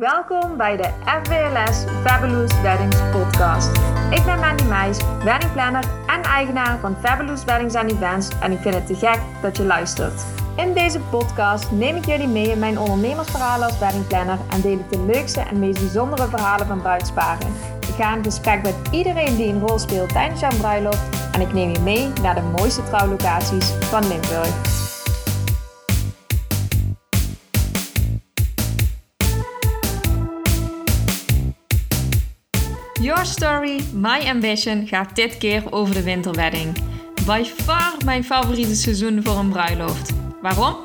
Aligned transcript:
Welkom 0.00 0.56
bij 0.56 0.76
de 0.76 0.88
FWLS 1.22 1.84
Fabulous 2.04 2.60
Weddings 2.60 2.96
podcast. 3.12 3.76
Ik 4.10 4.24
ben 4.24 4.38
Mandy 4.40 4.64
Meijs, 4.64 4.98
weddingplanner 5.24 5.84
en 6.06 6.22
eigenaar 6.22 6.78
van 6.78 6.96
Fabulous 7.02 7.44
Weddings 7.44 7.74
and 7.74 7.90
Events 7.90 8.28
en 8.40 8.52
ik 8.52 8.58
vind 8.58 8.74
het 8.74 8.86
te 8.86 8.94
gek 8.94 9.20
dat 9.42 9.56
je 9.56 9.62
luistert. 9.62 10.24
In 10.56 10.74
deze 10.74 11.00
podcast 11.00 11.70
neem 11.70 11.96
ik 11.96 12.06
jullie 12.06 12.28
mee 12.28 12.50
in 12.50 12.58
mijn 12.58 12.78
ondernemersverhalen 12.78 13.66
als 13.66 13.78
weddingplanner 13.78 14.38
en 14.50 14.60
deel 14.60 14.78
ik 14.78 14.90
de 14.90 15.04
leukste 15.12 15.40
en 15.40 15.58
meest 15.58 15.80
bijzondere 15.80 16.28
verhalen 16.28 16.66
van 16.66 16.80
bruidsparen. 16.80 17.52
Ik 17.80 17.94
ga 17.94 18.16
in 18.16 18.24
gesprek 18.24 18.62
met 18.62 18.74
iedereen 18.90 19.36
die 19.36 19.48
een 19.48 19.66
rol 19.66 19.78
speelt 19.78 20.08
tijdens 20.08 20.40
jouw 20.40 20.56
bruiloft 20.58 21.32
en 21.32 21.40
ik 21.40 21.52
neem 21.52 21.70
je 21.70 21.80
mee 21.80 22.12
naar 22.22 22.34
de 22.34 22.52
mooiste 22.58 22.82
trouwlocaties 22.82 23.70
van 23.70 24.08
Limburg. 24.08 24.85
Your 33.06 33.26
Story, 33.26 33.80
My 33.92 34.28
Ambition 34.28 34.86
gaat 34.86 35.16
dit 35.16 35.38
keer 35.38 35.72
over 35.72 35.94
de 35.94 36.02
winterwedding. 36.02 36.76
By 37.26 37.44
far 37.44 37.92
mijn 38.04 38.24
favoriete 38.24 38.74
seizoen 38.74 39.22
voor 39.22 39.36
een 39.36 39.48
bruiloft. 39.48 40.12
Waarom? 40.42 40.76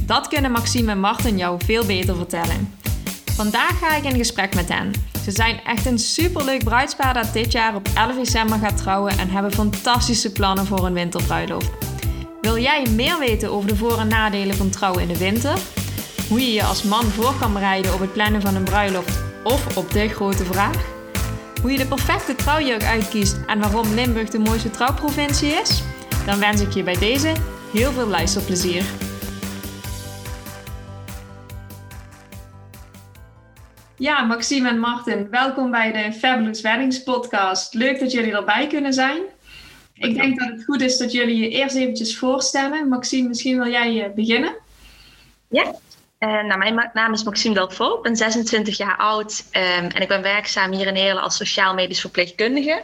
Dat 0.00 0.28
kunnen 0.28 0.50
Maxime 0.50 0.90
en 0.90 1.00
Martin 1.00 1.36
jou 1.36 1.60
veel 1.64 1.86
beter 1.86 2.16
vertellen. 2.16 2.74
Vandaag 3.24 3.78
ga 3.78 3.96
ik 3.96 4.04
in 4.04 4.16
gesprek 4.16 4.54
met 4.54 4.68
hen. 4.68 4.92
Ze 5.24 5.30
zijn 5.30 5.60
echt 5.64 5.86
een 5.86 5.98
superleuk 5.98 6.64
bruidspaar 6.64 7.14
dat 7.14 7.32
dit 7.32 7.52
jaar 7.52 7.74
op 7.74 7.88
11 7.94 8.16
december 8.16 8.58
gaat 8.58 8.76
trouwen 8.76 9.18
en 9.18 9.30
hebben 9.30 9.52
fantastische 9.52 10.32
plannen 10.32 10.66
voor 10.66 10.86
een 10.86 10.94
winterbruiloft. 10.94 11.70
Wil 12.40 12.58
jij 12.58 12.86
meer 12.90 13.18
weten 13.18 13.50
over 13.50 13.68
de 13.68 13.76
voor- 13.76 13.98
en 13.98 14.08
nadelen 14.08 14.56
van 14.56 14.70
trouwen 14.70 15.02
in 15.02 15.08
de 15.08 15.18
winter? 15.18 15.58
Hoe 16.28 16.40
je 16.40 16.52
je 16.52 16.64
als 16.64 16.82
man 16.82 17.04
voor 17.04 17.34
kan 17.40 17.52
bereiden 17.52 17.94
op 17.94 18.00
het 18.00 18.12
plannen 18.12 18.40
van 18.40 18.54
een 18.54 18.64
bruiloft 18.64 19.22
of 19.44 19.76
op 19.76 19.90
de 19.90 20.08
grote 20.08 20.44
vraag? 20.44 20.95
Hoe 21.62 21.72
je 21.72 21.78
de 21.78 21.86
perfecte 21.86 22.34
trouwjurk 22.34 22.82
uitkiest 22.82 23.36
en 23.46 23.58
waarom 23.58 23.94
Limburg 23.94 24.28
de 24.28 24.38
mooiste 24.38 24.70
trouwprovincie 24.70 25.50
is? 25.50 25.82
Dan 26.26 26.38
wens 26.38 26.60
ik 26.60 26.72
je 26.72 26.82
bij 26.82 26.98
deze 26.98 27.32
heel 27.72 27.92
veel 27.92 28.06
luisterplezier. 28.06 28.84
Ja, 33.96 34.22
Maxime 34.22 34.68
en 34.68 34.78
Martin, 34.78 35.30
welkom 35.30 35.70
bij 35.70 35.92
de 35.92 36.12
Fabulous 36.12 36.60
Weddings 36.60 37.02
podcast. 37.02 37.74
Leuk 37.74 38.00
dat 38.00 38.12
jullie 38.12 38.32
erbij 38.32 38.66
kunnen 38.66 38.92
zijn. 38.92 39.22
Ik 39.94 40.14
denk 40.14 40.38
dat 40.38 40.48
het 40.48 40.64
goed 40.64 40.80
is 40.80 40.96
dat 40.96 41.12
jullie 41.12 41.36
je 41.36 41.48
eerst 41.48 41.76
eventjes 41.76 42.18
voorstellen. 42.18 42.88
Maxime, 42.88 43.28
misschien 43.28 43.58
wil 43.58 43.70
jij 43.70 44.04
eh, 44.04 44.14
beginnen? 44.14 44.54
Ja, 45.48 45.74
uh, 46.26 46.44
nou, 46.44 46.58
mijn 46.58 46.90
naam 46.92 47.12
is 47.12 47.24
Maxime 47.24 47.54
Delvaux, 47.54 47.96
ik 47.96 48.02
ben 48.02 48.16
26 48.16 48.76
jaar 48.76 48.96
oud 48.96 49.44
um, 49.52 49.62
en 49.88 50.00
ik 50.00 50.08
ben 50.08 50.22
werkzaam 50.22 50.72
hier 50.72 50.86
in 50.86 50.94
Heerlen 50.94 51.22
als 51.22 51.36
sociaal-medisch 51.36 52.00
verpleegkundige. 52.00 52.82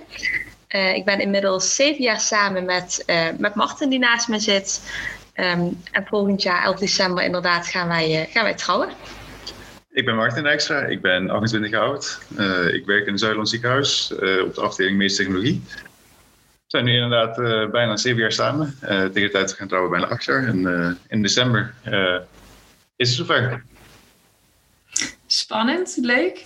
Uh, 0.69 0.95
ik 0.95 1.05
ben 1.05 1.21
inmiddels 1.21 1.75
zeven 1.75 2.03
jaar 2.03 2.21
samen 2.21 2.65
met, 2.65 3.03
uh, 3.07 3.29
met 3.39 3.55
Martin 3.55 3.89
die 3.89 3.99
naast 3.99 4.29
me 4.29 4.39
zit. 4.39 4.93
Um, 5.37 5.83
en 5.91 6.07
volgend 6.07 6.43
jaar, 6.43 6.65
11 6.65 6.79
december, 6.79 7.25
inderdaad 7.25 7.67
gaan 7.67 7.89
wij, 7.89 8.29
gaan 8.31 8.45
wij 8.45 8.55
trouwen. 8.55 8.89
Ik 9.91 10.05
ben 10.05 10.17
Martin 10.17 10.43
Dijkstra, 10.43 10.81
ik 10.81 11.01
ben 11.01 11.31
28 11.31 11.71
jaar 11.71 11.83
oud. 11.83 12.19
ik 12.73 12.87
werk 12.87 13.07
in 13.07 13.13
het 13.13 13.21
Zuidland 13.21 13.49
ziekenhuis 13.49 14.13
op 14.45 14.55
de 14.55 14.61
afdeling 14.61 14.97
medische 14.97 15.23
technologie. 15.23 15.63
We 15.67 16.79
zijn 16.79 16.85
nu 16.85 16.95
inderdaad 16.95 17.37
bijna 17.71 17.97
zeven 17.97 18.21
jaar 18.21 18.33
samen. 18.33 18.79
tegen 18.81 19.13
de 19.13 19.31
tijd 19.31 19.53
gaan 19.53 19.69
trouwen 19.69 19.91
bijna 19.91 20.07
acht 20.07 20.25
jaar. 20.25 20.45
En 20.45 20.99
in 21.09 21.23
december 21.23 21.75
is 22.97 23.09
het 23.09 23.17
zover. 23.17 23.65
Spannend, 25.27 25.99
leuk. 26.01 26.45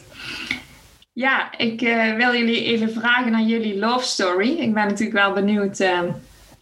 Ja, 1.13 1.59
ik 1.59 1.83
uh, 1.83 2.15
wil 2.15 2.35
jullie 2.35 2.65
even 2.65 2.93
vragen 2.93 3.33
naar 3.33 3.43
jullie 3.43 3.79
love 3.79 4.05
story. 4.05 4.49
Ik 4.49 4.75
ben 4.75 4.87
natuurlijk 4.87 5.19
wel 5.19 5.33
benieuwd, 5.33 5.81
uh, 5.81 6.01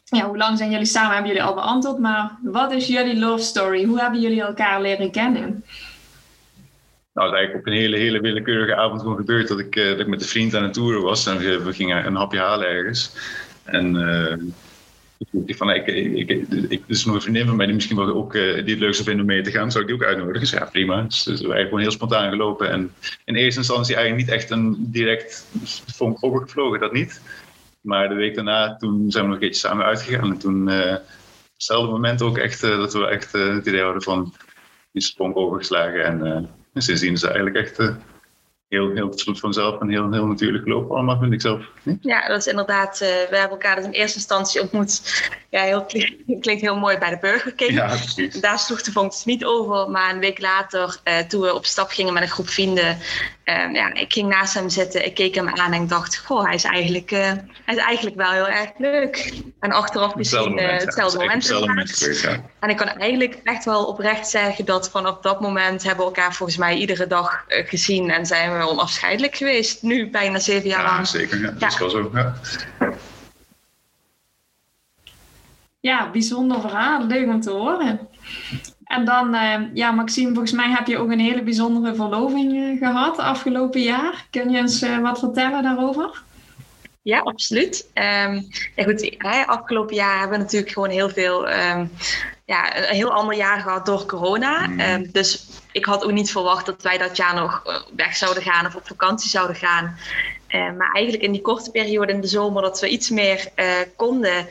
ja, 0.04 0.26
hoe 0.26 0.36
lang 0.36 0.58
zijn 0.58 0.70
jullie 0.70 0.86
samen, 0.86 1.12
hebben 1.12 1.32
jullie 1.32 1.46
al 1.46 1.54
beantwoord, 1.54 1.98
maar 1.98 2.38
wat 2.42 2.72
is 2.72 2.86
jullie 2.86 3.18
love 3.18 3.44
story? 3.44 3.84
Hoe 3.84 4.00
hebben 4.00 4.20
jullie 4.20 4.42
elkaar 4.42 4.80
leren 4.80 5.10
kennen? 5.10 5.64
Nou, 7.12 7.28
het 7.28 7.32
is 7.32 7.38
eigenlijk 7.38 7.66
op 7.66 7.66
een 7.66 7.78
hele, 7.78 7.96
hele 7.96 8.20
willekeurige 8.20 8.76
avond 8.76 9.00
gewoon 9.00 9.16
gebeurd 9.16 9.48
dat 9.48 9.58
ik, 9.58 9.76
uh, 9.76 9.88
dat 9.88 10.00
ik 10.00 10.06
met 10.06 10.22
een 10.22 10.28
vriend 10.28 10.54
aan 10.54 10.62
het 10.62 10.72
toeren 10.72 11.02
was 11.02 11.26
en 11.26 11.38
we, 11.38 11.62
we 11.62 11.72
gingen 11.72 12.06
een 12.06 12.16
hapje 12.16 12.38
halen 12.38 12.68
ergens. 12.68 13.12
En 13.64 13.96
ik 15.46 15.56
van, 15.56 15.70
ik, 15.70 15.86
ik, 15.86 16.48
ik, 16.68 16.82
dus 16.86 17.04
nog 17.04 17.14
een 17.14 17.20
vriendin 17.20 17.46
van 17.46 17.56
mij 17.56 17.66
die 17.66 17.74
misschien 17.74 17.96
wel 17.96 18.14
ook 18.14 18.34
uh, 18.34 18.54
die 18.54 18.74
het 18.74 18.78
leuk 18.78 18.94
vinden 18.94 19.20
om 19.20 19.26
mee 19.26 19.42
te 19.42 19.50
gaan, 19.50 19.70
zou 19.70 19.84
ik 19.84 19.90
die 19.90 19.98
ook 19.98 20.06
uitnodigen. 20.06 20.40
Dus 20.40 20.50
ja, 20.50 20.68
prima. 20.72 21.02
Dus, 21.02 21.22
dus 21.22 21.40
gewoon 21.40 21.80
heel 21.80 21.90
spontaan 21.90 22.30
gelopen. 22.30 22.70
En 22.70 22.92
in 23.24 23.34
eerste 23.34 23.60
instantie 23.60 23.94
eigenlijk 23.94 24.26
niet 24.26 24.36
echt 24.36 24.50
een 24.50 24.76
direct 24.78 25.46
vonk 25.86 26.18
overgevlogen, 26.20 26.80
dat 26.80 26.92
niet. 26.92 27.20
Maar 27.80 28.08
de 28.08 28.14
week 28.14 28.34
daarna, 28.34 28.76
toen 28.76 29.10
zijn 29.10 29.24
we 29.24 29.30
nog 29.30 29.40
een 29.40 29.48
keertje 29.48 29.68
samen 29.68 29.84
uitgegaan. 29.84 30.30
En 30.30 30.38
toen, 30.38 30.68
uh, 30.68 30.94
hetzelfde 31.52 31.90
moment 31.90 32.22
ook 32.22 32.38
echt, 32.38 32.64
uh, 32.64 32.76
dat 32.76 32.92
we 32.92 33.06
echt 33.06 33.32
het 33.32 33.66
idee 33.66 33.82
hadden 33.82 34.02
van 34.02 34.34
die 34.92 35.02
sprong 35.02 35.34
overgeslagen. 35.34 36.04
En 36.04 36.48
sindsdien 36.74 37.12
is 37.12 37.22
het 37.22 37.30
eigenlijk 37.30 37.66
echt 37.66 37.94
heel, 38.74 38.90
heel 38.94 39.12
vloed 39.18 39.40
vanzelf 39.40 39.80
en 39.80 39.88
heel, 39.88 40.12
heel 40.12 40.26
natuurlijk 40.26 40.66
lopen 40.66 40.96
allemaal, 40.96 41.18
vind 41.18 41.32
ik 41.32 41.40
zelf. 41.40 41.62
Ja, 42.00 42.28
dat 42.28 42.38
is 42.38 42.46
inderdaad, 42.46 43.00
uh, 43.02 43.08
we 43.08 43.36
hebben 43.36 43.50
elkaar 43.50 43.76
dus 43.76 43.84
in 43.84 43.90
eerste 43.90 44.16
instantie 44.16 44.60
ontmoet. 44.60 45.22
Ja, 45.50 45.62
heel, 45.62 45.86
klinkt 46.40 46.62
heel 46.62 46.76
mooi 46.76 46.98
bij 46.98 47.10
de 47.10 47.18
Burger 47.20 47.52
King. 47.52 47.72
Ja, 47.72 47.86
precies. 47.86 48.40
Daar 48.40 48.58
sloeg 48.58 48.82
de 48.82 48.92
vonk 48.92 49.10
dus 49.10 49.24
niet 49.24 49.44
over, 49.44 49.90
maar 49.90 50.12
een 50.12 50.18
week 50.18 50.40
later, 50.40 50.96
uh, 51.04 51.18
toen 51.18 51.40
we 51.40 51.54
op 51.54 51.64
stap 51.64 51.90
gingen 51.90 52.12
met 52.12 52.22
een 52.22 52.28
groep 52.28 52.48
vrienden, 52.48 52.98
uh, 53.44 53.72
ja, 53.72 53.94
ik 53.94 54.12
ging 54.12 54.28
naast 54.28 54.54
hem 54.54 54.68
zitten, 54.68 55.04
ik 55.04 55.14
keek 55.14 55.34
hem 55.34 55.48
aan 55.48 55.72
en 55.72 55.82
ik 55.82 55.88
dacht, 55.88 56.18
goh, 56.18 56.44
hij 56.44 56.54
is 56.54 56.64
eigenlijk, 56.64 57.10
hij 57.10 57.74
is 57.74 57.76
eigenlijk 57.76 58.16
wel 58.16 58.30
heel 58.30 58.48
erg 58.48 58.70
leuk. 58.78 59.32
En 59.60 59.72
achteraf 59.72 60.14
misschien 60.14 60.58
hetzelfde 60.58 61.18
moment. 61.18 61.46
Ja, 61.46 61.58
moment 61.58 61.90
gebeurd, 61.90 62.20
ja. 62.20 62.44
En 62.60 62.70
ik 62.70 62.76
kan 62.76 62.88
eigenlijk 62.88 63.40
echt 63.44 63.64
wel 63.64 63.84
oprecht 63.84 64.28
zeggen 64.28 64.64
dat 64.64 64.90
vanaf 64.90 65.18
dat 65.20 65.40
moment 65.40 65.82
hebben 65.82 66.06
we 66.06 66.14
elkaar 66.14 66.34
volgens 66.34 66.58
mij 66.58 66.76
iedere 66.76 67.06
dag 67.06 67.44
gezien 67.48 68.10
en 68.10 68.26
zijn 68.26 68.58
we 68.58 68.63
onafscheidelijk 68.68 69.36
geweest. 69.36 69.82
Nu 69.82 70.10
bijna 70.10 70.38
zeven 70.38 70.68
jaar 70.68 70.82
ja, 70.82 70.92
lang. 70.94 71.06
Zeker, 71.06 71.40
ja. 71.40 71.50
dat 71.50 71.72
is 71.72 71.78
wel 71.78 71.90
zo. 71.90 72.10
Ja. 72.14 72.34
ja, 75.80 76.10
bijzonder 76.10 76.60
verhaal. 76.60 77.06
Leuk 77.06 77.28
om 77.28 77.40
te 77.40 77.50
horen. 77.50 78.08
En 78.84 79.04
dan, 79.04 79.34
uh, 79.34 79.60
ja, 79.74 79.90
Maxime, 79.90 80.28
volgens 80.28 80.52
mij 80.52 80.70
heb 80.70 80.86
je 80.86 80.98
ook 80.98 81.10
een 81.10 81.20
hele 81.20 81.42
bijzondere 81.42 81.94
verloving 81.94 82.52
uh, 82.52 82.78
gehad 82.78 83.18
afgelopen 83.18 83.80
jaar. 83.80 84.26
Kun 84.30 84.50
je 84.50 84.58
eens 84.58 84.82
uh, 84.82 84.98
wat 84.98 85.18
vertellen 85.18 85.62
daarover? 85.62 86.22
Ja, 87.02 87.18
absoluut. 87.18 87.90
Um, 87.94 88.48
ja, 88.76 88.84
goed, 88.84 89.14
hè, 89.18 89.46
afgelopen 89.46 89.94
jaar 89.94 90.18
hebben 90.18 90.38
we 90.38 90.44
natuurlijk 90.44 90.72
gewoon 90.72 90.90
heel 90.90 91.08
veel, 91.08 91.50
um, 91.50 91.90
ja, 92.44 92.76
een 92.76 92.94
heel 92.94 93.12
ander 93.12 93.36
jaar 93.36 93.60
gehad 93.60 93.86
door 93.86 94.06
corona. 94.06 94.66
Mm. 94.66 94.80
Um, 94.80 95.12
dus 95.12 95.46
ik 95.72 95.84
had 95.84 96.04
ook 96.04 96.12
niet 96.12 96.30
verwacht 96.30 96.66
dat 96.66 96.82
wij 96.82 96.98
dat 96.98 97.16
jaar 97.16 97.34
nog 97.34 97.62
weg 97.96 98.16
zouden 98.16 98.42
gaan 98.42 98.66
of 98.66 98.74
op 98.74 98.86
vakantie 98.86 99.30
zouden 99.30 99.56
gaan. 99.56 99.98
maar 100.50 100.92
eigenlijk 100.92 101.24
in 101.24 101.32
die 101.32 101.42
korte 101.42 101.70
periode 101.70 102.12
in 102.12 102.20
de 102.20 102.26
zomer 102.26 102.62
dat 102.62 102.80
we 102.80 102.88
iets 102.88 103.10
meer 103.10 103.48
konden, 103.96 104.48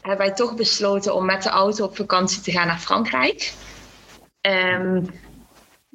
hebben 0.00 0.26
wij 0.26 0.34
toch 0.34 0.54
besloten 0.54 1.14
om 1.14 1.24
met 1.24 1.42
de 1.42 1.48
auto 1.48 1.84
op 1.84 1.96
vakantie 1.96 2.40
te 2.40 2.50
gaan 2.50 2.66
naar 2.66 2.78
Frankrijk. 2.78 3.52
Um, 4.40 5.10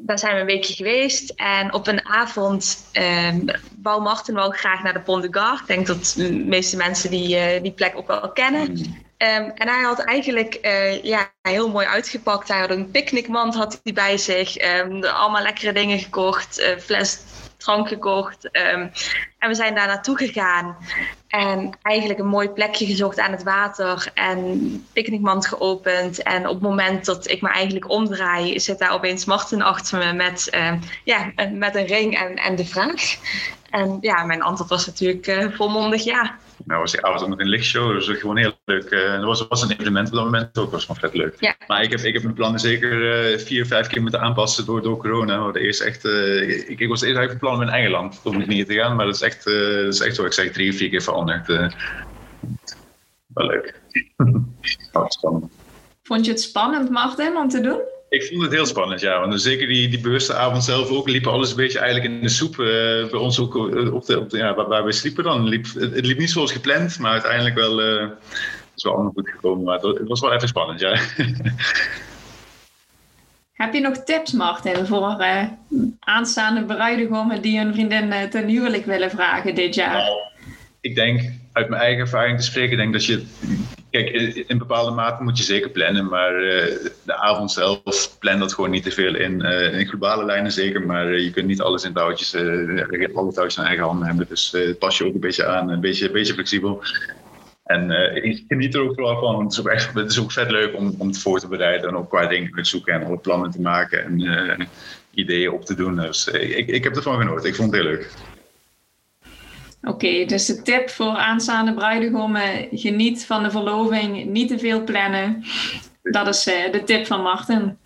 daar 0.02 0.20
zijn 0.20 0.34
we 0.34 0.40
een 0.40 0.46
weekje 0.46 0.74
geweest. 0.74 1.30
En 1.36 1.74
op 1.74 1.88
een 1.88 2.06
avond 2.06 2.86
um, 2.94 3.46
wou 3.82 4.02
Martin 4.02 4.34
wel 4.34 4.50
graag 4.50 4.84
naar 4.84 4.94
de 4.94 5.00
Pont 5.00 5.24
de 5.24 5.40
Gard. 5.40 5.60
Ik 5.60 5.68
denk 5.68 5.88
dat 5.88 6.14
de 6.18 6.34
meeste 6.34 6.78
mensen 6.78 7.10
die, 7.10 7.56
uh, 7.56 7.62
die 7.62 7.72
plek 7.72 7.98
ook 7.98 8.08
wel 8.08 8.32
kennen. 8.32 8.78
Um, 9.22 9.52
en 9.56 9.68
hij 9.68 9.82
had 9.82 10.00
eigenlijk 10.00 10.60
uh, 10.62 11.04
ja, 11.04 11.32
heel 11.42 11.70
mooi 11.70 11.86
uitgepakt. 11.88 12.48
Hij 12.48 12.60
had 12.60 12.70
een 12.70 12.92
picknickmand 12.92 13.56
had 13.56 13.80
hij 13.84 13.94
bij 13.94 14.18
zich. 14.18 14.62
Um, 14.62 15.04
allemaal 15.04 15.42
lekkere 15.42 15.72
dingen 15.72 16.00
gekocht. 16.00 16.60
Uh, 16.60 16.78
fles 16.78 17.20
drank 17.58 17.88
gekocht. 17.88 18.50
Um, 18.52 18.92
en 19.40 19.50
we 19.50 19.54
zijn 19.54 19.76
daar 19.76 19.88
naartoe 19.88 20.18
gegaan. 20.18 20.78
En 21.28 21.78
eigenlijk 21.82 22.20
een 22.20 22.28
mooi 22.28 22.50
plekje 22.50 22.86
gezocht 22.86 23.20
aan 23.20 23.32
het 23.32 23.44
water. 23.44 24.12
En 24.14 24.88
picknickmand 24.94 25.48
geopend. 25.48 26.24
En 26.24 26.48
op 26.48 26.54
het 26.54 26.64
moment 26.64 27.06
dat 27.06 27.30
ik 27.30 27.42
me 27.42 27.50
eigenlijk 27.50 27.90
omdraai, 27.90 28.60
zit 28.60 28.80
daar 28.80 28.94
opeens 28.94 29.26
Martin 29.26 29.62
achter 29.62 29.98
me 29.98 30.14
met, 30.14 30.50
ja, 31.04 31.32
met 31.52 31.76
een 31.76 31.88
ring 31.88 32.18
en, 32.18 32.36
en 32.36 32.56
de 32.56 32.66
vraag. 32.66 33.16
En 33.70 33.98
ja, 34.02 34.24
mijn 34.24 34.42
antwoord 34.42 34.70
was 34.70 34.86
natuurlijk 34.86 35.28
uh, 35.28 35.56
volmondig 35.56 36.04
ja. 36.04 36.38
Nou 36.66 36.80
was 36.80 36.92
die 36.92 37.06
avond 37.06 37.22
ook 37.22 37.28
nog 37.28 37.40
een 37.40 37.48
lichtshow, 37.48 37.94
dus 37.94 38.20
gewoon 38.20 38.38
heel 38.38 38.54
leuk. 38.66 38.92
Uh, 38.92 39.14
dat 39.14 39.24
was, 39.24 39.48
was 39.48 39.62
een 39.62 39.72
evenement 39.72 40.08
op 40.08 40.14
dat 40.14 40.24
moment 40.24 40.58
ook, 40.58 40.72
was 40.72 40.86
gewoon 40.86 41.02
vet 41.02 41.14
leuk. 41.14 41.36
Ja. 41.40 41.56
Maar 41.68 41.84
ik 41.84 41.92
heb, 41.92 42.00
ik 42.00 42.14
heb 42.14 42.24
mijn 42.24 42.36
plannen 42.36 42.60
zeker 42.60 43.32
uh, 43.32 43.38
vier, 43.38 43.66
vijf 43.66 43.88
keer 43.88 44.02
moeten 44.02 44.20
aanpassen 44.20 44.66
door, 44.66 44.82
door 44.82 44.98
corona. 44.98 45.52
We 45.52 45.60
eerst 45.60 45.82
echt, 45.82 46.06
uh, 46.06 46.70
ik, 46.70 46.80
ik 46.80 46.88
was 46.88 47.02
eerst 47.02 47.18
eigenlijk 47.18 47.30
van 47.30 47.40
plan 47.40 47.56
om 47.56 47.62
in 47.62 47.70
eigen 47.70 47.92
land 47.92 48.22
om 48.24 48.48
niet 48.48 48.68
te 48.68 48.74
gaan, 48.74 48.96
maar 48.96 49.06
dat 49.06 49.16
is 49.16 49.22
echt, 49.22 49.44
dat 49.44 49.94
is 49.94 50.00
echt 50.00 50.16
zo, 50.16 50.26
ik 50.26 50.34
zeg 50.34 50.52
drie, 50.52 50.74
vier 50.74 50.90
keer 50.90 51.02
veranderd. 51.02 51.48
wel 51.48 53.48
leuk. 53.48 53.82
oh, 54.94 55.08
spannend. 55.08 55.52
Vond 56.04 56.26
je 56.26 56.32
het 56.32 56.42
spannend, 56.42 56.90
Martin, 56.90 57.38
om 57.38 57.50
te 57.50 57.62
doen? 57.62 57.80
Ik 58.10 58.26
vond 58.26 58.42
het 58.42 58.52
heel 58.52 58.66
spannend, 58.66 59.02
ja. 59.02 59.20
Want 59.20 59.42
zeker 59.42 59.68
die, 59.68 59.90
die 59.90 60.00
bewuste 60.00 60.34
avond 60.34 60.64
zelf 60.64 60.90
ook 60.90 61.10
liep 61.10 61.28
alles 61.28 61.50
een 61.50 61.56
beetje 61.56 61.80
eigenlijk 61.80 62.14
in 62.14 62.22
de 62.22 62.30
soep. 62.30 62.52
Uh, 62.52 62.68
bij 63.10 63.20
ons 63.20 63.40
ook 63.40 63.56
op 63.56 64.06
de, 64.06 64.20
op 64.20 64.30
de, 64.30 64.38
ja, 64.38 64.56
waar, 64.56 64.68
waar 64.68 64.86
we 64.86 64.92
sliepen 64.92 65.24
dan. 65.24 65.48
Liep, 65.48 65.66
het, 65.74 66.06
liep 66.06 66.18
niet 66.18 66.32
zoals 66.32 66.52
gepland, 66.52 67.00
maar 67.00 67.12
uiteindelijk 67.12 67.56
wel, 67.56 67.82
uh, 67.82 68.10
is 68.76 68.84
wel 68.84 68.94
allemaal 68.94 69.12
goed 69.16 69.30
gekomen. 69.30 69.64
Maar 69.64 69.80
het, 69.80 70.08
was 70.08 70.20
wel 70.20 70.34
even 70.34 70.48
spannend, 70.48 70.80
ja. 70.80 71.00
Heb 73.54 73.74
je 73.74 73.80
nog 73.80 73.98
tips, 73.98 74.32
Martin, 74.32 74.86
voor 74.86 75.16
uh, 75.20 75.44
aanstaande 76.00 76.64
bruidegommen 76.64 77.42
die 77.42 77.58
hun 77.60 77.74
vriendin 77.74 78.30
ten 78.30 78.48
huwelijk 78.48 78.86
willen 78.86 79.10
vragen 79.10 79.56
dit 79.56 79.76
jaar? 79.76 79.94
Nou, 79.94 80.20
ik 80.82 80.96
denk, 80.96 81.32
uit 81.52 81.70
mijn 81.70 81.82
eigen 81.82 82.00
ervaring 82.00 82.38
te 82.38 82.46
spreken, 82.46 82.78
denk 82.78 82.94
dat 82.94 83.06
je 83.06 83.26
Kijk, 83.92 84.10
in 84.48 84.58
bepaalde 84.58 84.92
mate 84.92 85.24
moet 85.24 85.38
je 85.38 85.44
zeker 85.44 85.70
plannen, 85.70 86.08
maar 86.08 86.44
uh, 86.44 86.64
de 87.04 87.16
avond 87.16 87.52
zelf 87.52 88.18
plan 88.20 88.40
dat 88.40 88.54
gewoon 88.54 88.70
niet 88.70 88.84
te 88.84 88.92
veel 88.92 89.16
in. 89.16 89.40
Uh, 89.40 89.80
in 89.80 89.88
globale 89.88 90.26
lijnen 90.26 90.52
zeker, 90.52 90.86
maar 90.86 91.12
uh, 91.12 91.24
je 91.24 91.32
kunt 91.32 91.48
niet 91.48 91.62
alles 91.62 91.84
in 91.84 91.94
touwtjes, 91.94 92.36
alle 92.36 93.34
touwtjes 93.34 93.58
in 93.58 93.64
eigen 93.64 93.84
handen 93.86 94.08
hebben. 94.08 94.26
Dus 94.30 94.56
pas 94.80 94.98
je 94.98 95.06
ook 95.06 95.14
een 95.14 95.20
beetje 95.20 95.46
aan, 95.46 95.70
een 95.70 95.82
beetje, 95.82 96.06
een 96.06 96.12
beetje 96.12 96.34
flexibel. 96.34 96.84
En 97.64 97.92
ik 98.24 98.44
geniet 98.48 98.74
er 98.76 98.82
ook 98.82 98.94
vooral 98.94 99.20
van, 99.20 99.44
het 99.44 99.52
is 99.52 99.60
ook, 99.60 99.68
echt, 99.68 99.94
het 99.94 100.12
is 100.12 100.20
ook 100.20 100.32
vet 100.32 100.52
leuk 100.52 100.76
om, 100.76 100.96
om 100.98 101.08
het 101.08 101.20
voor 101.20 101.40
te 101.40 101.48
bereiden 101.48 101.90
en 101.90 101.96
ook 101.96 102.10
qua 102.10 102.28
dingen 102.28 102.52
te 102.52 102.64
zoeken 102.64 102.94
en 102.94 103.04
alle 103.04 103.18
plannen 103.18 103.52
te 103.52 103.62
maken 103.62 104.04
en 104.04 104.68
ideeën 105.14 105.52
op 105.52 105.66
te 105.66 105.76
doen. 105.76 105.96
Dus 105.96 106.28
ik, 106.28 106.68
ik 106.68 106.84
heb 106.84 106.96
ervan 106.96 107.18
genoten, 107.18 107.50
ik 107.50 107.56
vond 107.56 107.72
het 107.72 107.82
heel 107.82 107.92
leuk. 107.92 108.12
Oké, 109.82 110.26
dus 110.26 110.46
de 110.46 110.62
tip 110.62 110.90
voor 110.90 111.16
aanstaande 111.16 111.74
bruidegommen: 111.74 112.68
geniet 112.72 113.26
van 113.26 113.44
de 113.44 113.52
verloving, 113.52 114.26
niet 114.26 114.48
te 114.48 114.60
veel 114.60 114.84
plannen. 114.84 115.44
Dat 116.04 116.28
is 116.28 116.48
uh, 116.48 116.72
de 116.72 116.84
tip 116.84 117.06
van 117.06 117.22
Martin. 117.22 117.78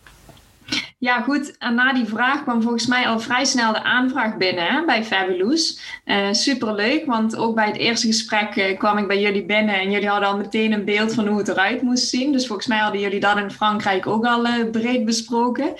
Ja, 0.98 1.22
goed. 1.22 1.57
En 1.57 1.75
na 1.75 1.94
die 1.94 2.06
vraag 2.06 2.44
kwam 2.44 2.62
volgens 2.62 2.86
mij 2.86 3.07
al 3.07 3.19
vrij 3.19 3.45
snel 3.45 3.74
de 3.74 3.84
aanvraag 3.84 4.38
binnen 4.38 4.66
hè, 4.66 4.86
bij 4.86 5.04
Fabulous. 5.04 5.80
Uh, 6.06 6.28
superleuk, 6.31 7.06
want 7.06 7.36
ook 7.36 7.56
bij 7.56 7.66
het 7.66 7.78
eerste 7.78 8.07
gesprek 8.07 8.56
uh, 8.56 8.78
kwam 8.78 8.98
ik 8.98 9.07
bij 9.07 9.22
jullie 9.22 9.45
binnen 9.45 9.80
en 9.80 9.92
jullie 9.92 10.07
hadden 10.07 10.30
al 10.30 10.38
meteen 10.38 10.72
een 10.72 10.86
beeld 10.86 11.13
van 11.13 11.28
hoe 11.28 11.38
het 11.38 11.48
eruit 11.48 11.81
moest 11.81 12.07
zien. 12.07 12.31
Dus 12.31 12.48
volgens 12.48 12.68
mij 12.68 12.78
hadden 12.78 13.01
jullie 13.01 13.19
dat 13.19 13.38
in 13.38 13.51
Frankrijk 13.51 14.07
ook 14.07 14.25
al 14.25 14.69
breed 14.72 15.06
besproken. 15.06 15.74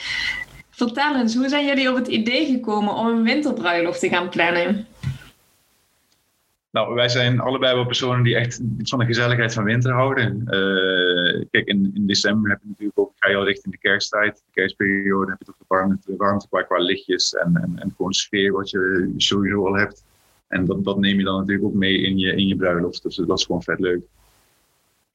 Vertel 0.70 1.16
eens, 1.16 1.36
hoe 1.36 1.50
zijn 1.50 1.66
jullie 1.66 1.90
op 1.90 1.96
het 1.96 2.08
idee 2.08 2.46
gekomen 2.46 2.94
om 2.94 3.08
een 3.08 3.24
winterbruiloft 3.24 4.00
te 4.00 4.10
gaan 4.10 4.30
plannen? 4.30 4.88
Nou, 6.74 6.94
wij 6.94 7.10
zijn 7.10 7.40
allebei 7.40 7.76
wel 7.76 7.86
personen 7.86 8.24
die 8.24 8.36
echt 8.36 8.62
van 8.78 9.00
de 9.00 9.06
gezelligheid 9.06 9.54
van 9.54 9.64
winter 9.64 9.92
houden. 9.92 10.38
Uh, 10.40 11.46
kijk, 11.52 11.68
in, 11.68 11.92
in, 11.94 12.08
december 12.08 12.50
heb 12.52 12.60
je 12.62 12.68
natuurlijk 12.68 13.00
ook, 13.00 13.12
ga 13.16 13.30
je 13.30 13.36
al 13.36 13.46
richting 13.46 13.74
de 13.74 13.80
kersttijd, 13.80 14.36
de 14.36 14.52
kerstperiode, 14.52 15.30
heb 15.30 15.40
je 15.40 15.46
toch 15.46 15.58
de 15.58 15.66
warmte, 15.68 16.16
warmte 16.18 16.48
qua, 16.48 16.62
qua 16.62 16.78
lichtjes 16.78 17.34
en, 17.34 17.56
en, 17.56 17.80
en 17.80 17.94
gewoon 17.96 18.14
sfeer 18.14 18.52
wat 18.52 18.70
je 18.70 19.14
sowieso 19.18 19.68
al 19.68 19.74
hebt. 19.74 20.06
En 20.48 20.66
dat, 20.66 20.84
dat 20.84 21.00
neem 21.00 21.18
je 21.18 21.24
dan 21.24 21.38
natuurlijk 21.38 21.66
ook 21.66 21.74
mee 21.74 22.02
in 22.02 22.18
je, 22.18 22.36
in 22.36 22.48
je 22.48 22.56
bruiloft. 22.56 23.04
Dus 23.04 23.16
dat 23.16 23.40
is 23.40 23.46
gewoon 23.46 23.64
vet 23.64 23.80
leuk. 23.80 24.02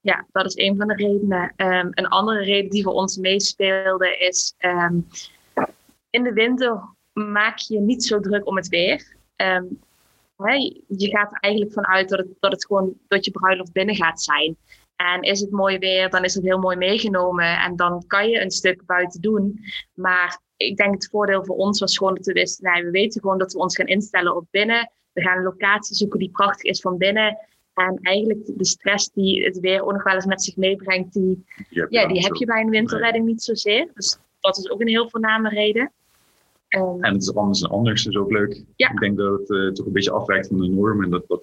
Ja, 0.00 0.26
dat 0.32 0.46
is 0.46 0.56
een 0.56 0.76
van 0.76 0.88
de 0.88 0.94
redenen. 0.94 1.52
Um, 1.56 1.88
een 1.90 2.08
andere 2.08 2.44
reden 2.44 2.70
die 2.70 2.82
voor 2.82 2.92
ons 2.92 3.16
meespeelde 3.16 4.16
is, 4.18 4.54
um, 4.58 5.06
in 6.10 6.22
de 6.22 6.32
winter 6.32 6.80
maak 7.12 7.58
je 7.58 7.80
niet 7.80 8.04
zo 8.04 8.20
druk 8.20 8.46
om 8.46 8.56
het 8.56 8.68
weer. 8.68 9.16
Um, 9.36 9.78
je 10.86 11.08
gaat 11.08 11.32
er 11.32 11.38
eigenlijk 11.40 11.72
vanuit 11.72 12.08
dat 12.08 12.18
het, 12.18 12.28
dat 12.40 12.52
het 12.52 12.66
gewoon 12.66 12.94
dat 13.08 13.24
je 13.24 13.30
bruiloft 13.30 13.72
binnen 13.72 13.94
gaat 13.94 14.22
zijn. 14.22 14.56
En 14.96 15.22
is 15.22 15.40
het 15.40 15.50
mooi 15.50 15.78
weer, 15.78 16.10
dan 16.10 16.24
is 16.24 16.34
het 16.34 16.44
heel 16.44 16.58
mooi 16.58 16.76
meegenomen. 16.76 17.58
En 17.58 17.76
dan 17.76 18.04
kan 18.06 18.28
je 18.28 18.40
een 18.40 18.50
stuk 18.50 18.86
buiten 18.86 19.20
doen. 19.20 19.60
Maar 19.94 20.40
ik 20.56 20.76
denk 20.76 20.94
het 20.94 21.08
voordeel 21.10 21.44
voor 21.44 21.56
ons 21.56 21.80
was 21.80 21.96
gewoon 21.96 22.14
dat 22.14 22.26
we 22.26 22.32
wisten, 22.32 22.72
nee, 22.72 22.84
we 22.84 22.90
weten 22.90 23.20
gewoon 23.20 23.38
dat 23.38 23.52
we 23.52 23.58
ons 23.58 23.76
gaan 23.76 23.86
instellen 23.86 24.36
op 24.36 24.46
binnen. 24.50 24.90
We 25.12 25.22
gaan 25.22 25.36
een 25.36 25.42
locatie 25.42 25.96
zoeken 25.96 26.18
die 26.18 26.30
prachtig 26.30 26.62
is 26.62 26.80
van 26.80 26.96
binnen. 26.96 27.38
En 27.74 27.98
eigenlijk 28.02 28.40
de 28.46 28.64
stress 28.64 29.10
die 29.12 29.44
het 29.44 29.60
weer 29.60 29.82
ook 29.82 29.92
nog 29.92 30.02
wel 30.02 30.14
eens 30.14 30.26
met 30.26 30.42
zich 30.42 30.56
meebrengt, 30.56 31.12
die, 31.12 31.44
ja, 31.70 32.06
die 32.06 32.22
heb 32.22 32.34
je 32.34 32.46
bij 32.46 32.60
een 32.60 32.70
winterredding 32.70 33.26
niet 33.26 33.42
zozeer. 33.42 33.90
Dus 33.94 34.18
dat 34.40 34.56
is 34.56 34.70
ook 34.70 34.80
een 34.80 34.88
heel 34.88 35.10
voorname 35.10 35.48
reden. 35.48 35.92
Um, 36.68 37.04
en 37.04 37.12
het 37.12 37.22
is 37.22 37.34
anders 37.34 37.62
en 37.62 37.70
anders, 37.70 38.06
is 38.06 38.16
ook 38.16 38.30
leuk. 38.30 38.64
Ja. 38.76 38.90
Ik 38.90 38.98
denk 38.98 39.16
dat 39.16 39.38
het 39.38 39.50
uh, 39.50 39.72
toch 39.72 39.86
een 39.86 39.92
beetje 39.92 40.10
afwijkt 40.10 40.46
van 40.46 40.58
de 40.58 40.68
norm 40.68 41.02
en 41.02 41.10
dat 41.10 41.24
dat 41.28 41.42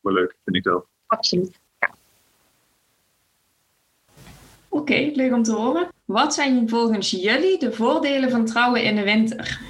wel 0.00 0.12
leuk 0.12 0.36
vind 0.44 0.56
ik 0.56 0.64
wel. 0.64 0.86
Absoluut. 1.06 1.58
Ja. 1.78 1.94
Oké, 4.68 4.80
okay, 4.92 5.12
leuk 5.14 5.32
om 5.32 5.42
te 5.42 5.54
horen. 5.54 5.88
Wat 6.04 6.34
zijn 6.34 6.68
volgens 6.68 7.10
jullie 7.10 7.58
de 7.58 7.72
voordelen 7.72 8.30
van 8.30 8.44
trouwen 8.44 8.82
in 8.82 8.96
de 8.96 9.02
winter? 9.02 9.60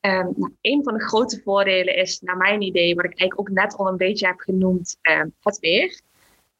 Um, 0.00 0.32
nou, 0.36 0.52
een 0.60 0.84
van 0.84 0.94
de 0.94 1.04
grote 1.04 1.40
voordelen 1.44 1.96
is, 1.96 2.20
naar 2.20 2.36
mijn 2.36 2.62
idee, 2.62 2.94
wat 2.94 3.04
ik 3.04 3.18
eigenlijk 3.18 3.40
ook 3.40 3.56
net 3.56 3.76
al 3.76 3.88
een 3.88 3.96
beetje 3.96 4.26
heb 4.26 4.38
genoemd, 4.38 4.96
um, 5.02 5.34
het 5.40 5.58
weer. 5.58 6.00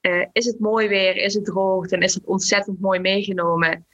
Uh, 0.00 0.26
is 0.32 0.46
het 0.46 0.60
mooi 0.60 0.88
weer, 0.88 1.16
is 1.16 1.34
het 1.34 1.44
droog, 1.44 1.88
dan 1.88 2.02
is 2.02 2.14
het 2.14 2.24
ontzettend 2.24 2.80
mooi 2.80 3.00
meegenomen. 3.00 3.86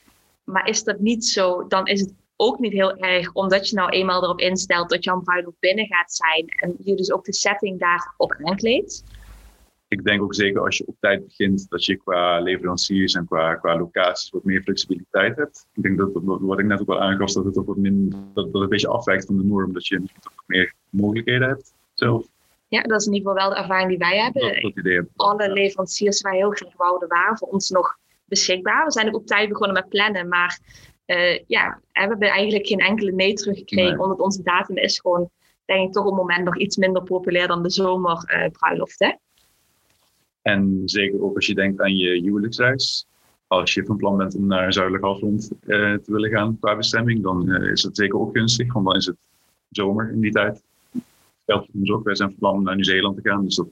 Maar 0.43 0.67
is 0.67 0.83
dat 0.83 0.99
niet 0.99 1.25
zo, 1.25 1.67
dan 1.67 1.87
is 1.87 2.01
het 2.01 2.13
ook 2.41 2.59
niet 2.59 2.71
heel 2.71 2.97
erg, 2.97 3.33
omdat 3.33 3.69
je 3.69 3.75
nou 3.75 3.89
eenmaal 3.89 4.23
erop 4.23 4.39
instelt 4.39 4.89
dat 4.89 5.03
je 5.03 5.11
aan 5.11 5.23
bruiloft 5.23 5.59
binnen 5.59 5.85
gaat 5.85 6.13
zijn 6.13 6.45
en 6.47 6.75
je 6.83 6.95
dus 6.95 7.11
ook 7.11 7.25
de 7.25 7.33
setting 7.33 7.79
daarop 7.79 8.35
aankleedt. 8.43 9.03
Ik 9.87 10.03
denk 10.03 10.21
ook 10.21 10.35
zeker 10.35 10.61
als 10.61 10.77
je 10.77 10.87
op 10.87 10.95
tijd 10.99 11.25
begint, 11.25 11.69
dat 11.69 11.85
je 11.85 11.95
qua 11.95 12.39
leveranciers 12.39 13.13
en 13.13 13.25
qua, 13.25 13.55
qua 13.55 13.77
locaties 13.77 14.29
wat 14.29 14.43
meer 14.43 14.61
flexibiliteit 14.61 15.35
hebt. 15.35 15.67
Ik 15.73 15.83
denk 15.83 15.97
dat, 15.97 16.09
wat 16.23 16.59
ik 16.59 16.65
net 16.65 16.81
ook 16.81 16.89
al 16.89 17.01
aangaf, 17.01 17.31
dat 17.31 17.45
het 17.45 17.57
ook 17.57 17.67
wat 17.67 17.77
minder, 17.77 18.19
dat, 18.33 18.53
dat 18.53 18.61
een 18.61 18.69
beetje 18.69 18.87
afwijkt 18.87 19.25
van 19.25 19.37
de 19.37 19.43
norm, 19.43 19.73
dat 19.73 19.87
je 19.87 20.01
toch 20.19 20.43
meer 20.45 20.73
mogelijkheden 20.89 21.47
hebt 21.47 21.73
zelf. 21.93 22.25
Ja, 22.67 22.81
dat 22.81 22.99
is 22.99 23.07
in 23.07 23.13
ieder 23.13 23.31
geval 23.31 23.47
wel 23.47 23.55
de 23.55 23.61
ervaring 23.61 23.89
die 23.89 23.97
wij 23.97 24.17
hebben. 24.17 24.41
Dat, 24.41 24.61
dat 24.61 24.77
idee 24.77 25.01
Alle 25.15 25.51
leveranciers 25.51 26.21
waar 26.21 26.33
heel 26.33 26.51
graag 26.51 26.77
wouden 26.77 27.07
waren 27.07 27.37
voor 27.37 27.47
ons 27.47 27.69
nog 27.69 27.97
beschikbaar. 28.25 28.85
We 28.85 28.91
zijn 28.91 29.07
ook 29.07 29.15
op 29.15 29.27
tijd 29.27 29.49
begonnen 29.49 29.73
met 29.73 29.89
plannen, 29.89 30.27
maar 30.27 30.59
uh, 31.05 31.39
ja, 31.47 31.81
we 31.91 31.99
hebben 31.99 32.29
eigenlijk 32.29 32.67
geen 32.67 32.79
enkele 32.79 33.11
nee 33.11 33.33
teruggekregen. 33.33 33.99
Omdat 33.99 34.19
onze 34.19 34.43
datum 34.43 34.77
is 34.77 34.99
gewoon, 34.99 35.29
denk 35.65 35.87
ik, 35.87 35.93
toch 35.93 36.05
op 36.05 36.11
het 36.11 36.19
moment 36.19 36.43
nog 36.43 36.57
iets 36.57 36.77
minder 36.77 37.03
populair 37.03 37.47
dan 37.47 37.63
de 37.63 37.69
zomerbruiloft. 37.69 39.01
Uh, 39.01 39.09
en 40.41 40.81
zeker 40.85 41.23
ook 41.23 41.35
als 41.35 41.45
je 41.45 41.53
denkt 41.53 41.81
aan 41.81 41.97
je 41.97 42.21
huwelijksreis. 42.21 43.05
Als 43.47 43.73
je 43.73 43.85
van 43.85 43.97
plan 43.97 44.17
bent 44.17 44.35
om 44.35 44.47
naar 44.47 44.73
zuidelijk 44.73 45.03
halfrond 45.03 45.51
uh, 45.65 45.93
te 45.93 46.11
willen 46.11 46.29
gaan 46.29 46.57
qua 46.59 46.75
bestemming, 46.75 47.23
dan 47.23 47.55
is 47.55 47.83
het 47.83 47.95
zeker 47.95 48.19
ook 48.19 48.37
gunstig, 48.37 48.73
want 48.73 48.85
dan 48.85 48.95
is 48.95 49.05
het 49.05 49.17
zomer 49.69 50.11
in 50.11 50.19
die 50.19 50.31
tijd. 50.31 50.63
Geldt 51.45 51.65
voor 51.65 51.79
ons 51.79 51.91
ook. 51.91 52.03
Wij 52.03 52.15
zijn 52.15 52.29
van 52.29 52.37
plan 52.37 52.53
om 52.53 52.63
naar 52.63 52.75
Nieuw-Zeeland 52.75 53.15
te 53.23 53.29
gaan, 53.29 53.43
dus 53.43 53.55
dat, 53.55 53.67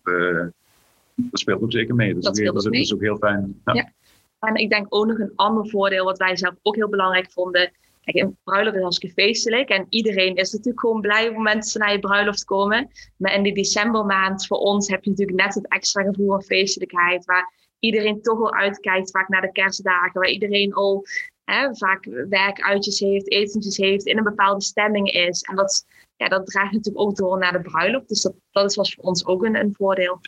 dat 1.15 1.39
speelt 1.39 1.62
ook 1.62 1.71
zeker 1.71 1.95
mee. 1.95 2.13
Dus 2.13 2.24
dat, 2.24 2.36
dat, 2.36 2.63
dat 2.63 2.74
is 2.74 2.93
ook 2.93 3.01
heel 3.01 3.17
fijn. 3.17 3.62
ja. 3.63 3.91
En 4.39 4.55
ik 4.55 4.69
denk 4.69 4.86
ook 4.89 5.05
nog 5.05 5.19
een 5.19 5.34
ander 5.36 5.69
voordeel, 5.69 6.05
wat 6.05 6.17
wij 6.17 6.38
zelf 6.38 6.53
ook 6.62 6.75
heel 6.75 6.89
belangrijk 6.89 7.31
vonden. 7.31 7.72
Kijk, 8.01 8.25
een 8.25 8.38
bruiloft 8.43 8.75
is 8.75 8.81
hartstikke 8.81 9.22
feestelijk. 9.22 9.69
En 9.69 9.86
iedereen 9.89 10.36
is 10.36 10.51
natuurlijk 10.51 10.79
gewoon 10.79 11.01
blij 11.01 11.29
op 11.29 11.38
mensen 11.38 11.79
naar 11.79 11.91
je 11.91 12.00
bruiloft 12.00 12.43
komen. 12.43 12.91
Maar 13.17 13.34
in 13.34 13.43
die 13.43 13.53
decembermaand 13.53 14.48
voor 14.48 14.58
ons 14.58 14.88
heb 14.88 15.03
je 15.03 15.10
natuurlijk 15.10 15.38
net 15.38 15.53
het 15.53 15.67
extra 15.67 16.03
gevoel 16.03 16.27
van 16.27 16.43
feestelijkheid. 16.43 17.25
Waar 17.25 17.53
iedereen 17.79 18.22
toch 18.22 18.38
wel 18.38 18.53
uitkijkt, 18.53 19.12
vaak 19.12 19.27
naar 19.27 19.41
de 19.41 19.51
kerstdagen. 19.51 20.19
Waar 20.19 20.29
iedereen 20.29 20.74
al 20.74 21.05
hè, 21.43 21.75
vaak 21.75 22.05
werkuitjes 22.29 23.00
heeft, 23.00 23.31
etentjes 23.31 23.77
heeft, 23.77 24.05
in 24.05 24.17
een 24.17 24.24
bepaalde 24.24 24.62
stemming 24.62 25.12
is. 25.12 25.41
En 25.41 25.55
dat, 25.55 25.86
ja, 26.15 26.27
dat 26.27 26.46
draagt 26.46 26.72
natuurlijk 26.72 27.05
ook 27.05 27.15
door 27.15 27.38
naar 27.38 27.51
de 27.51 27.62
bruiloft. 27.62 28.08
Dus 28.08 28.22
dat, 28.22 28.34
dat 28.51 28.69
is 28.69 28.75
was 28.75 28.93
voor 28.93 29.03
ons 29.03 29.25
ook 29.25 29.43
een, 29.43 29.55
een 29.55 29.74
voordeel. 29.77 30.19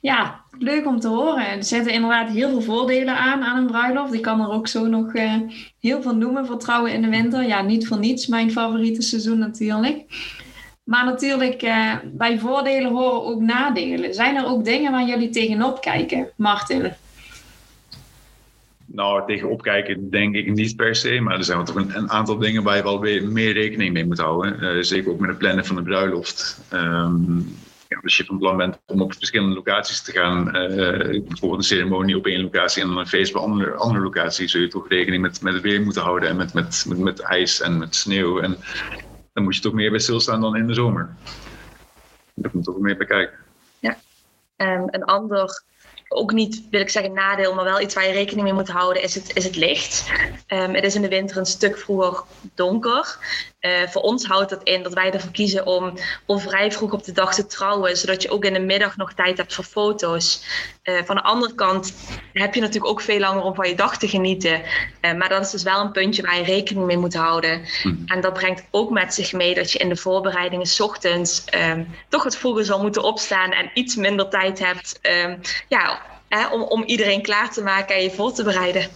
Ja, 0.00 0.44
leuk 0.58 0.86
om 0.86 1.00
te 1.00 1.08
horen. 1.08 1.46
Er 1.46 1.64
zitten 1.64 1.92
inderdaad 1.92 2.30
heel 2.30 2.48
veel 2.48 2.62
voordelen 2.62 3.16
aan 3.16 3.42
aan 3.42 3.56
een 3.56 3.66
bruiloft. 3.66 4.14
Ik 4.14 4.22
kan 4.22 4.40
er 4.40 4.50
ook 4.50 4.68
zo 4.68 4.86
nog 4.86 5.14
uh, 5.14 5.34
heel 5.80 6.02
veel 6.02 6.14
noemen 6.14 6.46
voor 6.46 6.58
trouwen 6.58 6.92
in 6.92 7.02
de 7.02 7.08
winter. 7.08 7.46
Ja, 7.46 7.62
niet 7.62 7.86
voor 7.86 7.98
niets 7.98 8.26
mijn 8.26 8.50
favoriete 8.50 9.02
seizoen 9.02 9.38
natuurlijk. 9.38 10.04
Maar 10.84 11.04
natuurlijk, 11.04 11.62
uh, 11.62 11.94
bij 12.04 12.38
voordelen 12.38 12.90
horen 12.90 13.24
ook 13.24 13.40
nadelen. 13.40 14.14
Zijn 14.14 14.36
er 14.36 14.46
ook 14.46 14.64
dingen 14.64 14.92
waar 14.92 15.06
jullie 15.06 15.30
tegenop 15.30 15.80
kijken, 15.80 16.28
Martin? 16.36 16.92
Nou, 18.86 19.26
tegenop 19.26 19.62
kijken 19.62 20.10
denk 20.10 20.34
ik 20.34 20.52
niet 20.52 20.76
per 20.76 20.96
se. 20.96 21.20
Maar 21.20 21.36
er 21.36 21.44
zijn 21.44 21.64
toch 21.64 21.74
een, 21.74 22.10
aantal 22.10 22.38
dingen 22.38 22.62
waar 22.62 22.76
je 22.76 22.82
wel 22.82 22.98
meer 23.30 23.52
rekening 23.52 23.92
mee 23.92 24.06
moet 24.06 24.18
houden. 24.18 24.76
Uh, 24.76 24.82
zeker 24.82 25.10
ook 25.10 25.20
met 25.20 25.28
het 25.28 25.38
plannen 25.38 25.64
van 25.64 25.76
de 25.76 25.82
bruiloft. 25.82 26.60
Um, 26.72 27.56
ja, 27.90 28.00
als 28.02 28.16
je 28.16 28.24
van 28.24 28.38
plan 28.38 28.56
bent 28.56 28.78
om 28.86 29.02
op 29.02 29.14
verschillende 29.14 29.54
locaties 29.54 30.02
te 30.02 30.12
gaan, 30.12 30.44
bijvoorbeeld 30.44 31.56
een 31.56 31.62
ceremonie 31.62 32.16
op 32.16 32.26
één 32.26 32.42
locatie 32.42 32.82
en 32.82 32.88
dan 32.88 32.98
een 32.98 33.06
feest 33.06 33.34
op 33.34 33.42
een 33.42 33.50
andere, 33.50 33.74
andere 33.74 34.04
locatie, 34.04 34.48
zul 34.48 34.60
je 34.60 34.68
toch 34.68 34.88
rekening 34.88 35.22
met, 35.22 35.42
met 35.42 35.52
het 35.52 35.62
weer 35.62 35.82
moeten 35.82 36.02
houden 36.02 36.28
en 36.28 36.36
met, 36.36 36.54
met, 36.54 36.84
met, 36.88 37.20
ijs 37.20 37.60
en 37.60 37.78
met 37.78 37.94
sneeuw. 37.94 38.40
En 38.40 38.56
dan 39.32 39.44
moet 39.44 39.54
je 39.54 39.60
toch 39.60 39.72
meer 39.72 39.90
bij 39.90 39.98
stilstaan 39.98 40.40
dan 40.40 40.56
in 40.56 40.66
de 40.66 40.74
zomer. 40.74 41.14
Daar 42.34 42.50
moet 42.54 42.64
toch 42.64 42.78
meer 42.78 42.96
bij 42.96 43.06
kijken. 43.06 43.38
Ja, 43.78 43.96
en 44.56 44.88
een 44.90 45.04
ander 45.04 45.62
ook 46.08 46.32
niet, 46.32 46.62
wil 46.70 46.80
ik 46.80 46.90
zeggen, 46.90 47.12
nadeel, 47.12 47.54
maar 47.54 47.64
wel 47.64 47.80
iets 47.80 47.94
waar 47.94 48.06
je 48.06 48.12
rekening 48.12 48.42
mee 48.42 48.52
moet 48.52 48.68
houden, 48.68 49.02
is 49.02 49.14
het, 49.14 49.36
is 49.36 49.44
het 49.44 49.56
licht. 49.56 50.10
Um, 50.48 50.74
het 50.74 50.84
is 50.84 50.94
in 50.94 51.02
de 51.02 51.08
winter 51.08 51.36
een 51.36 51.46
stuk 51.46 51.78
vroeger 51.78 52.22
donker. 52.54 53.18
Uh, 53.60 53.88
voor 53.88 54.02
ons 54.02 54.26
houdt 54.26 54.50
dat 54.50 54.62
in 54.62 54.82
dat 54.82 54.92
wij 54.92 55.10
ervoor 55.10 55.30
kiezen 55.30 55.66
om, 55.66 55.92
om 56.26 56.38
vrij 56.38 56.72
vroeg 56.72 56.92
op 56.92 57.04
de 57.04 57.12
dag 57.12 57.34
te 57.34 57.46
trouwen, 57.46 57.96
zodat 57.96 58.22
je 58.22 58.30
ook 58.30 58.44
in 58.44 58.52
de 58.52 58.60
middag 58.60 58.96
nog 58.96 59.12
tijd 59.12 59.36
hebt 59.36 59.54
voor 59.54 59.64
foto's. 59.64 60.44
Uh, 60.84 61.02
van 61.04 61.16
de 61.16 61.22
andere 61.22 61.54
kant 61.54 61.94
heb 62.32 62.54
je 62.54 62.60
natuurlijk 62.60 62.90
ook 62.90 63.00
veel 63.00 63.18
langer 63.18 63.42
om 63.42 63.54
van 63.54 63.68
je 63.68 63.74
dag 63.74 63.98
te 63.98 64.08
genieten. 64.08 64.62
Uh, 65.00 65.12
maar 65.12 65.28
dat 65.28 65.44
is 65.44 65.50
dus 65.50 65.62
wel 65.62 65.80
een 65.80 65.92
puntje 65.92 66.22
waar 66.22 66.36
je 66.36 66.44
rekening 66.44 66.86
mee 66.86 66.96
moet 66.96 67.14
houden. 67.14 67.64
Mm. 67.82 68.02
En 68.06 68.20
dat 68.20 68.32
brengt 68.32 68.64
ook 68.70 68.90
met 68.90 69.14
zich 69.14 69.32
mee 69.32 69.54
dat 69.54 69.72
je 69.72 69.78
in 69.78 69.88
de 69.88 69.96
voorbereidingen 69.96 70.66
s 70.66 70.80
ochtends 70.80 71.44
um, 71.54 71.94
toch 72.08 72.22
wat 72.22 72.36
vroeger 72.36 72.64
zal 72.64 72.82
moeten 72.82 73.02
opstaan 73.02 73.52
en 73.52 73.70
iets 73.74 73.96
minder 73.96 74.28
tijd 74.28 74.58
hebt 74.58 74.98
um, 75.02 75.40
ja, 75.68 76.02
hè, 76.28 76.46
om, 76.46 76.62
om 76.62 76.82
iedereen 76.82 77.22
klaar 77.22 77.52
te 77.52 77.62
maken 77.62 77.94
en 77.94 78.02
je 78.02 78.10
voor 78.10 78.32
te 78.32 78.42
bereiden. 78.42 78.90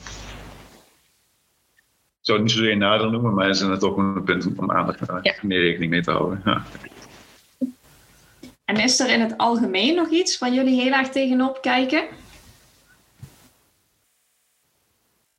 Ik 2.25 2.31
zou 2.31 2.43
het 2.43 2.49
niet 2.49 2.57
zozeer 2.57 2.73
een 2.73 2.79
nadeel 2.79 3.11
noemen, 3.11 3.35
maar 3.35 3.47
het 3.47 3.61
is 3.61 3.79
toch 3.79 3.97
een 3.97 4.25
punt 4.25 4.47
om 4.57 4.71
aandacht 4.71 4.99
ja. 5.23 5.35
meer 5.43 5.61
rekening 5.61 5.91
mee 5.91 6.03
te 6.03 6.11
houden. 6.11 6.43
Ja. 6.45 6.65
En 8.65 8.77
is 8.77 9.01
er 9.01 9.11
in 9.11 9.21
het 9.21 9.37
algemeen 9.37 9.95
nog 9.95 10.09
iets 10.11 10.39
waar 10.39 10.53
jullie 10.53 10.81
heel 10.81 10.93
erg 10.93 11.09
tegenop 11.09 11.63
kijken? 11.63 12.05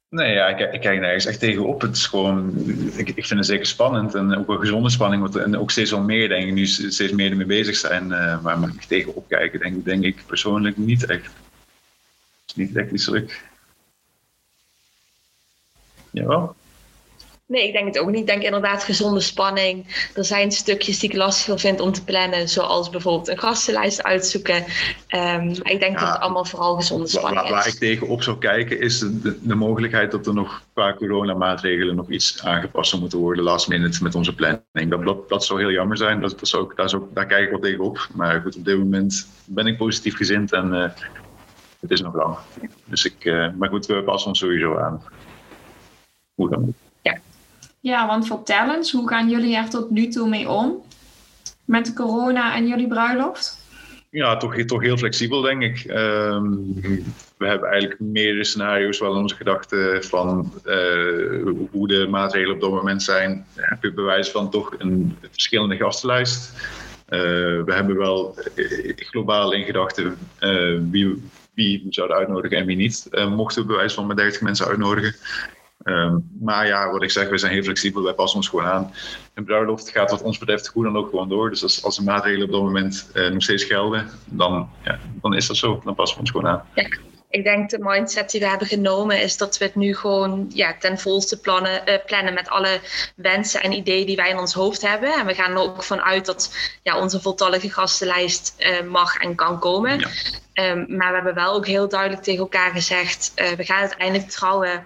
Nee, 0.10 0.34
ja, 0.34 0.48
ik, 0.48 0.74
ik 0.74 0.82
kijk 0.82 1.00
nergens 1.00 1.26
echt 1.26 1.40
tegenop. 1.40 1.82
Het 1.82 1.96
is 1.96 2.08
gewoon, 2.08 2.54
ik, 2.96 3.10
ik 3.10 3.26
vind 3.26 3.40
het 3.40 3.46
zeker 3.46 3.66
spannend 3.66 4.16
en 4.16 4.38
ook 4.38 4.50
een 4.50 4.60
gezonde 4.60 4.90
spanning. 4.90 5.36
En 5.36 5.58
ook 5.58 5.72
steeds 5.72 5.92
wel 5.92 6.02
meer, 6.02 6.30
denk 6.30 6.48
ik, 6.48 6.54
nu 6.54 6.66
steeds 6.66 7.12
meer 7.12 7.32
ermee 7.32 7.46
bezig 7.46 7.76
zijn. 7.76 8.10
Uh, 8.10 8.42
maar 8.42 8.60
mag 8.60 8.74
ik 8.74 8.82
tegenop 8.82 9.28
kijken, 9.28 9.60
denk, 9.60 9.86
denk 9.86 10.04
ik 10.04 10.24
persoonlijk 10.26 10.78
niet 10.78 11.06
echt. 11.06 11.26
Het 11.26 11.34
is 12.46 12.56
niet 12.56 12.76
echt 12.76 12.92
iets 12.92 13.06
druk. 13.06 13.44
Jawel. 16.12 16.56
Nee, 17.48 17.68
ik 17.68 17.74
denk 17.74 17.86
het 17.86 18.00
ook 18.00 18.10
niet. 18.10 18.20
Ik 18.20 18.28
denk 18.28 18.44
inderdaad 18.44 18.84
gezonde 18.84 19.20
spanning. 19.20 19.86
Er 20.16 20.26
zijn 20.26 20.52
stukjes 20.52 21.00
die 21.00 21.10
ik 21.10 21.16
lastiger 21.16 21.60
vind 21.60 21.80
om 21.80 21.92
te 21.92 22.04
plannen, 22.04 22.50
zoals 22.50 22.90
bijvoorbeeld 22.90 23.28
een 23.28 23.40
gastenlijst 23.40 24.04
uitzoeken. 24.04 24.64
Um, 25.10 25.50
ik 25.50 25.80
denk 25.80 26.00
dat 26.00 26.10
het 26.10 26.20
allemaal 26.20 26.46
vooral 26.46 26.76
gezonde 26.76 27.08
spanning 27.08 27.36
waar, 27.36 27.46
is. 27.46 27.52
Waar 27.52 27.68
ik 27.68 27.80
tegenop 27.80 28.24
zou 28.24 28.38
kijken 28.38 28.80
is 28.80 29.00
de, 29.00 29.40
de, 29.42 29.56
mogelijkheid 29.56 30.12
dat 30.12 30.28
er 30.28 30.34
nog 30.34 30.64
qua 30.74 30.94
coronamaatregelen 30.94 31.96
nog 31.96 32.10
iets 32.10 32.44
aangepast 32.44 33.00
moeten 33.00 33.20
worden 33.20 33.44
last 33.44 33.68
minute 33.68 34.04
met 34.04 34.16
onze 34.16 34.36
planning. 34.36 34.90
Dat, 34.90 35.04
dat, 35.04 35.30
dat 35.30 35.46
zou 35.46 35.60
heel 35.60 35.72
jammer 35.72 35.98
zijn. 35.98 36.22
Dat, 36.22 36.40
dat 36.40 36.48
zou, 36.48 36.72
daar, 36.76 36.90
zou, 36.90 37.04
daar 37.14 37.26
kijk 37.26 37.44
ik 37.44 37.50
wel 37.50 37.60
tegenop. 37.60 38.08
Maar 38.14 38.42
goed, 38.42 38.56
op 38.56 38.66
dit 38.66 38.78
moment 38.78 39.28
ben 39.46 39.68
ik 39.68 39.78
positief 39.78 40.16
gezind 40.16 40.52
en 40.52 40.74
uh, 40.74 40.90
het 41.80 41.92
is 41.92 42.02
nog 42.02 42.16
lang. 42.16 42.38
Dus 42.86 43.06
ik, 43.06 43.26
uh, 43.26 43.48
maar 43.58 43.70
goed, 43.70 43.86
we 43.86 44.04
passen 44.04 44.30
ons 44.30 44.40
sowieso 44.40 44.78
aan. 44.78 45.04
Hoe 46.34 46.50
dan 46.50 46.64
ook. 46.64 46.85
Ja, 47.86 48.08
want 48.08 48.28
vertel 48.28 48.76
eens, 48.76 48.92
hoe 48.92 49.08
gaan 49.08 49.30
jullie 49.30 49.56
er 49.56 49.70
tot 49.70 49.90
nu 49.90 50.08
toe 50.08 50.30
mee 50.30 50.50
om? 50.50 50.84
Met 51.66 51.86
de 51.86 51.94
corona 51.94 52.56
en 52.56 52.68
jullie 52.68 52.88
bruiloft? 52.88 53.60
Ja, 54.10 54.38
toch, 54.38 54.56
toch 54.56 54.82
heel 54.82 54.98
flexibel, 54.98 55.42
denk 55.42 55.62
ik. 55.62 55.84
Um, 55.90 56.74
we 57.38 57.48
hebben 57.48 57.70
eigenlijk 57.70 58.00
meerdere 58.00 58.44
scenario's 58.44 59.00
wel 59.00 59.12
in 59.12 59.22
onze 59.22 59.36
gedachten 59.36 60.04
van 60.04 60.54
uh, 60.66 61.54
hoe 61.72 61.88
de 61.88 62.08
maatregelen 62.10 62.56
op 62.56 62.62
dat 62.62 62.72
moment 62.72 63.04
zijn. 63.04 63.46
Heb 63.56 63.84
je 63.84 63.94
bewijs 63.94 64.30
van 64.30 64.50
toch 64.50 64.76
een 64.78 65.18
verschillende 65.32 65.76
gastenlijst. 65.76 66.54
Uh, 67.10 67.20
we 67.64 67.74
hebben 67.74 67.98
wel 67.98 68.38
uh, 68.56 68.94
globaal 68.96 69.54
in 69.54 69.64
gedachten 69.64 70.18
wie, 70.92 71.24
wie 71.54 71.82
we 71.86 71.94
zouden 71.94 72.18
uitnodigen 72.18 72.58
en 72.58 72.66
wie 72.66 72.76
niet. 72.76 73.08
mochten 73.30 73.62
we 73.62 73.68
bewijs 73.68 73.94
van 73.94 74.08
met 74.08 74.18
30 74.18 74.42
mensen 74.42 74.68
uitnodigen. 74.68 75.16
Um, 75.84 76.30
maar 76.42 76.68
ja, 76.68 76.92
wat 76.92 77.04
ik 77.04 77.12
zeg, 77.12 77.30
we 77.30 77.38
zijn 77.38 77.54
heel 77.54 77.64
flexibel, 77.64 78.04
wij 78.04 78.14
passen 78.14 78.38
ons 78.38 78.48
gewoon 78.48 78.66
aan. 78.66 78.94
Een 79.34 79.44
bruiloft 79.44 79.90
gaat 79.90 80.12
wat 80.12 80.22
ons 80.22 80.38
betreft 80.38 80.68
hoe 80.68 80.84
dan 80.84 80.98
ook 80.98 81.10
gewoon 81.10 81.30
door. 81.30 81.50
Dus 81.50 81.64
als, 81.64 81.84
als 81.84 81.96
de 81.96 82.04
maatregelen 82.04 82.46
op 82.46 82.52
dat 82.52 82.62
moment 82.62 83.10
uh, 83.14 83.30
nog 83.30 83.44
steeds 83.44 83.64
gelden, 83.64 84.10
dan, 84.26 84.70
ja, 84.84 85.00
dan 85.22 85.34
is 85.34 85.48
dat 85.48 85.58
zo. 85.58 85.82
Dan 85.84 85.96
passen 85.96 86.18
we 86.18 86.22
ons 86.22 86.32
gewoon 86.32 86.48
aan. 86.48 86.66
Ja, 86.74 86.88
ik 87.30 87.44
denk 87.44 87.70
de 87.70 87.78
mindset 87.80 88.32
die 88.32 88.40
we 88.40 88.48
hebben 88.48 88.68
genomen 88.68 89.22
is 89.22 89.38
dat 89.38 89.58
we 89.58 89.66
het 89.66 89.76
nu 89.76 89.96
gewoon 89.96 90.46
ja, 90.54 90.76
ten 90.80 91.00
volste 91.00 91.40
plannen, 91.40 91.82
uh, 91.90 91.96
plannen 92.06 92.34
met 92.34 92.50
alle 92.50 92.80
wensen 93.16 93.62
en 93.62 93.72
ideeën 93.72 94.06
die 94.06 94.16
wij 94.16 94.30
in 94.30 94.40
ons 94.40 94.54
hoofd 94.54 94.82
hebben. 94.82 95.14
En 95.14 95.26
we 95.26 95.34
gaan 95.34 95.52
er 95.52 95.58
ook 95.58 95.84
vanuit 95.84 96.26
dat 96.26 96.56
ja, 96.84 97.00
onze 97.00 97.22
voltallige 97.22 97.70
gastenlijst 97.70 98.56
uh, 98.60 98.90
mag 98.90 99.18
en 99.18 99.36
kan 99.36 99.60
komen. 99.60 100.00
Ja. 100.00 100.10
Um, 100.72 100.86
maar 100.90 101.10
we 101.10 101.16
hebben 101.16 101.34
wel 101.34 101.54
ook 101.54 101.68
heel 101.68 101.90
duidelijk 101.90 102.24
tegen 102.24 102.40
elkaar 102.40 102.72
gezegd, 102.72 103.32
we 103.36 103.64
gaan 103.64 103.80
uiteindelijk 103.80 104.30
trouwen 104.30 104.86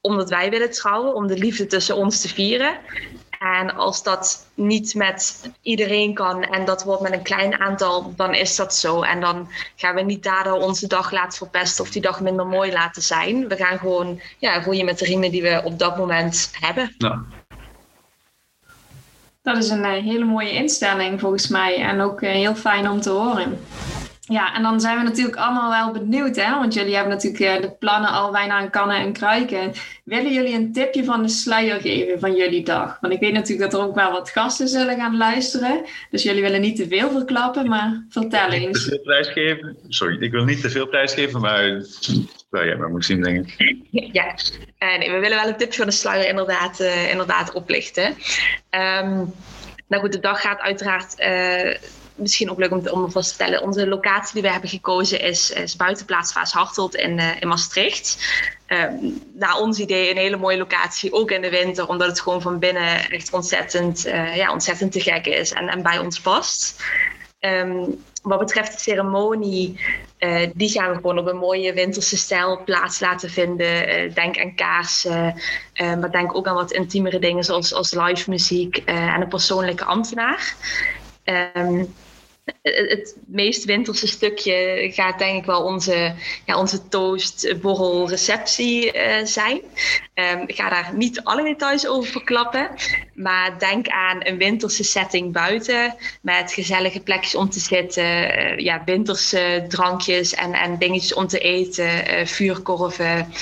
omdat 0.00 0.30
wij 0.30 0.50
willen 0.50 0.70
trouwen, 0.70 1.14
om 1.14 1.26
de 1.26 1.38
liefde 1.38 1.66
tussen 1.66 1.96
ons 1.96 2.20
te 2.20 2.28
vieren. 2.28 2.78
En 3.38 3.74
als 3.74 4.02
dat 4.02 4.46
niet 4.54 4.94
met 4.94 5.50
iedereen 5.62 6.14
kan 6.14 6.42
en 6.42 6.64
dat 6.64 6.84
wordt 6.84 7.02
met 7.02 7.12
een 7.12 7.22
klein 7.22 7.60
aantal, 7.60 8.12
dan 8.16 8.34
is 8.34 8.56
dat 8.56 8.74
zo. 8.74 9.02
En 9.02 9.20
dan 9.20 9.48
gaan 9.76 9.94
we 9.94 10.00
niet 10.00 10.22
daardoor 10.22 10.58
onze 10.58 10.86
dag 10.86 11.10
laten 11.10 11.38
verpesten 11.38 11.84
of 11.84 11.90
die 11.90 12.02
dag 12.02 12.20
minder 12.20 12.46
mooi 12.46 12.72
laten 12.72 13.02
zijn. 13.02 13.48
We 13.48 13.56
gaan 13.56 13.78
gewoon 13.78 14.20
ja, 14.38 14.62
roeien 14.62 14.84
met 14.84 14.98
de 14.98 15.04
riemen 15.04 15.30
die 15.30 15.42
we 15.42 15.60
op 15.64 15.78
dat 15.78 15.96
moment 15.96 16.50
hebben. 16.60 16.94
Ja. 16.98 17.24
Dat 19.42 19.56
is 19.56 19.68
een 19.68 19.84
eh, 19.84 20.04
hele 20.04 20.24
mooie 20.24 20.52
instelling 20.52 21.20
volgens 21.20 21.48
mij 21.48 21.82
en 21.82 22.00
ook 22.00 22.22
eh, 22.22 22.30
heel 22.30 22.54
fijn 22.54 22.88
om 22.88 23.00
te 23.00 23.10
horen. 23.10 23.58
Ja, 24.30 24.54
en 24.54 24.62
dan 24.62 24.80
zijn 24.80 24.98
we 24.98 25.02
natuurlijk 25.02 25.36
allemaal 25.36 25.70
wel 25.70 26.02
benieuwd, 26.02 26.36
hè? 26.36 26.54
want 26.54 26.74
jullie 26.74 26.94
hebben 26.94 27.12
natuurlijk 27.12 27.42
eh, 27.42 27.60
de 27.60 27.70
plannen 27.70 28.10
al 28.10 28.30
bijna 28.30 28.54
aan 28.54 28.70
kannen 28.70 28.96
en 28.96 29.12
kruiken. 29.12 29.72
Willen 30.04 30.32
jullie 30.32 30.54
een 30.54 30.72
tipje 30.72 31.04
van 31.04 31.22
de 31.22 31.28
sluier 31.28 31.80
geven 31.80 32.20
van 32.20 32.34
jullie 32.34 32.64
dag? 32.64 32.98
Want 33.00 33.12
ik 33.12 33.20
weet 33.20 33.32
natuurlijk 33.32 33.70
dat 33.70 33.80
er 33.80 33.86
ook 33.86 33.94
wel 33.94 34.12
wat 34.12 34.30
gasten 34.30 34.68
zullen 34.68 34.96
gaan 34.96 35.16
luisteren, 35.16 35.84
dus 36.10 36.22
jullie 36.22 36.42
willen 36.42 36.60
niet 36.60 36.76
te 36.76 36.88
veel 36.88 37.10
verklappen, 37.10 37.68
maar 37.68 38.04
vertel 38.08 38.50
eens. 38.50 38.84
Te 38.84 38.88
veel 38.88 39.00
prijs 39.00 39.28
geven? 39.28 39.76
Sorry, 39.88 40.22
ik 40.22 40.30
wil 40.30 40.44
niet 40.44 40.60
te 40.60 40.70
veel 40.70 40.86
prijs 40.86 41.14
geven, 41.14 41.40
maar 41.40 41.84
nou 42.50 42.66
ja, 42.66 42.76
maar 42.76 43.02
zien 43.02 43.22
denk 43.22 43.46
ik. 43.46 43.78
Ja, 44.12 44.34
uh, 44.78 44.98
nee, 44.98 45.10
we 45.10 45.18
willen 45.18 45.38
wel 45.38 45.48
een 45.48 45.56
tipje 45.56 45.78
van 45.78 45.86
de 45.86 45.92
sluier 45.92 46.28
inderdaad, 46.28 46.80
uh, 46.80 47.10
inderdaad 47.10 47.52
oplichten. 47.52 48.06
Um, 48.70 49.32
nou 49.88 50.02
goed, 50.02 50.12
de 50.12 50.20
dag 50.20 50.40
gaat 50.40 50.60
uiteraard 50.60 51.14
misschien 52.20 52.50
ook 52.50 52.58
leuk 52.58 52.70
om, 52.70 52.88
om 52.88 53.10
vast 53.10 53.28
te 53.28 53.34
stellen. 53.34 53.62
Onze 53.62 53.86
locatie 53.86 54.32
die 54.32 54.42
we 54.42 54.50
hebben 54.50 54.70
gekozen 54.70 55.20
is, 55.20 55.50
is 55.50 55.76
buitenplaats 55.76 56.32
Vaas 56.32 56.52
Hartelt 56.52 56.94
in, 56.94 57.18
uh, 57.18 57.40
in 57.40 57.48
Maastricht. 57.48 58.18
Um, 58.66 59.22
naar 59.32 59.56
ons 59.56 59.78
idee 59.78 60.10
een 60.10 60.16
hele 60.16 60.36
mooie 60.36 60.58
locatie, 60.58 61.12
ook 61.12 61.30
in 61.30 61.42
de 61.42 61.50
winter, 61.50 61.88
omdat 61.88 62.08
het 62.08 62.20
gewoon 62.20 62.42
van 62.42 62.58
binnen 62.58 63.10
echt 63.10 63.32
ontzettend, 63.32 64.06
uh, 64.06 64.36
ja, 64.36 64.52
ontzettend 64.52 64.92
te 64.92 65.00
gek 65.00 65.26
is 65.26 65.52
en, 65.52 65.68
en 65.68 65.82
bij 65.82 65.98
ons 65.98 66.20
past. 66.20 66.82
Um, 67.40 68.02
wat 68.22 68.38
betreft 68.38 68.72
de 68.72 68.78
ceremonie, 68.78 69.80
uh, 70.18 70.48
die 70.54 70.68
gaan 70.68 70.90
we 70.90 70.94
gewoon 70.94 71.18
op 71.18 71.26
een 71.26 71.36
mooie 71.36 71.72
winterse 71.72 72.16
stijl 72.16 72.62
plaats 72.64 73.00
laten 73.00 73.30
vinden. 73.30 74.14
Denk 74.14 74.38
aan 74.38 74.54
kaarsen, 74.54 75.40
maar 75.78 76.10
denk 76.10 76.36
ook 76.36 76.46
aan 76.46 76.54
wat 76.54 76.72
intiemere 76.72 77.18
dingen 77.18 77.44
zoals, 77.44 77.74
als 77.74 77.94
live 77.94 78.30
muziek 78.30 78.76
en 78.76 79.20
een 79.20 79.28
persoonlijke 79.28 79.84
ambtenaar. 79.84 80.54
Um, 81.54 81.94
het 82.62 83.16
meest 83.26 83.64
winterse 83.64 84.06
stukje 84.06 84.88
gaat 84.92 85.18
denk 85.18 85.38
ik 85.38 85.44
wel 85.44 85.62
onze, 85.62 86.14
ja, 86.46 86.58
onze 86.58 86.88
toast, 86.88 87.60
borrel, 87.60 88.08
receptie 88.08 88.96
uh, 88.96 89.24
zijn. 89.24 89.60
Um, 90.14 90.42
ik 90.46 90.56
ga 90.56 90.68
daar 90.68 90.90
niet 90.94 91.20
alle 91.24 91.42
details 91.42 91.86
over 91.86 92.10
verklappen. 92.10 92.70
Maar 93.14 93.58
denk 93.58 93.88
aan 93.88 94.18
een 94.22 94.36
winterse 94.36 94.84
setting 94.84 95.32
buiten. 95.32 95.94
Met 96.22 96.52
gezellige 96.52 97.00
plekjes 97.00 97.34
om 97.34 97.50
te 97.50 97.60
zitten. 97.60 98.04
Uh, 98.04 98.58
ja, 98.58 98.82
winterse 98.84 99.64
drankjes 99.68 100.34
en, 100.34 100.52
en 100.52 100.78
dingetjes 100.78 101.14
om 101.14 101.26
te 101.26 101.38
eten. 101.38 102.18
Uh, 102.18 102.26
vuurkorven. 102.26 103.32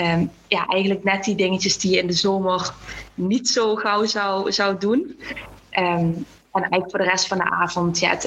Um, 0.00 0.30
ja, 0.48 0.66
eigenlijk 0.66 1.04
net 1.04 1.24
die 1.24 1.34
dingetjes 1.34 1.78
die 1.78 1.90
je 1.90 1.98
in 1.98 2.06
de 2.06 2.12
zomer 2.12 2.74
niet 3.14 3.48
zo 3.48 3.74
gauw 3.74 4.04
zou, 4.04 4.52
zou 4.52 4.78
doen. 4.78 5.20
Um, 5.78 6.26
en 6.56 6.70
eigenlijk 6.70 6.90
voor 6.90 7.04
de 7.04 7.10
rest 7.10 7.26
van 7.26 7.38
de 7.38 7.50
avond, 7.50 7.98
ja, 7.98 8.10
het, 8.10 8.22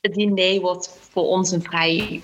het, 0.00 0.14
diner 0.14 0.60
wordt 0.60 0.98
voor 1.10 1.24
ons 1.24 1.50
een 1.50 1.62
vrij 1.62 2.22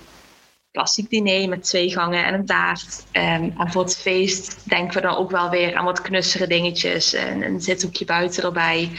klassiek 0.73 1.11
diner 1.11 1.49
met 1.49 1.62
twee 1.62 1.90
gangen 1.90 2.25
en 2.25 2.35
een 2.35 2.47
taart. 2.47 3.06
Um, 3.12 3.54
en 3.59 3.70
voor 3.70 3.82
het 3.82 3.97
feest 3.97 4.68
denken 4.68 4.94
we 4.94 5.00
dan 5.00 5.16
ook 5.16 5.30
wel 5.30 5.50
weer 5.50 5.76
aan 5.76 5.85
wat 5.85 6.02
knussere 6.02 6.47
dingetjes. 6.47 7.12
Een, 7.12 7.42
een 7.42 7.61
zithoekje 7.61 8.04
buiten 8.04 8.42
erbij, 8.42 8.90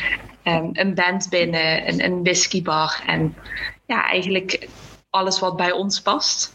um, 0.44 0.70
een 0.74 0.94
band 0.94 1.30
binnen, 1.30 1.88
een, 1.88 2.04
een 2.04 2.24
whiskybar. 2.24 3.04
En 3.08 3.36
ja, 3.86 4.10
eigenlijk 4.10 4.68
alles 5.10 5.40
wat 5.40 5.56
bij 5.56 5.72
ons 5.72 6.02
past. 6.02 6.54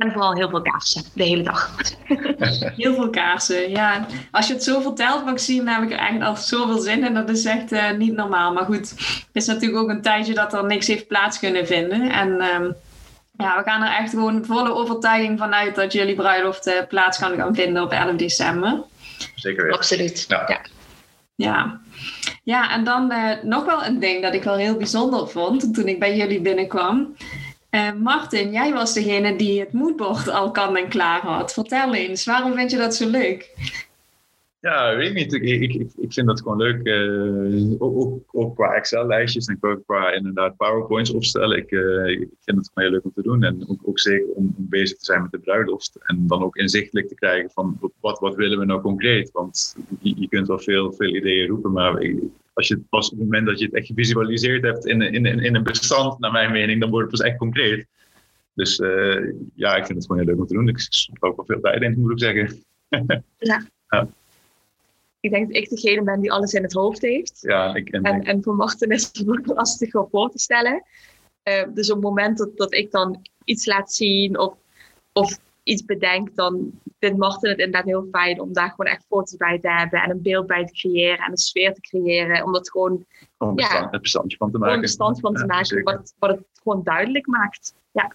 En 0.00 0.12
vooral 0.12 0.34
heel 0.34 0.48
veel 0.48 0.62
kaarsen, 0.62 1.02
de 1.14 1.22
hele 1.22 1.42
dag. 1.42 1.70
heel 2.82 2.94
veel 2.94 3.10
kaarsen, 3.10 3.70
ja. 3.70 4.06
Als 4.30 4.46
je 4.46 4.52
het 4.52 4.62
zo 4.62 4.80
vertelt, 4.80 5.24
Maxime, 5.24 5.64
dan 5.64 5.74
heb 5.74 5.82
ik 5.82 5.90
er 5.90 5.98
eigenlijk 5.98 6.30
al 6.30 6.36
zoveel 6.36 6.78
zin 6.78 7.04
in. 7.04 7.14
Dat 7.14 7.28
is 7.28 7.44
echt 7.44 7.72
uh, 7.72 7.90
niet 7.90 8.14
normaal. 8.14 8.52
Maar 8.52 8.64
goed, 8.64 8.90
het 8.90 9.28
is 9.32 9.46
natuurlijk 9.46 9.82
ook 9.82 9.88
een 9.88 10.02
tijdje 10.02 10.34
dat 10.34 10.52
er 10.52 10.64
niks 10.64 10.86
heeft 10.86 11.06
plaats 11.06 11.38
kunnen 11.38 11.66
vinden. 11.66 12.10
En 12.10 12.28
um, 12.28 12.74
Ja, 13.36 13.56
we 13.56 13.62
gaan 13.64 13.82
er 13.82 13.96
echt 13.98 14.10
gewoon 14.10 14.44
volle 14.44 14.74
overtuiging 14.74 15.38
vanuit 15.38 15.74
dat 15.74 15.92
jullie 15.92 16.14
bruiloft 16.14 16.66
uh, 16.66 16.74
plaats 16.88 17.18
kan 17.18 17.36
gaan 17.36 17.54
vinden 17.54 17.82
op 17.82 17.92
11 17.92 18.16
december. 18.16 18.82
Zeker 19.34 19.62
weten. 19.62 19.78
Absoluut. 19.78 20.24
Ja. 20.28 20.44
ja. 20.46 20.60
Ja, 21.34 21.80
ja 22.42 22.72
en 22.72 22.84
dan 22.84 23.12
uh, 23.12 23.32
nog 23.42 23.64
wel 23.64 23.84
een 23.84 23.98
ding 23.98 24.22
dat 24.22 24.34
ik 24.34 24.42
wel 24.42 24.56
heel 24.56 24.76
bijzonder 24.76 25.28
vond 25.28 25.74
toen 25.74 25.88
ik 25.88 25.98
bij 25.98 26.16
jullie 26.16 26.40
binnenkwam. 26.40 27.16
Uh, 27.70 27.92
Martin, 27.92 28.52
jij 28.52 28.72
was 28.72 28.94
degene 28.94 29.36
die 29.36 29.60
het 29.60 29.72
moodboard 29.72 30.28
al 30.28 30.50
kan 30.50 30.76
en 30.76 30.88
klaar 30.88 31.20
had. 31.20 31.52
Vertel 31.52 31.94
eens, 31.94 32.24
waarom 32.24 32.54
vind 32.54 32.70
je 32.70 32.76
dat 32.76 32.94
zo 32.94 33.08
leuk? 33.08 33.54
Ja, 34.60 34.96
weet 34.96 35.08
ik 35.08 35.14
niet. 35.14 35.32
Ik, 35.32 35.42
ik, 35.42 35.90
ik 35.96 36.12
vind 36.12 36.26
dat 36.26 36.40
gewoon 36.40 36.56
leuk. 36.56 36.80
Uh, 36.82 37.74
ook, 37.78 38.22
ook, 38.32 38.54
qua 38.54 38.74
Excel-lijstjes 38.74 39.46
en 39.46 39.58
qua, 39.58 39.78
qua, 39.86 40.12
inderdaad 40.12 40.56
PowerPoints 40.56 41.10
opstellen. 41.10 41.56
Ik, 41.56 41.70
uh, 41.70 42.06
ik 42.06 42.28
vind 42.40 42.56
het 42.56 42.70
gewoon 42.72 42.88
heel 42.88 42.90
leuk 42.90 43.04
om 43.04 43.12
te 43.14 43.22
doen. 43.22 43.44
En 43.44 43.68
ook, 43.68 43.80
ook 43.84 43.98
zeker 43.98 44.28
om, 44.28 44.54
om, 44.56 44.68
bezig 44.68 44.98
te 44.98 45.04
zijn 45.04 45.22
met 45.22 45.30
de 45.30 45.38
bruiloft. 45.38 45.98
En 46.02 46.26
dan 46.26 46.42
ook 46.42 46.56
inzichtelijk 46.56 47.08
te 47.08 47.14
krijgen 47.14 47.50
van 47.50 47.78
wat, 48.00 48.18
wat 48.18 48.34
willen 48.34 48.58
we 48.58 48.64
nou 48.64 48.80
concreet. 48.80 49.30
Want 49.30 49.76
je, 50.00 50.20
je 50.20 50.28
kunt 50.28 50.46
wel 50.46 50.58
veel, 50.58 50.92
veel 50.92 51.14
ideeën 51.14 51.48
roepen, 51.48 51.72
maar 51.72 52.02
als 52.60 52.68
je 52.68 52.78
pas 52.88 53.10
op 53.10 53.18
het 53.18 53.24
moment 53.24 53.46
dat 53.46 53.58
je 53.58 53.64
het 53.64 53.74
echt 53.74 53.86
gevisualiseerd 53.86 54.62
hebt 54.62 54.86
in, 54.86 55.02
in, 55.02 55.26
in, 55.26 55.38
in 55.38 55.54
een 55.54 55.62
bestand, 55.62 56.18
naar 56.18 56.32
mijn 56.32 56.52
mening, 56.52 56.80
dan 56.80 56.90
wordt 56.90 57.10
het 57.10 57.20
pas 57.20 57.28
echt 57.28 57.38
concreet. 57.38 57.86
Dus 58.54 58.78
uh, 58.78 59.32
ja, 59.54 59.76
ik 59.76 59.86
vind 59.86 59.98
het 59.98 60.06
gewoon 60.06 60.22
heel 60.22 60.30
leuk 60.30 60.40
om 60.40 60.46
te 60.46 60.54
doen. 60.54 60.68
Ik 60.68 60.78
stop 60.78 61.24
ook 61.24 61.36
wel 61.36 61.44
veel 61.44 61.60
tijd 61.60 61.82
in, 61.82 62.00
moet 62.00 62.10
ik 62.10 62.18
zeggen. 62.18 62.64
ja. 63.38 63.66
ja 63.88 64.08
ik 65.20 65.30
denk 65.30 65.46
dat 65.46 65.56
ik 65.56 65.68
degene 65.68 66.02
ben 66.02 66.20
die 66.20 66.32
alles 66.32 66.52
in 66.52 66.62
het 66.62 66.72
hoofd 66.72 67.02
heeft. 67.02 67.38
Ja, 67.40 67.74
ik, 67.74 67.88
en, 67.88 68.02
en, 68.02 68.22
en 68.22 68.42
voor 68.42 68.54
Martin 68.54 68.90
is 68.90 69.10
het 69.12 69.28
ook 69.28 69.46
lastig 69.46 69.94
om 69.94 70.08
voor 70.10 70.30
te 70.30 70.38
stellen. 70.38 70.84
Uh, 71.44 71.62
dus 71.74 71.88
op 71.90 71.96
het 71.96 72.04
moment 72.04 72.38
dat, 72.38 72.56
dat 72.56 72.74
ik 72.74 72.90
dan 72.90 73.22
iets 73.44 73.66
laat 73.66 73.92
zien 73.92 74.38
of, 74.38 74.54
of 75.12 75.38
iets 75.62 75.84
bedenk, 75.84 76.34
dan 76.34 76.70
vindt 76.98 77.18
Martin 77.18 77.50
het 77.50 77.58
inderdaad 77.58 77.84
heel 77.84 78.08
fijn 78.12 78.40
om 78.40 78.52
daar 78.52 78.70
gewoon 78.70 78.92
echt 78.92 79.04
foto's 79.08 79.36
bij 79.36 79.58
te 79.58 79.70
hebben 79.70 80.02
en 80.02 80.10
een 80.10 80.22
beeld 80.22 80.46
bij 80.46 80.64
te 80.64 80.72
creëren 80.72 81.18
en 81.18 81.30
een 81.30 81.36
sfeer 81.36 81.74
te 81.74 81.80
creëren. 81.80 82.44
Om 82.44 82.52
dat 82.52 82.70
gewoon 82.70 83.04
om 83.38 83.58
ja, 83.58 83.88
het 83.90 84.02
bestandje 84.02 84.36
van 84.36 84.50
te 84.50 84.58
maken. 84.58 84.74
Om 84.74 84.80
bestand 84.80 85.20
van 85.20 85.34
te 85.34 85.40
ja, 85.40 85.46
maken, 85.46 85.82
wat 85.82 85.94
het, 85.94 86.14
wat 86.18 86.30
het 86.30 86.46
gewoon 86.62 86.82
duidelijk 86.82 87.26
maakt. 87.26 87.74
Ja. 87.92 88.12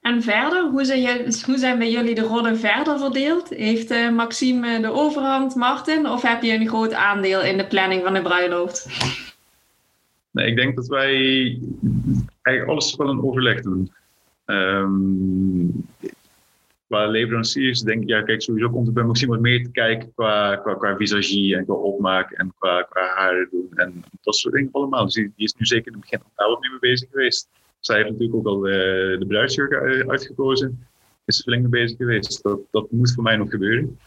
En 0.00 0.22
verder, 0.22 0.70
hoe 0.70 0.84
zijn, 0.84 1.34
hoe 1.46 1.58
zijn 1.58 1.78
bij 1.78 1.90
jullie 1.90 2.14
de 2.14 2.20
rollen 2.20 2.58
verder 2.58 2.98
verdeeld? 2.98 3.48
Heeft 3.48 3.90
uh, 3.90 4.10
Maxime 4.10 4.80
de 4.80 4.92
overhand, 4.92 5.54
Martin? 5.54 6.08
Of 6.08 6.22
heb 6.22 6.42
je 6.42 6.52
een 6.52 6.68
groot 6.68 6.92
aandeel 6.92 7.42
in 7.42 7.56
de 7.56 7.66
planning 7.66 8.02
van 8.02 8.14
de 8.14 8.22
bruiloft? 8.22 8.86
Nee, 10.30 10.46
ik 10.46 10.56
denk 10.56 10.76
dat 10.76 10.86
wij 10.86 11.12
eigenlijk 12.42 12.68
alles 12.68 12.96
wel 12.96 13.08
een 13.08 13.24
overleg 13.24 13.62
doen. 13.62 13.92
Qua 16.86 17.06
leveranciers 17.06 17.80
denk 17.80 18.02
ik, 18.02 18.08
ja, 18.08 18.22
kijk, 18.22 18.42
sowieso 18.42 18.70
komt 18.70 18.86
er 18.86 18.92
bij 18.92 19.04
Maxime 19.04 19.32
wat 19.32 19.40
meer 19.40 19.64
te 19.64 19.70
kijken 19.70 20.12
qua, 20.14 20.56
qua, 20.56 20.96
visagie 20.96 21.56
en 21.56 21.64
qua 21.64 21.74
opmaak 21.74 22.30
en 22.30 22.54
qua, 22.58 22.82
qua 22.82 23.14
haren 23.14 23.48
doen 23.50 23.68
en 23.74 24.04
dat 24.20 24.36
soort 24.36 24.54
dingen 24.54 24.68
allemaal. 24.72 25.04
Dus 25.04 25.14
die, 25.14 25.32
is 25.36 25.54
nu 25.54 25.66
zeker 25.66 25.86
in 25.86 25.92
het 25.92 26.00
begin 26.00 26.20
daar 26.34 26.48
wat 26.48 26.60
mee 26.60 26.78
bezig 26.80 27.08
geweest. 27.10 27.48
Zij 27.80 27.96
heeft 27.96 28.10
natuurlijk 28.10 28.38
ook 28.38 28.46
al 28.46 28.58
de, 28.58 29.16
de 29.18 29.26
bruidsjurk 29.26 29.72
uitgekozen. 30.08 30.86
Is 31.24 31.38
er 31.38 31.44
flink 31.44 31.62
mee 31.62 31.82
bezig 31.82 31.96
geweest. 31.96 32.42
Dat, 32.42 32.60
dat 32.70 32.90
moet 32.90 33.12
voor 33.12 33.22
mij 33.22 33.36
nog 33.36 33.50
gebeuren. 33.50 33.98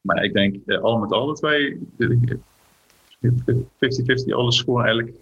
Maar 0.00 0.24
ik 0.24 0.32
denk 0.32 0.56
eh, 0.66 0.80
al 0.80 0.98
met 0.98 1.12
al 1.12 1.26
dat 1.26 1.40
wij 1.40 1.78
50-50 1.98 2.08
alles 4.30 4.60
gewoon 4.60 4.84
eigenlijk 4.84 5.16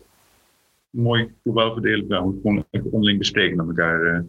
mooi 0.91 1.35
globaal 1.43 1.73
verdelen. 1.73 2.23
Moeten 2.23 2.41
gewoon 2.43 2.65
onderling 2.91 3.19
bespreken 3.19 3.57
met 3.57 3.69
elkaar. 3.69 4.25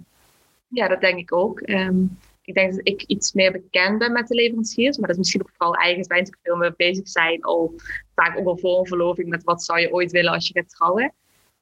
Ja, 0.74 0.88
dat 0.88 1.02
denk 1.02 1.20
ik 1.20 1.34
ook. 1.34 1.70
Um, 1.70 2.18
ik 2.42 2.54
denk 2.54 2.72
dat 2.72 2.82
ik 2.84 3.04
iets 3.04 3.34
meer 3.34 3.52
bekend 3.52 4.00
ben 4.00 4.12
met 4.12 4.28
de 4.28 4.36
leveranciers. 4.36 4.98
Maar 4.98 5.08
dat 5.08 5.18
is 5.18 5.22
misschien 5.24 5.42
ook 5.42 5.52
vooral 5.58 5.76
eigen. 5.76 6.08
Wij 6.08 6.18
natuurlijk 6.18 6.46
veel 6.46 6.58
meer 6.58 6.74
bezig 6.78 7.08
zijn. 7.08 7.42
Al 7.42 7.74
vaak 8.16 8.38
ook 8.38 8.48
al 8.48 8.58
voor 8.58 8.80
een 8.80 8.88
verloving 8.88 9.30
met 9.30 9.44
wat 9.44 9.64
zou 9.64 9.80
je 9.80 9.94
ooit 9.94 10.12
willen 10.12 10.32
als 10.32 10.48
je 10.48 10.54
gaat 10.54 10.70
trouwen. 10.70 11.14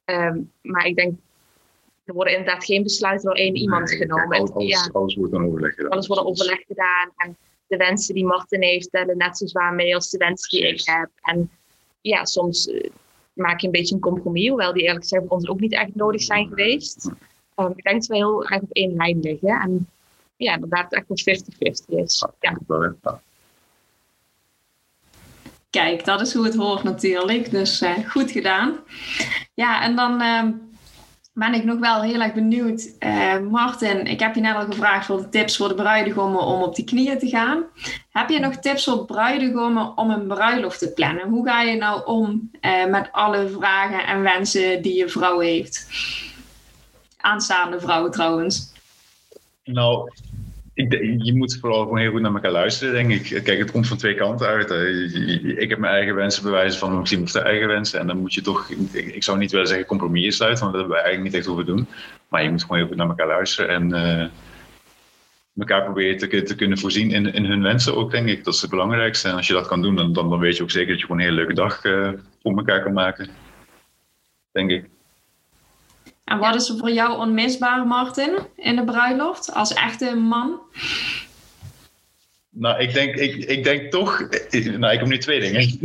Um, 0.04 0.50
maar 0.62 0.86
ik 0.86 0.96
denk 0.96 1.18
er 2.04 2.14
worden 2.14 2.36
inderdaad 2.36 2.64
geen 2.64 2.82
besluiten 2.82 3.26
door 3.26 3.36
één 3.38 3.56
iemand 3.56 3.90
genomen. 3.90 4.28
Kijk, 4.28 4.48
alles, 4.48 4.68
ja. 4.68 4.88
alles, 4.92 5.14
wordt 5.14 5.32
dan 5.32 5.46
overleg 5.46 5.74
gedaan. 5.74 5.90
Alles 5.90 6.06
wordt 6.06 6.24
overleg 6.24 6.60
gedaan. 6.66 7.10
En 7.16 7.36
de 7.66 7.76
wensen 7.76 8.14
die 8.14 8.24
Martin 8.24 8.62
heeft 8.62 8.90
tellen 8.90 9.16
net 9.16 9.36
zo 9.36 9.46
zwaar 9.46 9.74
mee 9.74 9.94
als 9.94 10.10
de 10.10 10.18
wensen 10.18 10.50
die 10.50 10.68
ik 10.68 10.82
heb. 10.84 11.10
En 11.22 11.50
ja, 12.00 12.24
soms 12.24 12.66
uh, 12.66 12.90
maak 13.32 13.60
je 13.60 13.66
een 13.66 13.72
beetje 13.72 13.94
een 13.94 14.00
compromis, 14.00 14.48
hoewel 14.48 14.72
die 14.72 14.82
eerlijk 14.82 15.02
gezegd 15.02 15.22
voor 15.22 15.36
ons 15.36 15.48
ook 15.48 15.60
niet 15.60 15.72
echt 15.72 15.94
nodig 15.94 16.22
zijn 16.22 16.48
geweest. 16.48 17.10
Um, 17.56 17.72
ik 17.76 17.84
denk 17.84 18.00
dat 18.00 18.06
we 18.06 18.16
heel 18.16 18.44
erg 18.44 18.62
op 18.62 18.72
één 18.72 18.96
lijn 18.96 19.20
liggen. 19.20 19.60
En 19.60 19.88
ja, 20.36 20.54
inderdaad 20.54 20.84
het 20.90 20.92
echt 20.92 21.24
wel 21.24 21.36
50-50 21.36 21.84
is. 21.86 22.24
Ja. 22.40 22.56
ja. 23.02 23.20
Kijk, 25.70 26.04
dat 26.04 26.20
is 26.20 26.34
hoe 26.34 26.44
het 26.44 26.56
hoort 26.56 26.82
natuurlijk. 26.82 27.50
Dus 27.50 27.82
uh, 27.82 28.08
goed 28.08 28.30
gedaan. 28.30 28.78
Ja, 29.54 29.82
en 29.82 29.96
dan... 29.96 30.22
Uh, 30.22 30.42
ben 31.34 31.54
ik 31.54 31.64
nog 31.64 31.78
wel 31.78 32.02
heel 32.02 32.20
erg 32.20 32.32
benieuwd. 32.32 32.94
Uh, 33.00 33.38
Martin, 33.38 34.06
ik 34.06 34.20
heb 34.20 34.34
je 34.34 34.40
net 34.40 34.54
al 34.54 34.64
gevraagd 34.64 35.06
voor 35.06 35.20
de 35.20 35.28
tips 35.28 35.56
voor 35.56 35.68
de 35.68 35.74
bruidegommen 35.74 36.40
om 36.40 36.62
op 36.62 36.74
die 36.74 36.84
knieën 36.84 37.18
te 37.18 37.28
gaan. 37.28 37.64
Heb 38.10 38.28
je 38.28 38.38
nog 38.38 38.56
tips 38.56 38.84
voor 38.84 39.04
bruidegommen 39.04 39.96
om 39.96 40.10
een 40.10 40.26
bruiloft 40.26 40.78
te 40.78 40.92
plannen? 40.92 41.28
Hoe 41.28 41.46
ga 41.46 41.62
je 41.62 41.76
nou 41.76 42.06
om 42.06 42.50
uh, 42.60 42.86
met 42.86 43.08
alle 43.12 43.48
vragen 43.48 44.06
en 44.06 44.22
wensen 44.22 44.82
die 44.82 44.94
je 44.94 45.08
vrouw 45.08 45.38
heeft? 45.38 45.86
Aanstaande 47.22 47.80
vrouwen 47.80 48.10
trouwens. 48.10 48.72
Nou, 49.64 50.10
ik, 50.74 50.92
je 51.22 51.34
moet 51.34 51.58
vooral 51.60 51.82
gewoon 51.82 51.98
heel 51.98 52.10
goed 52.10 52.20
naar 52.20 52.34
elkaar 52.34 52.50
luisteren, 52.50 52.92
denk 52.92 53.10
ik. 53.10 53.44
Kijk, 53.44 53.58
het 53.58 53.70
komt 53.70 53.88
van 53.88 53.96
twee 53.96 54.14
kanten 54.14 54.46
uit. 54.46 54.70
Ik 55.58 55.68
heb 55.68 55.78
mijn 55.78 55.94
eigen 55.94 56.14
wensen 56.14 56.42
bewijzen 56.42 56.80
van 56.80 56.92
Maxime 56.92 57.20
heeft 57.20 57.32
de 57.32 57.40
eigen 57.40 57.68
wensen. 57.68 58.00
En 58.00 58.06
dan 58.06 58.18
moet 58.18 58.34
je 58.34 58.40
toch, 58.40 58.70
ik 58.92 59.22
zou 59.22 59.38
niet 59.38 59.50
willen 59.50 59.66
zeggen 59.66 59.86
compromis 59.86 60.36
sluiten, 60.36 60.62
want 60.62 60.72
dat 60.72 60.80
hebben 60.80 61.00
we 61.00 61.04
eigenlijk 61.04 61.32
niet 61.32 61.34
echt 61.34 61.46
hoeven 61.46 61.76
doen. 61.76 61.88
Maar 62.28 62.42
je 62.42 62.50
moet 62.50 62.62
gewoon 62.62 62.78
heel 62.78 62.86
goed 62.86 62.96
naar 62.96 63.08
elkaar 63.08 63.26
luisteren 63.26 63.70
en 63.70 63.90
uh, 63.90 64.26
elkaar 65.56 65.84
proberen 65.84 66.44
te, 66.44 66.54
kunnen 66.54 66.78
voorzien 66.78 67.10
in, 67.10 67.32
in 67.32 67.44
hun 67.44 67.62
wensen 67.62 67.96
ook, 67.96 68.10
denk 68.10 68.28
ik. 68.28 68.44
Dat 68.44 68.54
is 68.54 68.60
het 68.60 68.70
belangrijkste. 68.70 69.28
En 69.28 69.34
als 69.34 69.46
je 69.46 69.52
dat 69.52 69.66
kan 69.66 69.82
doen, 69.82 69.96
dan, 69.96 70.12
dan, 70.12 70.30
dan 70.30 70.38
weet 70.38 70.56
je 70.56 70.62
ook 70.62 70.70
zeker 70.70 70.88
dat 70.88 70.98
je 70.98 71.06
gewoon 71.06 71.20
een 71.20 71.26
hele 71.26 71.36
leuke 71.36 71.54
dag 71.54 71.84
uh, 71.84 72.10
voor 72.42 72.56
elkaar 72.56 72.82
kan 72.82 72.92
maken. 72.92 73.28
Denk 74.52 74.70
ik. 74.70 74.88
En 76.32 76.38
wat 76.38 76.54
is 76.54 76.68
er 76.68 76.76
voor 76.76 76.90
jou 76.90 77.18
onmisbaar, 77.18 77.86
Martin, 77.86 78.38
in 78.56 78.76
de 78.76 78.84
bruiloft 78.84 79.54
als 79.54 79.72
echte 79.72 80.14
man? 80.14 80.60
Nou, 82.50 82.80
ik 82.80 82.92
denk, 82.92 83.14
ik, 83.14 83.34
ik 83.34 83.64
denk 83.64 83.90
toch. 83.90 84.28
Nou, 84.50 84.92
ik 84.92 84.98
heb 84.98 85.08
nu 85.08 85.18
twee 85.18 85.40
dingen. 85.40 85.78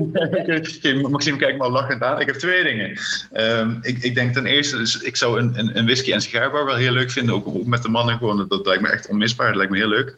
Maxime 1.12 1.38
kijkt 1.38 1.58
me 1.58 1.64
al 1.64 1.72
lachend 1.72 2.04
aan. 2.04 2.20
Ik 2.20 2.28
heb 2.28 2.36
twee 2.36 2.64
dingen. 2.64 2.98
Um, 3.34 3.80
ik, 3.82 3.98
ik 4.04 4.16
denk 4.16 4.34
ten 4.34 4.46
eerste, 4.46 4.78
dus 4.78 5.02
ik 5.02 5.16
zou 5.16 5.40
een, 5.40 5.60
een, 5.60 5.78
een 5.78 5.86
whisky 5.86 6.12
en 6.12 6.22
sigaarbar 6.22 6.66
wel 6.66 6.76
heel 6.76 6.92
leuk 6.92 7.12
vinden. 7.12 7.36
Ook, 7.36 7.48
ook 7.48 7.66
met 7.66 7.84
de 7.84 7.90
mannen 7.90 8.18
gewoon. 8.18 8.38
Dat, 8.38 8.50
dat 8.50 8.66
lijkt 8.66 8.82
me 8.82 8.90
echt 8.90 9.08
onmisbaar. 9.08 9.48
Dat 9.48 9.56
lijkt 9.56 9.72
me 9.72 9.78
heel 9.78 9.88
leuk. 9.88 10.16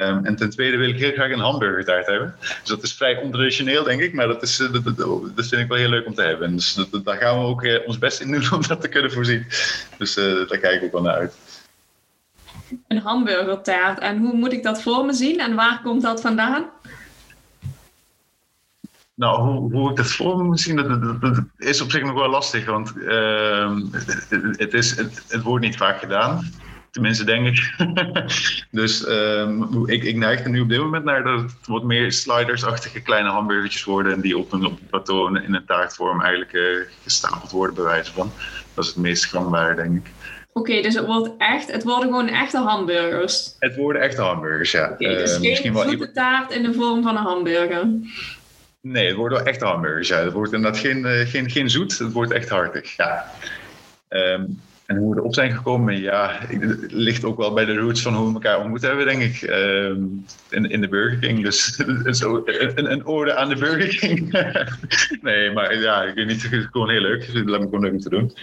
Um, 0.00 0.24
en 0.24 0.36
ten 0.36 0.50
tweede 0.50 0.76
wil 0.76 0.88
ik 0.88 0.98
heel 0.98 1.12
graag 1.12 1.30
een 1.30 1.38
hamburgertaart 1.38 2.06
hebben. 2.06 2.34
Dus 2.40 2.68
dat 2.68 2.82
is 2.82 2.94
vrij 2.94 3.16
ontraditioneel, 3.16 3.84
denk 3.84 4.00
ik. 4.00 4.12
Maar 4.12 4.26
dat, 4.26 4.42
is, 4.42 4.56
dat, 4.56 4.84
dat, 4.84 4.96
dat, 5.36 5.46
vind 5.46 5.52
ik 5.62 5.68
wel 5.68 5.78
heel 5.78 5.88
leuk 5.88 6.06
om 6.06 6.14
te 6.14 6.22
hebben. 6.22 6.56
Dus 6.56 6.74
dat, 6.74 7.04
daar 7.04 7.16
gaan 7.16 7.38
we 7.38 7.44
ook 7.44 7.64
uh, 7.64 7.86
ons 7.86 7.98
best 7.98 8.20
in 8.20 8.30
doen 8.30 8.52
om 8.52 8.66
dat 8.66 8.80
te 8.80 8.88
kunnen 8.88 9.12
voorzien. 9.12 9.46
Dus 9.98 10.16
uh, 10.16 10.48
daar 10.48 10.58
kijk 10.58 10.80
ik 10.80 10.84
ook 10.84 10.92
wel 10.92 11.02
naar 11.02 11.14
uit. 11.14 11.36
Een 12.88 12.98
hamburgertaart. 12.98 13.98
En 13.98 14.18
hoe 14.18 14.34
moet 14.34 14.52
ik 14.52 14.62
dat 14.62 14.82
voor 14.82 15.04
me 15.04 15.12
zien? 15.12 15.40
En 15.40 15.54
waar 15.54 15.80
komt 15.82 16.02
dat 16.02 16.20
vandaan? 16.20 16.64
Nou, 19.14 19.40
hoe, 19.40 19.72
hoe 19.72 19.90
ik 19.90 19.96
dat 19.96 20.10
voor 20.10 20.36
me 20.36 20.42
moet 20.42 20.60
zien, 20.60 20.76
dat, 20.76 20.88
dat, 21.02 21.20
dat, 21.20 21.44
is 21.56 21.80
op 21.80 21.90
zich 21.90 22.02
nog 22.02 22.14
wel 22.14 22.28
lastig. 22.28 22.66
Want 22.66 22.96
uh, 22.96 23.76
het, 23.90 24.58
het, 24.58 24.74
is, 24.74 24.96
het, 24.96 25.24
het 25.28 25.42
wordt 25.42 25.64
niet 25.64 25.76
vaak 25.76 25.98
gedaan. 25.98 26.52
Tenminste, 26.98 27.24
denk 27.24 27.46
ik. 27.46 27.74
dus 28.80 29.08
um, 29.08 29.88
ik, 29.88 30.04
ik 30.04 30.16
neig 30.16 30.44
er 30.44 30.50
nu 30.50 30.60
op 30.60 30.68
dit 30.68 30.78
moment 30.78 31.04
naar 31.04 31.24
dat 31.24 31.40
het 31.40 31.66
wat 31.66 31.82
meer 31.82 32.12
sliders-achtige 32.12 33.00
kleine 33.00 33.28
hamburgertjes 33.28 33.84
worden. 33.84 34.12
En 34.12 34.20
die 34.20 34.38
op 34.38 34.52
een, 34.52 34.64
op 34.64 34.80
een 34.80 34.86
plateau 34.86 35.42
in 35.42 35.54
een 35.54 35.64
taartvorm 35.66 36.20
eigenlijk 36.20 36.52
uh, 36.52 36.80
gestapeld 37.02 37.50
worden, 37.50 37.74
bij 37.74 37.84
wijze 37.84 38.12
van. 38.12 38.32
Dat 38.74 38.84
is 38.84 38.90
het 38.90 38.98
meest 38.98 39.24
gangbare, 39.24 39.74
denk 39.74 39.96
ik. 39.96 40.12
Oké, 40.52 40.70
okay, 40.70 40.82
dus 40.82 40.94
het, 40.94 41.06
wordt 41.06 41.30
echt, 41.38 41.72
het 41.72 41.82
worden 41.82 42.08
gewoon 42.08 42.28
echte 42.28 42.58
hamburgers? 42.58 43.54
Het 43.58 43.76
worden 43.76 44.02
echte 44.02 44.22
hamburgers, 44.22 44.70
ja. 44.70 44.90
Okay, 44.90 45.14
dus 45.14 45.40
uh, 45.40 45.56
geen 45.56 45.76
zoete 45.76 46.12
taart 46.12 46.52
in 46.52 46.62
de 46.62 46.72
vorm 46.72 47.02
van 47.02 47.16
een 47.16 47.22
hamburger? 47.22 47.86
Nee, 48.80 49.06
het 49.06 49.16
worden 49.16 49.38
wel 49.38 49.46
echte 49.46 49.64
hamburgers, 49.64 50.08
ja. 50.08 50.18
Het 50.18 50.32
wordt 50.32 50.52
inderdaad 50.52 50.80
geen, 50.80 50.98
uh, 50.98 51.26
geen, 51.26 51.50
geen 51.50 51.70
zoet, 51.70 51.98
het 51.98 52.12
wordt 52.12 52.32
echt 52.32 52.48
hartig, 52.48 52.96
ja. 52.96 53.32
Um, 54.08 54.60
en 54.88 54.96
hoe 54.96 55.14
we 55.14 55.20
erop 55.20 55.34
zijn 55.34 55.52
gekomen, 55.52 56.00
ja, 56.00 56.38
het 56.46 56.92
ligt 56.92 57.24
ook 57.24 57.36
wel 57.36 57.52
bij 57.52 57.64
de 57.64 57.76
roots 57.76 58.02
van 58.02 58.14
hoe 58.14 58.26
we 58.28 58.32
elkaar 58.34 58.58
ontmoet 58.60 58.82
hebben, 58.82 59.06
denk 59.06 59.22
ik. 59.22 59.42
Uh, 59.42 59.88
in, 60.48 60.70
in 60.70 60.80
de 60.80 60.88
Burger 60.88 61.18
King. 61.18 61.42
Dus 61.42 61.64
zo, 62.20 62.42
een, 62.44 62.90
een 62.92 63.06
ode 63.06 63.34
aan 63.34 63.48
de 63.48 63.56
Burger 63.56 63.88
King. 63.98 64.32
nee, 65.22 65.52
maar 65.52 65.78
ja, 65.78 66.02
ik 66.02 66.14
weet 66.14 66.26
niet, 66.26 66.42
het 66.42 66.52
is 66.52 66.66
gewoon 66.70 66.90
heel 66.90 67.00
leuk. 67.00 67.26
Het 67.26 67.34
lijkt 67.34 67.48
me 67.50 67.58
gewoon 67.64 67.80
leuk 67.80 67.92
om 67.92 68.00
te 68.00 68.08
doen. 68.08 68.36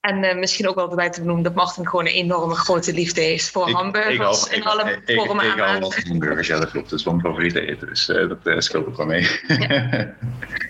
En 0.00 0.22
uh, 0.24 0.34
misschien 0.34 0.68
ook 0.68 0.74
wel 0.74 0.90
erbij 0.90 1.10
te 1.10 1.24
noemen 1.24 1.42
dat 1.44 1.54
Martin 1.54 1.88
gewoon 1.88 2.06
een 2.06 2.12
enorme 2.12 2.54
grote 2.54 2.92
liefde 2.92 3.20
heeft 3.20 3.50
voor 3.50 3.68
Ik- 3.68 3.74
hamburgers 3.74 4.46
ik 4.46 4.52
in 4.56 4.62
alle 4.62 4.90
ik- 4.90 5.02
ik- 5.08 5.16
vormen 5.16 5.44
Ik 5.44 5.52
en 5.52 5.58
hou 5.58 5.92
van 5.92 6.02
hamburgers, 6.08 6.46
ja 6.46 6.58
dat 6.58 6.70
klopt. 6.70 6.90
Dat 6.90 6.98
is 6.98 7.04
mijn 7.04 7.20
favoriete 7.20 7.66
eten, 7.66 7.88
dus 7.88 8.08
eh, 8.08 8.28
dat 8.28 8.38
uh, 8.44 8.58
scheelt 8.58 8.86
ook 8.86 8.96
wel 8.96 9.06
mee. 9.06 9.26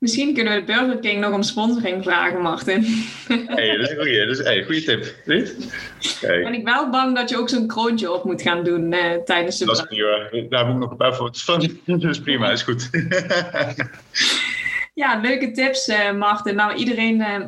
Misschien 0.00 0.34
kunnen 0.34 0.52
we 0.52 0.58
de 0.58 0.72
Burger 0.72 0.98
King 0.98 1.20
nog 1.20 1.32
om 1.32 1.42
sponsoring 1.42 2.02
vragen, 2.02 2.40
Martin. 2.40 2.82
hey, 3.28 3.76
dat 3.76 3.86
is 3.86 3.90
een 3.90 3.96
goeie, 3.96 4.26
dat 4.26 4.38
is 4.38 4.64
goede 4.64 4.82
tip. 4.82 5.14
Kijk. 6.20 6.44
Ben 6.44 6.54
ik 6.54 6.64
wel 6.64 6.90
bang 6.90 7.16
dat 7.16 7.30
je 7.30 7.38
ook 7.38 7.48
zo'n 7.48 7.66
kroontje 7.66 8.12
op 8.12 8.24
moet 8.24 8.42
gaan 8.42 8.64
doen 8.64 8.92
eh, 8.92 9.16
tijdens 9.24 9.58
de 9.58 9.64
Dat 9.64 9.76
is 9.76 9.82
prima. 9.82 10.06
Daar 10.48 10.64
heb 10.64 10.74
ik 10.74 10.80
nog 10.80 10.90
een 10.90 10.96
paar 10.96 11.12
foto's 11.12 11.44
van. 11.44 11.70
Dat 11.84 12.02
is 12.02 12.20
prima, 12.20 12.50
is 12.50 12.62
goed. 12.62 12.90
Ja, 14.94 15.20
leuke 15.20 15.50
tips, 15.50 15.88
eh, 15.88 16.12
Martin. 16.12 16.54
Nou, 16.54 16.74
iedereen 16.74 17.20
eh, 17.20 17.40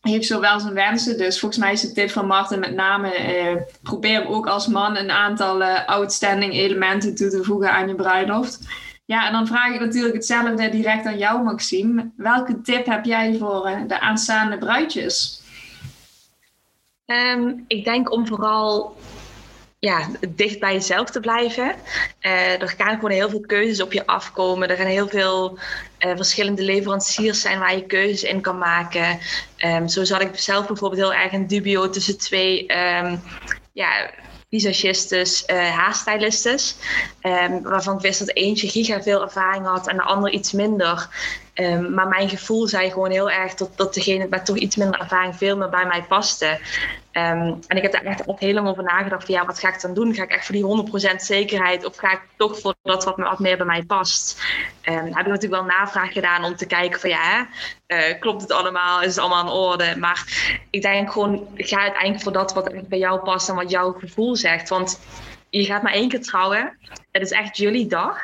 heeft 0.00 0.26
zo 0.26 0.40
wel 0.40 0.60
zijn 0.60 0.74
wensen. 0.74 1.18
Dus 1.18 1.38
volgens 1.40 1.60
mij 1.60 1.72
is 1.72 1.80
de 1.80 1.92
tip 1.92 2.10
van 2.10 2.26
Martin 2.26 2.58
met 2.58 2.74
name... 2.74 3.10
eh, 3.14 3.56
probeer 3.82 4.28
ook 4.28 4.46
als 4.46 4.66
man 4.66 4.96
een 4.96 5.10
aantal 5.10 5.62
eh, 5.62 5.86
outstanding 5.86 6.52
elementen 6.52 7.14
toe 7.14 7.30
te 7.30 7.42
voegen 7.42 7.72
aan 7.72 7.88
je 7.88 7.94
bruiloft. 7.94 8.60
Ja, 9.06 9.26
en 9.26 9.32
dan 9.32 9.46
vraag 9.46 9.74
ik 9.74 9.80
natuurlijk 9.80 10.14
hetzelfde 10.14 10.68
direct 10.68 11.06
aan 11.06 11.18
jou, 11.18 11.42
Maxime. 11.42 12.10
Welke 12.16 12.60
tip 12.60 12.86
heb 12.86 13.04
jij 13.04 13.36
voor 13.38 13.66
eh, 13.66 13.80
de 13.86 14.00
aanstaande 14.00 14.58
bruidjes? 14.58 15.42
Ehm, 17.04 17.52
ik 17.66 17.84
denk 17.84 18.12
om 18.12 18.26
vooral 18.26 18.96
ja, 19.78 20.08
dicht 20.28 20.60
bij 20.60 20.72
jezelf 20.72 21.10
te 21.10 21.20
blijven. 21.20 21.74
Eh, 22.18 22.62
er 22.62 22.68
gaan 22.68 22.94
gewoon 22.94 23.10
heel 23.10 23.30
veel 23.30 23.40
keuzes 23.40 23.82
op 23.82 23.92
je 23.92 24.06
afkomen. 24.06 24.70
Er 24.70 24.76
gaan 24.76 24.86
heel 24.86 25.08
veel 25.08 25.58
eh, 25.98 26.16
verschillende 26.16 26.62
leveranciers 26.62 27.40
zijn 27.40 27.58
waar 27.58 27.76
je 27.76 27.86
keuzes 27.86 28.22
in 28.22 28.40
kan 28.40 28.58
maken. 28.58 29.18
Ehm, 29.56 29.86
zo 29.86 30.04
zat 30.04 30.20
ik 30.20 30.38
zelf 30.38 30.66
bijvoorbeeld 30.66 31.00
heel 31.00 31.22
erg 31.22 31.32
in 31.32 31.46
dubio 31.46 31.88
tussen 31.90 32.18
twee 32.18 32.66
ehm, 32.66 33.16
ja, 33.72 34.10
visagistes, 34.50 35.44
eh 35.44 35.70
haarstylistes. 35.70 36.76
ehm, 37.20 37.62
waarvan 37.62 37.94
ik 37.94 38.00
wist 38.00 38.18
dat 38.18 38.36
eentje 38.36 38.68
giga 38.68 39.02
veel 39.02 39.22
ervaring 39.22 39.66
had 39.66 39.88
en 39.88 39.96
de 39.96 40.02
ander 40.02 40.30
iets 40.30 40.52
minder. 40.52 41.08
Ehm, 41.54 41.94
maar 41.94 42.08
mijn 42.08 42.28
gevoel 42.28 42.66
zei 42.66 42.90
gewoon 42.90 43.10
heel 43.10 43.30
erg 43.30 43.54
dat, 43.54 43.70
dat 43.76 43.94
degene 43.94 44.26
met 44.30 44.44
toch 44.44 44.56
iets 44.56 44.76
minder 44.76 45.00
ervaring 45.00 45.36
veel 45.36 45.56
meer 45.56 45.68
bij 45.68 45.86
mij 45.86 46.02
paste. 46.02 46.60
Ehm, 47.16 47.54
en 47.66 47.76
ik 47.76 47.82
heb 47.82 47.92
daar 47.92 48.04
echt, 48.04 48.22
heel 48.26 48.54
lang 48.54 48.68
over 48.68 48.82
nagedacht 48.82 49.24
van 49.24 49.34
ja, 49.34 49.46
wat 49.46 49.58
ga 49.58 49.68
ik 49.68 49.80
dan 49.80 49.94
doen? 49.94 50.14
Ga 50.14 50.22
ik 50.22 50.30
echt 50.30 50.46
voor 50.46 50.54
die 50.54 50.64
100% 50.64 51.22
zekerheid 51.22 51.84
of 51.84 51.96
ga 51.96 52.12
ik 52.12 52.20
toch 52.36 52.60
voor 52.60 52.74
dat 52.82 53.04
wat, 53.04 53.16
wat 53.16 53.38
meer 53.38 53.56
bij 53.56 53.66
mij 53.66 53.82
past? 53.82 54.42
Daar 54.82 54.94
heb 54.94 55.06
ik 55.06 55.14
natuurlijk 55.14 55.62
wel 55.62 55.64
navraag 55.64 56.12
gedaan 56.12 56.44
om 56.44 56.56
te 56.56 56.66
kijken 56.66 57.00
van 57.00 57.10
ja, 57.10 57.48
eh, 57.86 58.20
klopt 58.20 58.42
het 58.42 58.52
allemaal? 58.52 59.02
Is 59.02 59.14
het 59.14 59.18
allemaal 59.18 59.44
in 59.44 59.50
orde? 59.50 59.96
Maar 59.98 60.24
ik 60.70 60.82
denk 60.82 61.12
gewoon, 61.12 61.48
ga 61.54 61.80
uiteindelijk 61.80 62.22
voor 62.22 62.32
dat 62.32 62.52
wat 62.52 62.88
bij 62.88 62.98
jou 62.98 63.20
past 63.20 63.48
en 63.48 63.54
wat 63.54 63.70
jouw 63.70 63.92
gevoel 63.92 64.36
zegt. 64.36 64.68
Want 64.68 65.00
je 65.50 65.64
gaat 65.64 65.82
maar 65.82 65.92
één 65.92 66.08
keer 66.08 66.22
trouwen. 66.22 66.78
Het 67.10 67.22
is 67.22 67.30
echt 67.30 67.56
jullie 67.56 67.86
dag. 67.86 68.20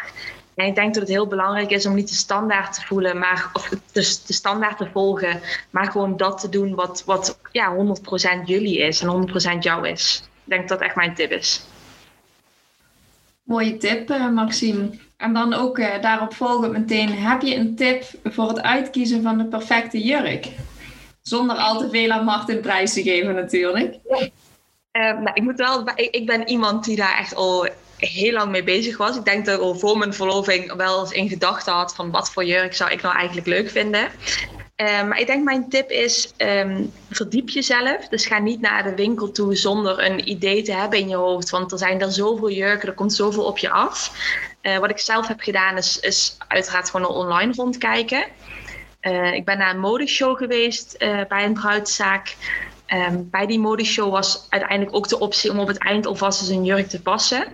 En 0.55 0.67
ik 0.67 0.75
denk 0.75 0.95
dat 0.95 1.03
het 1.03 1.13
heel 1.13 1.27
belangrijk 1.27 1.71
is 1.71 1.87
om 1.87 1.95
niet 1.95 2.09
de 2.09 2.15
standaard 2.15 2.75
te 2.75 2.83
voelen, 2.83 3.19
maar, 3.19 3.51
of 3.53 3.69
dus 3.93 4.25
de 4.25 4.33
standaard 4.33 4.79
te 4.79 4.89
volgen, 4.93 5.41
maar 5.71 5.91
gewoon 5.91 6.17
dat 6.17 6.41
te 6.41 6.49
doen 6.49 6.75
wat, 6.75 7.03
wat 7.07 7.39
ja, 7.53 7.77
100% 7.77 8.45
jullie 8.45 8.79
is 8.79 9.01
en 9.01 9.29
100% 9.57 9.59
jou 9.59 9.89
is. 9.89 10.23
Ik 10.45 10.51
denk 10.51 10.69
dat 10.69 10.79
dat 10.79 10.87
echt 10.87 10.97
mijn 10.97 11.15
tip 11.15 11.31
is. 11.31 11.67
Mooie 13.43 13.77
tip, 13.77 14.11
eh, 14.11 14.29
Maxime. 14.29 14.91
En 15.17 15.33
dan 15.33 15.55
ook 15.55 15.79
eh, 15.79 16.03
daarop 16.03 16.35
volgend 16.35 16.73
meteen, 16.73 17.09
heb 17.09 17.43
je 17.43 17.55
een 17.55 17.77
tip 17.77 18.05
voor 18.25 18.49
het 18.49 18.63
uitkiezen 18.63 19.23
van 19.23 19.39
de 19.39 19.45
perfecte 19.45 20.03
jurk? 20.03 20.49
Zonder 21.23 21.57
al 21.57 21.79
te 21.79 21.91
veel 21.91 22.11
aan 22.11 22.25
Martin 22.25 22.61
prijs 22.61 22.93
te 22.93 23.03
geven 23.03 23.35
natuurlijk. 23.35 23.99
Eh, 24.91 25.19
nou, 25.19 25.31
ik 25.35 25.43
moet 25.43 25.59
wel, 25.59 25.89
ik, 25.95 26.11
ik 26.11 26.27
ben 26.27 26.49
iemand 26.49 26.85
die 26.85 26.97
daar 26.97 27.19
echt 27.19 27.35
al 27.35 27.69
heel 28.07 28.33
lang 28.33 28.51
mee 28.51 28.65
bezig 28.65 28.97
was. 28.97 29.17
Ik 29.17 29.25
denk 29.25 29.47
dat 29.47 29.57
ik 29.57 29.63
al 29.63 29.75
voor 29.75 29.99
mijn 29.99 30.15
verloving 30.15 30.75
wel 30.75 31.01
eens 31.01 31.13
in 31.13 31.29
gedachten 31.29 31.73
had 31.73 31.95
van 31.95 32.11
wat 32.11 32.33
voor 32.33 32.45
jurk 32.45 32.75
zou 32.75 32.91
ik 32.91 33.03
nou 33.03 33.17
eigenlijk 33.17 33.47
leuk 33.47 33.71
vinden. 33.71 34.09
Eh, 34.77 35.07
maar 35.07 35.21
ik 35.21 35.27
denk 35.27 35.45
mijn 35.45 35.69
tip 35.69 35.91
is 35.91 36.33
ehm, 36.37 36.85
verdiep 37.11 37.49
jezelf. 37.49 38.09
Dus 38.09 38.27
ga 38.27 38.39
niet 38.39 38.61
naar 38.61 38.83
de 38.83 38.95
winkel 38.95 39.31
toe 39.31 39.57
zonder 39.57 40.05
een 40.05 40.29
idee 40.29 40.63
te 40.63 40.73
hebben 40.73 40.99
in 40.99 41.09
je 41.09 41.17
hoofd. 41.17 41.51
Want 41.51 41.73
er 41.73 41.79
zijn 41.79 42.01
er 42.01 42.13
zoveel 42.13 42.51
jurken, 42.51 42.89
er 42.89 42.95
komt 42.95 43.13
zoveel 43.13 43.45
op 43.45 43.59
je 43.59 43.71
af. 43.71 44.13
Eh, 44.61 44.79
wat 44.79 44.91
ik 44.91 44.99
zelf 44.99 45.29
heb 45.29 45.41
gedaan 45.41 45.77
is, 45.77 46.01
is 46.01 46.37
uiteraard 46.49 46.91
gewoon 46.91 47.07
online 47.07 47.53
rondkijken. 47.53 48.25
Eh, 49.01 49.33
ik 49.33 49.45
ben 49.45 49.59
naar 49.59 49.75
een 49.75 49.81
modeshow 49.81 50.37
geweest 50.37 50.93
eh, 50.93 51.21
bij 51.29 51.45
een 51.45 51.53
bruidszaak. 51.53 52.37
Ehm, 52.93 53.23
bij 53.31 53.47
die 53.47 53.59
modeshow 53.59 54.11
was 54.11 54.47
uiteindelijk 54.49 54.97
ook 54.97 55.09
de 55.09 55.19
optie 55.19 55.51
om 55.51 55.59
op 55.59 55.69
het 55.69 55.79
eind 55.79 56.07
alvast 56.07 56.41
eens 56.41 56.51
een 56.51 56.65
jurk 56.65 56.89
te 56.89 57.03
passen. 57.03 57.47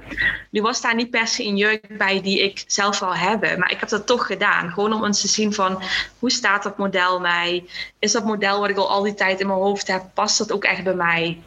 Nu 0.51 0.62
was 0.62 0.81
daar 0.81 0.94
niet 0.94 1.11
per 1.11 1.27
se 1.27 1.44
een 1.44 1.57
jurk 1.57 1.98
bij 1.98 2.22
die 2.22 2.42
ik 2.42 2.64
zelf 2.66 2.98
wil 2.98 3.14
hebben, 3.14 3.59
maar 3.59 3.70
ik 3.70 3.81
heb 3.81 3.88
dat 3.88 4.07
toch 4.07 4.27
gedaan. 4.27 4.70
Gewoon 4.70 4.92
om 4.92 5.05
eens 5.05 5.20
te 5.20 5.29
zien 5.29 5.53
van 5.53 5.83
hoe 6.18 6.31
staat 6.31 6.62
dat 6.62 6.79
model 6.79 7.20
mij? 7.20 7.64
Is 7.98 8.12
dat 8.12 8.24
model 8.24 8.61
wat 8.61 8.70
ik 8.70 8.77
al 8.77 8.90
al 8.90 9.03
die 9.03 9.14
tijd 9.14 9.40
in 9.40 9.46
mijn 9.46 9.59
hoofd 9.59 9.87
heb, 9.87 10.03
past 10.14 10.38
dat 10.38 10.53
ook 10.53 10.64
echt 10.64 10.85
bij 10.85 10.94
mij? 10.94 11.38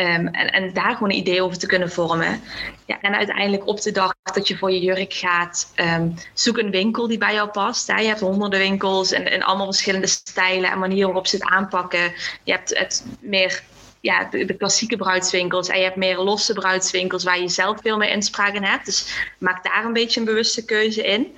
Ehm, 0.00 0.26
en, 0.26 0.50
en 0.50 0.72
daar 0.72 0.92
gewoon 0.92 1.10
een 1.10 1.16
idee 1.16 1.42
over 1.42 1.58
te 1.58 1.66
kunnen 1.66 1.90
vormen. 1.90 2.40
Ja, 2.86 3.00
en 3.00 3.14
uiteindelijk 3.14 3.66
op 3.66 3.80
de 3.80 3.90
dag 3.90 4.14
dat 4.32 4.48
je 4.48 4.56
voor 4.56 4.70
je 4.70 4.80
jurk 4.80 5.12
gaat, 5.12 5.72
ehm, 5.74 6.08
zoek 6.34 6.58
een 6.58 6.70
winkel 6.70 7.08
die 7.08 7.18
bij 7.18 7.34
jou 7.34 7.48
past. 7.48 7.86
Hè. 7.86 8.00
Je 8.00 8.06
hebt 8.06 8.20
honderden 8.20 8.58
winkels 8.58 9.12
en, 9.12 9.30
en 9.30 9.42
allemaal 9.42 9.66
verschillende 9.66 10.06
stijlen 10.06 10.70
en 10.70 10.78
manieren 10.78 11.06
waarop 11.06 11.26
ze 11.26 11.36
het 11.36 11.44
aanpakken. 11.44 12.12
Je 12.44 12.52
hebt 12.52 12.78
het 12.78 13.04
meer 13.20 13.62
ja, 14.00 14.24
de, 14.24 14.54
klassieke 14.56 14.96
bruidswinkels 14.96 15.68
en 15.68 15.78
je 15.78 15.84
hebt 15.84 15.96
meer 15.96 16.18
losse 16.18 16.52
bruidswinkels 16.52 17.24
waar 17.24 17.40
je 17.40 17.48
zelf 17.48 17.80
veel 17.82 17.96
meer 17.96 18.10
inspraak 18.10 18.54
in 18.54 18.64
hebt. 18.64 18.84
Dus 18.84 19.26
maak 19.38 19.64
daar 19.64 19.84
een 19.84 19.92
beetje 19.92 20.20
een 20.20 20.26
bewuste 20.26 20.64
keuze 20.64 21.02
in. 21.06 21.34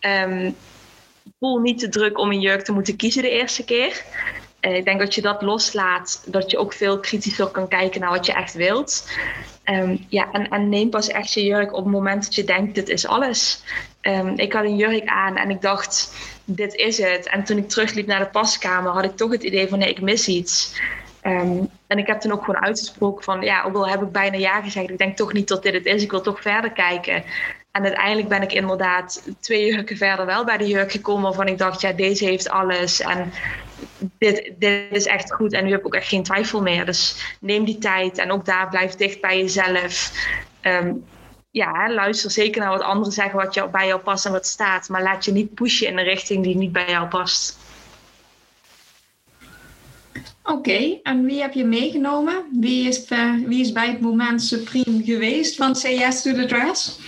Ehm, 0.00 0.50
voel 1.38 1.58
niet 1.58 1.78
te 1.78 1.88
druk 1.88 2.18
om 2.18 2.30
een 2.30 2.40
jurk 2.40 2.64
te 2.64 2.72
moeten 2.72 2.96
kiezen 2.96 3.22
de 3.22 3.30
eerste 3.30 3.64
keer. 3.64 4.04
Eh, 4.60 4.76
ik 4.76 4.84
denk 4.84 5.00
dat 5.00 5.14
je 5.14 5.22
dat 5.22 5.42
loslaat, 5.42 6.22
dat 6.26 6.50
je 6.50 6.58
ook 6.58 6.72
veel 6.72 7.00
kritischer 7.00 7.46
kan 7.46 7.68
kijken 7.68 8.00
naar 8.00 8.10
wat 8.10 8.26
je 8.26 8.32
echt 8.32 8.54
wilt. 8.54 9.10
Ehm, 9.64 9.96
ja, 10.08 10.28
en, 10.32 10.48
en 10.48 10.68
neem 10.68 10.90
pas 10.90 11.08
echt 11.08 11.32
je 11.32 11.44
jurk 11.44 11.72
op 11.72 11.84
het 11.84 11.92
moment 11.92 12.24
dat 12.24 12.34
je 12.34 12.44
denkt, 12.44 12.74
dit 12.74 12.88
is 12.88 13.06
alles. 13.06 13.62
Ehm, 14.00 14.32
ik 14.36 14.52
had 14.52 14.64
een 14.64 14.76
jurk 14.76 15.08
aan 15.08 15.36
en 15.36 15.50
ik 15.50 15.60
dacht, 15.60 16.14
dit 16.44 16.74
is 16.74 16.98
het. 16.98 17.28
En 17.28 17.44
toen 17.44 17.58
ik 17.58 17.68
terugliep 17.68 18.06
naar 18.06 18.18
de 18.18 18.30
paskamer, 18.30 18.92
had 18.92 19.04
ik 19.04 19.16
toch 19.16 19.30
het 19.30 19.42
idee 19.42 19.68
van, 19.68 19.78
nee, 19.78 19.90
ik 19.90 20.00
mis 20.00 20.28
iets. 20.28 20.80
Ehm, 21.20 21.64
en 21.86 21.98
ik 21.98 22.06
heb 22.06 22.20
toen 22.20 22.32
ook 22.32 22.44
gewoon 22.44 22.62
uitgesproken 22.62 23.24
van, 23.24 23.42
ja, 23.42 23.62
ook 23.62 23.74
al 23.74 23.88
heb 23.88 24.02
ik 24.02 24.12
bijna 24.12 24.36
ja 24.36 24.62
gezegd, 24.62 24.90
ik 24.90 24.98
denk 24.98 25.16
toch 25.16 25.32
niet 25.32 25.48
dat 25.48 25.62
dit 25.62 25.74
het 25.74 25.86
is, 25.86 26.02
ik 26.02 26.10
wil 26.10 26.20
toch 26.20 26.40
verder 26.40 26.72
kijken. 26.72 27.24
En 27.70 27.82
uiteindelijk 27.82 28.28
ben 28.28 28.42
ik 28.42 28.52
inderdaad 28.52 29.22
twee 29.40 29.66
jurken 29.66 29.96
verder 29.96 30.26
wel 30.26 30.44
bij 30.44 30.56
de 30.56 30.66
jurk 30.66 30.90
gekomen 30.92 31.22
waarvan 31.22 31.48
ik 31.48 31.58
dacht, 31.58 31.80
ja, 31.80 31.92
deze 31.92 32.24
heeft 32.24 32.48
alles 32.48 33.00
en 33.00 33.32
dit, 34.18 34.52
dit 34.58 34.86
is 34.90 35.06
echt 35.06 35.32
goed. 35.32 35.52
En 35.52 35.64
nu 35.64 35.70
heb 35.70 35.80
ik 35.80 35.86
ook 35.86 35.94
echt 35.94 36.08
geen 36.08 36.22
twijfel 36.22 36.62
meer. 36.62 36.86
Dus 36.86 37.36
neem 37.40 37.64
die 37.64 37.78
tijd 37.78 38.18
en 38.18 38.32
ook 38.32 38.44
daar 38.44 38.68
blijf 38.68 38.94
dicht 38.94 39.20
bij 39.20 39.38
jezelf. 39.38 40.12
Ehm, 40.60 40.92
ja, 41.50 41.92
luister 41.92 42.30
zeker 42.30 42.60
naar 42.60 42.70
wat 42.70 42.82
anderen 42.82 43.12
zeggen 43.12 43.38
wat 43.38 43.54
jou, 43.54 43.70
bij 43.70 43.86
jou 43.86 44.00
past 44.00 44.26
en 44.26 44.32
wat 44.32 44.46
staat. 44.46 44.88
Maar 44.88 45.02
laat 45.02 45.24
je 45.24 45.32
niet 45.32 45.54
pushen 45.54 45.86
in 45.86 45.98
een 45.98 46.04
richting 46.04 46.44
die 46.44 46.56
niet 46.56 46.72
bij 46.72 46.88
jou 46.88 47.08
past. 47.08 47.58
Oké, 50.42 50.98
en 51.02 51.24
wie 51.24 51.40
heb 51.40 51.52
je 51.52 51.64
meegenomen? 51.64 52.44
Wie 52.60 52.88
is, 52.88 53.04
eh, 53.04 53.34
wie 53.46 53.60
is 53.60 53.72
bij 53.72 53.88
het 53.88 54.00
moment 54.00 54.42
supreme 54.42 55.04
geweest 55.04 55.56
van 55.56 55.76
Say 55.76 55.94
Yes 55.94 56.22
to 56.22 56.32
the 56.32 56.46
Dress? 56.46 56.98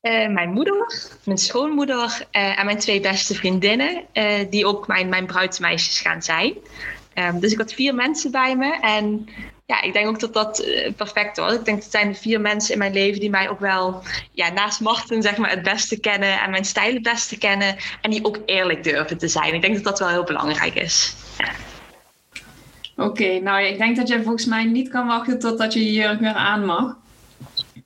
Eh, 0.00 0.28
mijn 0.28 0.50
moeder, 0.50 1.06
mijn 1.24 1.38
schoonmoeder 1.38 2.26
eh, 2.30 2.58
en 2.58 2.64
mijn 2.64 2.78
twee 2.78 3.00
beste 3.00 3.34
vriendinnen, 3.34 4.04
eh, 4.12 4.50
die 4.50 4.66
ook 4.66 4.86
mijn, 4.86 5.08
mijn 5.08 5.26
bruidsmeisjes 5.26 6.00
gaan 6.00 6.22
zijn. 6.22 6.54
Ehm, 7.14 7.38
dus 7.38 7.52
ik 7.52 7.58
had 7.58 7.72
vier 7.72 7.94
mensen 7.94 8.30
bij 8.30 8.56
me 8.56 8.78
en 8.80 9.28
ja, 9.66 9.82
ik 9.82 9.92
denk 9.92 10.06
ook 10.06 10.20
dat 10.20 10.32
dat 10.32 10.66
perfect 10.96 11.36
was. 11.36 11.54
Ik 11.54 11.64
denk 11.64 11.80
dat 11.80 11.90
zijn 11.90 12.12
de 12.12 12.18
vier 12.18 12.40
mensen 12.40 12.72
in 12.72 12.78
mijn 12.78 12.92
leven 12.92 13.20
die 13.20 13.30
mij 13.30 13.48
ook 13.48 13.60
wel, 13.60 14.02
ja, 14.32 14.52
naast 14.52 14.80
Martin 14.80 15.22
zeg 15.22 15.36
maar, 15.36 15.50
het 15.50 15.62
beste 15.62 16.00
kennen 16.00 16.40
en 16.40 16.50
mijn 16.50 16.64
stijl 16.64 16.94
het 16.94 17.02
beste 17.02 17.38
kennen 17.38 17.76
en 18.00 18.10
die 18.10 18.24
ook 18.24 18.38
eerlijk 18.46 18.84
durven 18.84 19.18
te 19.18 19.28
zijn. 19.28 19.54
Ik 19.54 19.62
denk 19.62 19.74
dat 19.74 19.84
dat 19.84 19.98
wel 19.98 20.08
heel 20.08 20.24
belangrijk 20.24 20.74
is. 20.74 21.14
Oké, 22.96 23.38
nou 23.38 23.62
ik 23.62 23.78
denk 23.78 23.96
dat 23.96 24.08
jij 24.08 24.22
volgens 24.22 24.46
mij 24.46 24.64
niet 24.64 24.88
kan 24.88 25.06
wachten 25.06 25.38
totdat 25.38 25.72
je 25.72 25.84
je 25.84 25.92
jurk 25.92 26.20
weer 26.20 26.34
aan 26.34 26.64
mag. 26.64 26.96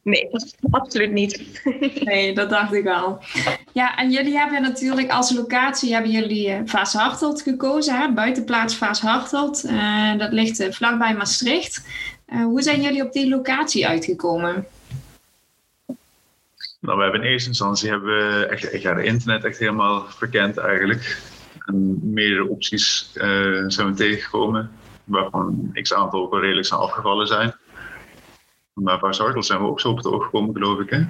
Nee, 0.02 0.30
absoluut 0.70 1.12
niet. 1.12 1.60
Nee, 2.04 2.34
dat 2.34 2.50
dacht 2.50 2.72
ik 2.72 2.88
al. 2.88 3.18
Ja, 3.72 3.96
en 3.96 4.10
jullie 4.10 4.38
hebben 4.38 4.62
natuurlijk 4.62 5.10
als 5.10 5.32
locatie 5.34 5.92
hebben 5.92 6.10
jullie 6.10 6.50
eh, 6.50 6.60
Vaashartelt 6.64 7.42
gekozen, 7.42 8.00
hè? 8.00 8.12
buitenplaats 8.12 8.76
Vaashartelt. 8.76 9.64
Eh 9.64 10.18
dat 10.18 10.32
ligt 10.32 10.60
eh, 10.60 10.72
vlakbij 10.72 11.14
Maastricht. 11.14 11.86
Eh, 12.26 12.42
hoe 12.42 12.62
zijn 12.62 12.80
jullie 12.80 13.04
op 13.04 13.12
die 13.12 13.28
locatie 13.28 13.86
uitgekomen? 13.86 14.66
Nou, 16.80 16.96
we 16.96 17.02
hebben 17.02 17.22
in 17.22 17.30
eerste 17.30 17.48
instantie 17.48 17.90
hebben 17.90 18.16
we 18.16 18.46
echt, 18.46 18.70
echt 18.70 18.82
ja, 18.82 18.94
de 18.94 19.04
internet 19.04 19.44
echt 19.44 19.58
helemaal 19.58 20.04
verkend 20.08 20.56
eigenlijk. 20.56 21.22
En 21.66 21.98
meerdere 22.12 22.48
opties 22.48 23.10
uh, 23.14 23.22
zijn 23.66 23.86
we 23.86 23.94
tegengekomen, 23.94 24.70
waarvan 25.04 25.70
x 25.72 25.94
aantal 25.94 26.22
ook 26.22 26.30
wel 26.30 26.40
redelijk 26.40 26.66
zijn 26.66 26.80
afgevallen 26.80 27.26
zijn. 27.26 27.54
Maar 28.74 29.00
bij 29.00 29.12
Zartel 29.12 29.42
zijn 29.42 29.60
we 29.60 29.66
ook 29.66 29.80
zo 29.80 29.88
op 29.88 29.96
het 29.96 30.06
oog 30.06 30.24
gekomen, 30.24 30.54
geloof 30.54 30.78
ik. 30.78 30.90
Hè? 30.90 31.04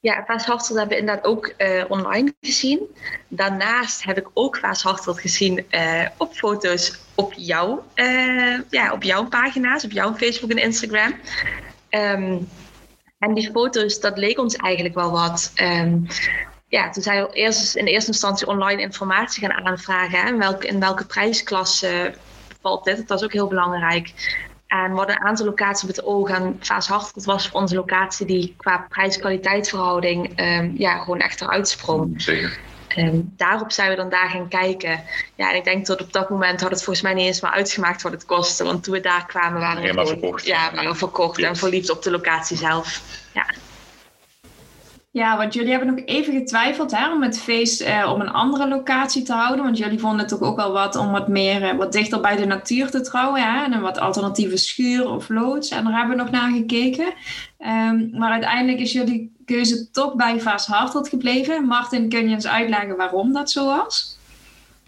Ja, 0.00 0.24
Vaas 0.26 0.46
Hartelt 0.46 0.78
hebben 0.78 0.96
we 0.96 1.00
inderdaad 1.00 1.24
ook 1.24 1.54
uh, 1.58 1.84
online 1.88 2.34
gezien. 2.40 2.80
Daarnaast 3.28 4.04
heb 4.04 4.18
ik 4.18 4.28
ook 4.32 4.56
Vaas 4.56 4.82
Hartelt 4.82 5.20
gezien 5.20 5.66
uh, 5.70 6.06
op 6.16 6.32
foto's 6.32 7.00
op, 7.14 7.32
jou, 7.32 7.80
uh, 7.94 8.58
ja, 8.70 8.92
op 8.92 9.02
jouw 9.02 9.28
pagina's, 9.28 9.84
op 9.84 9.90
jouw 9.90 10.14
Facebook 10.14 10.50
en 10.50 10.62
Instagram. 10.62 11.14
Um, 11.90 12.48
en 13.18 13.34
die 13.34 13.50
foto's, 13.50 14.00
dat 14.00 14.18
leek 14.18 14.38
ons 14.38 14.56
eigenlijk 14.56 14.94
wel 14.94 15.10
wat. 15.10 15.52
Um, 15.62 16.06
ja, 16.68 16.90
toen 16.90 17.02
zijn 17.02 17.22
we 17.22 17.32
eerst 17.32 17.76
in 17.76 17.86
eerste 17.86 18.10
instantie 18.10 18.46
online 18.46 18.82
informatie 18.82 19.46
gaan 19.46 19.66
aanvragen. 19.66 20.20
Hè, 20.20 20.28
in, 20.28 20.38
welke, 20.38 20.66
in 20.66 20.80
welke 20.80 21.06
prijsklasse 21.06 22.14
valt 22.60 22.84
dit? 22.84 22.96
Dat 22.96 23.08
was 23.08 23.24
ook 23.24 23.32
heel 23.32 23.48
belangrijk. 23.48 24.12
En 24.68 24.90
we 24.90 24.96
hadden 24.96 25.16
een 25.16 25.26
aantal 25.26 25.46
locaties 25.46 25.82
op 25.82 25.96
het 25.96 26.04
oog. 26.04 26.28
En 26.30 26.56
Vaas 26.60 26.88
Hartelt 26.88 27.24
was 27.24 27.48
voor 27.48 27.60
onze 27.60 27.74
locatie 27.74 28.26
die 28.26 28.54
qua 28.56 28.86
prijs-kwaliteit 28.88 29.68
verhouding 29.68 30.40
um, 30.40 30.74
ja, 30.76 30.98
gewoon 30.98 31.20
echt 31.20 31.40
eruit 31.40 31.68
sprong. 31.68 32.22
Zeker. 32.22 32.58
Um, 32.96 33.32
daarop 33.36 33.72
zijn 33.72 33.90
we 33.90 33.96
dan 33.96 34.08
daar 34.08 34.28
gaan 34.28 34.48
kijken. 34.48 35.04
Ja, 35.34 35.50
en 35.50 35.56
ik 35.56 35.64
denk 35.64 35.86
dat 35.86 36.00
op 36.00 36.12
dat 36.12 36.30
moment 36.30 36.60
had 36.60 36.70
het 36.70 36.82
volgens 36.82 37.04
mij 37.04 37.14
niet 37.14 37.26
eens 37.26 37.40
maar 37.40 37.50
uitgemaakt 37.50 38.02
wat 38.02 38.12
het 38.12 38.24
kostte. 38.24 38.64
Want 38.64 38.84
toen 38.84 38.94
we 38.94 39.00
daar 39.00 39.26
kwamen 39.26 39.60
waren 39.60 39.82
we 39.82 39.88
gewoon, 39.88 40.06
verkocht. 40.06 40.46
Ja, 40.46 40.74
waren 40.74 40.90
we 40.90 40.96
verkocht 40.96 41.38
en 41.38 41.56
verliefd 41.56 41.90
op 41.90 42.02
de 42.02 42.10
locatie 42.10 42.56
zelf. 42.56 43.02
Ja. 43.34 43.46
Ja, 45.10 45.36
want 45.36 45.54
jullie 45.54 45.70
hebben 45.70 45.94
nog 45.94 46.04
even 46.04 46.32
getwijfeld 46.32 46.90
hè, 46.90 47.12
om 47.12 47.22
het 47.22 47.40
feest 47.40 47.82
op 47.82 48.20
een 48.20 48.30
andere 48.30 48.68
locatie 48.68 49.22
te 49.22 49.32
houden. 49.32 49.64
Want 49.64 49.78
jullie 49.78 49.98
vonden 49.98 50.18
het 50.18 50.28
toch 50.28 50.40
ook 50.40 50.56
wel 50.56 50.72
wat 50.72 50.96
om 50.96 51.10
wat 51.10 51.28
meer, 51.28 51.62
uh, 51.62 51.78
wat 51.78 51.92
dichter 51.92 52.20
bij 52.20 52.36
de 52.36 52.46
natuur 52.46 52.90
te 52.90 53.00
trouwen. 53.00 53.42
Hè, 53.42 53.64
en 53.64 53.80
wat 53.80 53.98
alternatieve 53.98 54.56
schuur 54.56 55.08
of 55.08 55.28
loods. 55.28 55.68
En 55.68 55.84
daar 55.84 55.98
hebben 55.98 56.16
we 56.16 56.22
nog 56.22 56.30
naar 56.30 56.52
gekeken. 56.52 57.14
Um, 57.58 58.10
maar 58.12 58.30
uiteindelijk 58.30 58.80
is 58.80 58.92
jullie 58.92 59.36
keuze 59.44 59.90
toch 59.90 60.14
bij 60.14 60.40
Vaas 60.40 60.66
Hartelt 60.66 61.08
gebleven. 61.08 61.64
Martin, 61.64 62.08
kun 62.08 62.28
je 62.28 62.34
eens 62.34 62.46
uitleggen 62.46 62.96
waarom 62.96 63.32
dat 63.32 63.50
zo 63.50 63.66
was? 63.66 64.18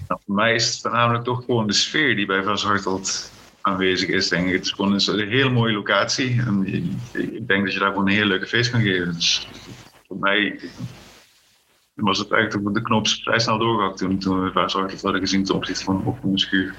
Nou, 0.09 0.21
voor 0.27 0.35
mij 0.35 0.55
is 0.55 0.67
het 0.67 0.81
voornamelijk 0.81 1.25
toch 1.25 1.45
gewoon 1.45 1.67
de 1.67 1.73
sfeer 1.73 2.17
die 2.17 2.27
bij 2.27 2.43
Vaas 2.43 2.65
Hartelt 2.65 3.31
aanwezig 3.61 4.09
is, 4.09 4.29
denk 4.29 4.47
ik. 4.47 4.53
Het 4.53 4.65
is 4.65 4.73
gewoon 4.73 4.93
een, 4.93 5.21
een 5.21 5.29
hele 5.29 5.51
mooie 5.51 5.73
locatie. 5.73 6.43
En 6.47 6.67
ik 7.13 7.49
denk 7.49 7.65
dat 7.65 7.73
je 7.73 7.79
daar 7.79 7.89
gewoon 7.89 8.07
een 8.07 8.15
heel 8.15 8.27
leuke 8.27 8.47
feest 8.47 8.71
kan 8.71 8.81
geven. 8.81 9.15
Dus 9.15 9.49
voor 10.11 10.19
mij 10.19 10.61
was 11.95 12.19
het 12.19 12.33
eigenlijk 12.33 12.75
de 12.75 12.83
knop 12.83 13.09
vrij 13.09 13.39
snel 13.39 13.59
doorgehakt 13.59 13.99
toen, 13.99 14.19
toen 14.19 14.45
we 14.45 14.53
Vaas 14.53 14.73
Hartelt 14.73 15.03
hadden 15.03 15.21
gezien 15.21 15.45
ten 15.45 15.55
opzichte 15.55 15.85
van 15.85 16.05
op 16.05 16.25
een 16.25 16.39
schuur. 16.39 16.75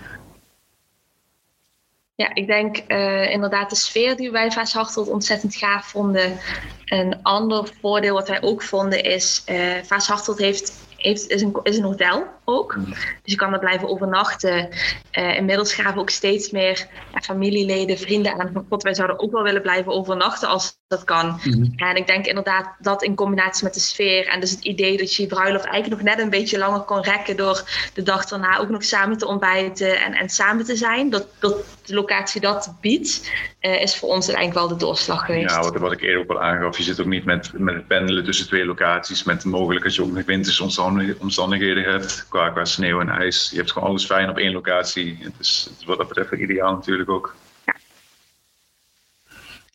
Ja, 2.15 2.33
ik 2.33 2.47
denk 2.47 2.83
uh, 2.87 3.31
inderdaad 3.31 3.69
de 3.69 3.75
sfeer 3.75 4.15
die 4.15 4.31
wij 4.31 4.51
Vaas 4.51 4.73
Hartelt 4.73 5.07
ontzettend 5.07 5.55
gaaf 5.55 5.85
vonden. 5.85 6.37
Een 6.85 7.19
ander 7.21 7.73
voordeel 7.81 8.13
wat 8.13 8.27
wij 8.27 8.41
ook 8.41 8.61
vonden 8.61 9.03
is, 9.03 9.43
uh, 9.49 9.83
Vaas 9.83 10.07
Hartelt 10.07 10.37
heeft, 10.37 10.87
heeft, 10.97 11.27
is, 11.29 11.41
een, 11.41 11.59
is 11.63 11.77
een 11.77 11.83
hotel 11.83 12.27
ook. 12.45 12.77
Dus 12.85 13.05
je 13.23 13.35
kan 13.35 13.53
er 13.53 13.59
blijven 13.59 13.89
overnachten. 13.89 14.69
Uh, 15.11 15.37
inmiddels 15.37 15.73
gaven 15.73 16.01
ook 16.01 16.09
steeds 16.09 16.51
meer 16.51 16.87
ja, 17.13 17.19
familieleden, 17.19 17.97
vrienden 17.97 18.39
aan 18.39 18.49
van 18.53 18.65
God, 18.69 18.83
wij 18.83 18.93
zouden 18.93 19.19
ook 19.19 19.31
wel 19.31 19.43
willen 19.43 19.61
blijven 19.61 19.91
overnachten 19.91 20.47
als 20.47 20.80
dat 20.91 21.03
kan. 21.03 21.39
Mm-hmm. 21.43 21.73
En 21.75 21.95
ik 21.95 22.07
denk 22.07 22.25
inderdaad 22.25 22.75
dat 22.79 23.03
in 23.03 23.15
combinatie 23.15 23.63
met 23.63 23.73
de 23.73 23.79
sfeer 23.79 24.27
en 24.27 24.39
dus 24.39 24.51
het 24.51 24.63
idee 24.63 24.97
dat 24.97 25.15
je 25.15 25.21
je 25.21 25.27
bruiloft 25.27 25.65
eigenlijk 25.65 26.01
nog 26.01 26.11
net 26.11 26.23
een 26.23 26.29
beetje 26.29 26.57
langer 26.57 26.79
kon 26.79 27.03
rekken 27.03 27.37
door 27.37 27.63
de 27.93 28.03
dag 28.03 28.25
daarna 28.25 28.57
ook 28.57 28.69
nog 28.69 28.83
samen 28.83 29.17
te 29.17 29.27
ontbijten 29.27 29.99
en, 29.99 30.13
en 30.13 30.29
samen 30.29 30.65
te 30.65 30.75
zijn, 30.75 31.09
dat, 31.09 31.27
dat 31.39 31.55
de 31.85 31.93
locatie 31.93 32.41
dat 32.41 32.73
biedt, 32.81 33.31
uh, 33.61 33.81
is 33.81 33.95
voor 33.95 34.09
ons 34.09 34.27
eigenlijk 34.27 34.57
wel 34.57 34.67
de 34.67 34.85
doorslag 34.85 35.25
geweest. 35.25 35.55
Ja, 35.55 35.61
wat, 35.61 35.77
wat 35.77 35.91
ik 35.91 36.01
eerder 36.01 36.21
ook 36.21 36.29
al 36.29 36.41
aangaf, 36.41 36.77
je 36.77 36.83
zit 36.83 36.99
ook 36.99 37.05
niet 37.05 37.25
met, 37.25 37.51
met 37.53 37.73
het 37.73 37.87
pendelen 37.87 38.23
tussen 38.23 38.47
twee 38.47 38.65
locaties, 38.65 39.23
met 39.23 39.45
mogelijk 39.45 39.83
dat 39.83 39.95
je 39.95 40.01
ook 40.01 40.11
nog 40.11 40.25
wintersomstandigheden 40.25 41.83
hebt 41.83 42.25
qua, 42.29 42.49
qua 42.49 42.65
sneeuw 42.65 42.99
en 42.99 43.09
ijs. 43.09 43.49
Je 43.51 43.57
hebt 43.57 43.71
gewoon 43.71 43.89
alles 43.89 44.05
fijn 44.05 44.29
op 44.29 44.37
één 44.37 44.51
locatie. 44.51 45.17
Het 45.19 45.33
is, 45.39 45.67
het 45.69 45.79
is 45.79 45.85
wat 45.85 45.97
dat 45.97 46.07
betreft 46.07 46.31
ideaal 46.31 46.73
natuurlijk 46.73 47.09
ook. 47.09 47.35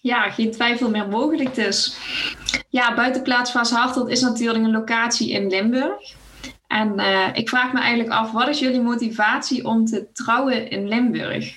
Ja, 0.06 0.30
geen 0.30 0.50
twijfel 0.50 0.90
meer 0.90 1.08
mogelijk 1.08 1.54
dus. 1.54 1.96
Ja, 2.68 2.94
buitenplaats 2.94 3.50
Vaas 3.50 3.70
Hartelt 3.70 4.08
is 4.08 4.20
natuurlijk 4.20 4.64
een 4.64 4.70
locatie 4.70 5.30
in 5.30 5.48
Limburg. 5.48 6.14
En 6.66 6.92
uh, 6.96 7.28
ik 7.32 7.48
vraag 7.48 7.72
me 7.72 7.80
eigenlijk 7.80 8.10
af, 8.10 8.32
wat 8.32 8.48
is 8.48 8.58
jullie 8.58 8.80
motivatie 8.80 9.64
om 9.64 9.86
te 9.86 10.06
trouwen 10.12 10.70
in 10.70 10.88
Limburg? 10.88 11.56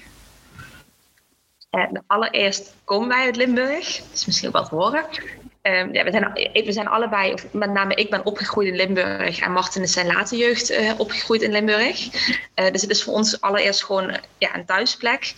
Uh, 1.71 1.85
allereerst 2.07 2.75
komen 2.83 3.07
wij 3.07 3.25
uit 3.25 3.35
Limburg, 3.35 3.85
dat 3.97 4.13
is 4.13 4.25
misschien 4.25 4.51
wat 4.51 4.69
horen. 4.69 5.03
Um, 5.61 5.93
ja, 5.93 6.03
we, 6.03 6.11
zijn, 6.11 6.49
we 6.65 6.71
zijn 6.71 6.87
allebei, 6.87 7.33
of 7.33 7.53
met 7.53 7.71
name 7.71 7.95
ik 7.95 8.09
ben 8.09 8.25
opgegroeid 8.25 8.67
in 8.67 8.75
Limburg 8.75 9.39
en 9.39 9.51
Martin 9.51 9.81
is 9.81 9.93
zijn 9.93 10.07
late 10.07 10.37
jeugd 10.37 10.97
opgegroeid 10.97 11.41
in 11.41 11.51
Limburg. 11.51 12.09
Dus 12.53 12.81
het 12.81 12.89
is 12.89 13.03
voor 13.03 13.13
ons 13.13 13.41
allereerst 13.41 13.83
gewoon 13.83 14.17
ja, 14.37 14.55
een 14.55 14.65
thuisplek. 14.65 15.33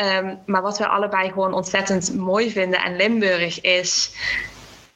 Um, 0.00 0.38
maar 0.46 0.62
wat 0.62 0.78
we 0.78 0.88
allebei 0.88 1.28
gewoon 1.28 1.52
ontzettend 1.52 2.14
mooi 2.16 2.50
vinden 2.50 2.80
aan 2.80 2.96
Limburg 2.96 3.60
is 3.60 4.12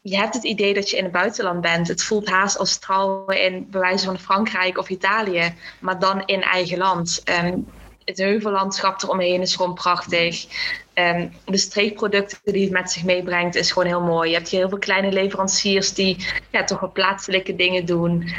je 0.02 0.16
hebt 0.16 0.34
het 0.34 0.44
idee 0.44 0.74
dat 0.74 0.90
je 0.90 0.96
in 0.96 1.02
het 1.02 1.12
buitenland 1.12 1.60
bent. 1.60 1.88
Het 1.88 2.02
voelt 2.02 2.28
haast 2.28 2.58
als 2.58 2.78
trouwen 2.78 3.40
in 3.40 3.66
bewijzen 3.70 4.06
van 4.06 4.18
Frankrijk 4.18 4.78
of 4.78 4.88
Italië, 4.88 5.54
maar 5.80 5.98
dan 5.98 6.22
in 6.26 6.42
eigen 6.42 6.78
land. 6.78 7.22
Um, 7.44 7.66
het 8.04 8.18
heuvellandschap 8.18 9.02
eromheen 9.02 9.40
is 9.40 9.56
gewoon 9.56 9.74
prachtig. 9.74 10.46
Um, 10.94 11.32
de 11.44 11.56
streekproducten 11.56 12.52
die 12.52 12.62
het 12.62 12.72
met 12.72 12.90
zich 12.90 13.04
meebrengt 13.04 13.54
is 13.54 13.72
gewoon 13.72 13.88
heel 13.88 14.02
mooi. 14.02 14.30
Je 14.30 14.36
hebt 14.36 14.48
hier 14.48 14.60
heel 14.60 14.68
veel 14.68 14.78
kleine 14.78 15.12
leveranciers 15.12 15.94
die 15.94 16.26
ja, 16.50 16.64
toch 16.64 16.80
wel 16.80 16.92
plaatselijke 16.92 17.56
dingen 17.56 17.84
doen. 17.84 18.30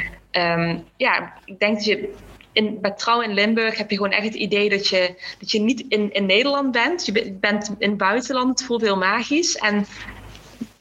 Ja, 0.96 1.32
ik 1.44 1.58
denk 1.58 1.74
dat 1.74 1.84
je 1.84 2.14
in, 2.54 2.80
bij 2.80 2.90
Trouw 2.90 3.20
in 3.20 3.34
Limburg 3.34 3.78
heb 3.78 3.90
je 3.90 3.96
gewoon 3.96 4.12
echt 4.12 4.24
het 4.24 4.34
idee 4.34 4.68
dat 4.68 4.88
je, 4.88 5.14
dat 5.38 5.50
je 5.50 5.60
niet 5.60 5.84
in, 5.88 6.12
in 6.12 6.26
Nederland 6.26 6.72
bent. 6.72 7.06
Je 7.06 7.32
bent 7.40 7.74
in 7.78 7.88
het 7.88 7.98
buitenland. 7.98 8.58
Het 8.58 8.68
voelt 8.68 8.80
heel 8.80 8.96
magisch. 8.96 9.56
En 9.56 9.86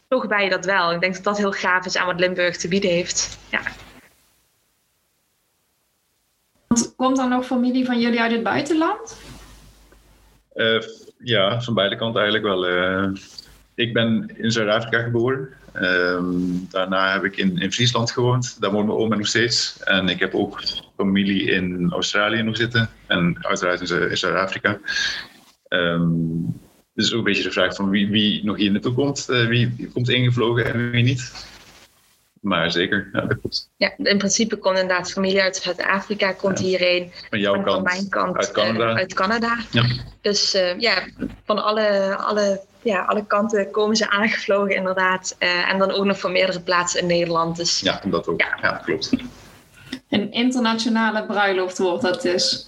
toch 0.08 0.28
ben 0.28 0.44
je 0.44 0.50
dat 0.50 0.66
wel. 0.66 0.92
Ik 0.94 1.02
denk 1.02 1.14
dat 1.16 1.24
dat 1.24 1.38
heel 1.38 1.52
gaaf 1.52 1.86
is 1.86 1.98
aan 1.98 2.06
wat 2.06 2.20
Limburg 2.20 2.58
te 2.58 2.68
bieden 2.68 2.90
heeft. 2.90 3.40
Ja. 3.52 3.62
Komt 6.96 7.20
er 7.20 7.28
nog 7.28 7.46
familie 7.46 7.86
van 7.86 8.00
jullie 8.00 8.22
uit 8.22 8.32
het 8.32 8.44
buitenland? 8.44 9.22
Uh, 10.56 10.82
ja, 11.18 11.62
van 11.62 11.74
beide 11.74 11.96
kanten 11.96 12.22
eigenlijk 12.22 12.54
wel. 12.54 12.70
Uh, 12.70 13.16
ik 13.76 13.94
ben 13.94 14.32
in 14.38 14.52
Zuid-Afrika 14.52 15.02
geboren. 15.02 15.50
Um, 15.76 16.68
daarna 16.70 17.12
heb 17.12 17.24
ik 17.24 17.38
in, 17.38 17.58
in 17.58 17.72
Friesland 17.72 18.12
gewoond. 18.12 18.62
Daar 18.62 18.72
woont 18.72 18.88
mijn 18.88 18.98
oma 18.98 19.16
nog 19.16 19.28
steeds. 19.28 19.80
En 19.84 20.08
ik 20.10 20.20
heb 20.20 20.36
ook 20.36 20.64
familie 20.96 21.52
in 21.52 21.92
Australië 21.92 22.42
nog 22.42 22.58
zitten. 22.58 22.90
En 23.08 23.38
uiteraard 23.42 23.82
in 23.82 24.18
Zuid-Afrika. 24.18 24.80
Um, 25.70 26.62
dus 26.94 27.12
ook 27.12 27.18
een 27.18 27.24
beetje 27.24 27.44
de 27.44 27.52
vraag 27.52 27.76
van 27.76 27.90
wie, 27.90 28.10
wie 28.10 28.44
nog 28.44 28.58
hier 28.58 28.72
naartoe 28.72 28.94
komt. 28.94 29.28
Uh, 29.30 29.48
wie 29.48 29.90
komt 29.94 30.10
ingevlogen 30.10 30.74
en 30.74 30.92
wie 30.92 31.04
niet. 31.04 31.52
Maar 32.42 32.72
zeker, 32.72 33.10
ja, 33.14 33.22
dat 33.22 33.40
klopt. 33.40 33.70
Ja, 33.78 33.94
in 33.98 34.18
principe 34.18 34.58
komt 34.58 34.80
inderdaad 34.80 35.12
familie 35.12 35.42
uit 35.42 35.56
Zuid-Afrika, 35.56 36.32
komt 36.32 36.60
ja. 36.60 36.66
hierheen. 36.66 37.12
Van 37.30 37.40
jouw 37.40 37.54
kant, 37.54 37.70
van 37.70 37.84
mijn 37.84 38.10
kant 38.10 38.38
uit 38.38 38.52
Canada. 38.52 38.90
Uh, 38.90 38.96
uit 38.96 39.14
Canada. 39.14 39.58
Ja. 39.72 39.86
Dus 40.22 40.56
uh, 40.56 40.80
ja, 40.80 41.08
van 41.46 41.64
alle, 41.64 42.16
alle, 42.16 42.62
ja, 42.84 43.02
alle 43.02 43.26
kanten 43.26 43.72
komen 43.72 43.96
ze 43.96 44.10
aangevlogen 44.10 44.76
inderdaad. 44.76 45.36
Uh, 45.39 45.72
en 45.72 45.78
dan 45.78 45.91
ook 45.91 46.06
nog 46.06 46.19
van 46.19 46.32
meerdere 46.32 46.62
plaatsen 46.62 47.02
in 47.02 47.08
Nederland. 47.08 47.56
Dus, 47.56 47.80
ja, 47.80 48.02
dat 48.06 48.28
ook. 48.28 48.41
Ja, 48.41 48.58
ja 48.62 48.82
klopt. 48.86 49.12
Een 50.10 50.32
internationale 50.32 51.26
bruiloft 51.26 51.78
wordt 51.78 52.04
dat 52.04 52.22
dus. 52.22 52.67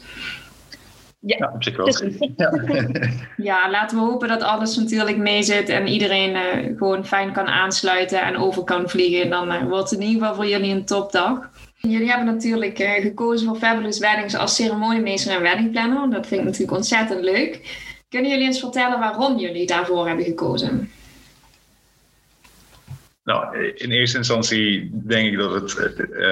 Ja, 1.19 1.35
ja, 1.39 1.51
op 1.53 1.63
zich 1.63 1.77
wel. 1.77 1.87
Ja. 2.35 2.51
ja. 3.37 3.69
laten 3.69 3.97
we 3.97 4.03
hopen 4.03 4.27
dat 4.27 4.41
alles 4.41 4.75
natuurlijk 4.75 5.17
meezit 5.17 5.69
en 5.69 5.87
iedereen 5.87 6.31
uh, 6.31 6.77
gewoon 6.77 7.05
fijn 7.05 7.31
kan 7.31 7.47
aansluiten 7.47 8.21
en 8.21 8.37
over 8.37 8.63
kan 8.63 8.89
vliegen. 8.89 9.29
Dan 9.29 9.51
uh, 9.51 9.63
wordt 9.63 9.89
het 9.89 9.99
in 9.99 10.05
ieder 10.05 10.21
geval 10.21 10.35
voor 10.35 10.47
jullie 10.47 10.73
een 10.73 10.85
topdag. 10.85 11.49
Jullie 11.75 12.09
hebben 12.09 12.25
natuurlijk 12.25 12.79
uh, 12.79 12.91
gekozen 12.91 13.47
voor 13.47 13.57
Fabulous 13.57 13.99
Weddings 13.99 14.35
als 14.35 14.55
ceremoniemeester 14.55 15.35
en 15.35 15.41
weddingplanner. 15.41 16.09
Dat 16.09 16.27
vind 16.27 16.39
ik 16.39 16.45
natuurlijk 16.45 16.77
ontzettend 16.77 17.21
leuk. 17.21 17.83
Kunnen 18.15 18.33
jullie 18.33 18.47
eens 18.47 18.59
vertellen 18.59 18.99
waarom 18.99 19.37
jullie 19.37 19.67
daarvoor 19.67 20.07
hebben 20.07 20.25
gekozen? 20.25 20.91
Nou, 23.23 23.57
in 23.75 23.91
eerste 23.91 24.17
instantie 24.17 24.91
denk 24.93 25.31
ik 25.31 25.37
dat 25.37 25.51
het 25.53 25.77
uh, 25.77 26.27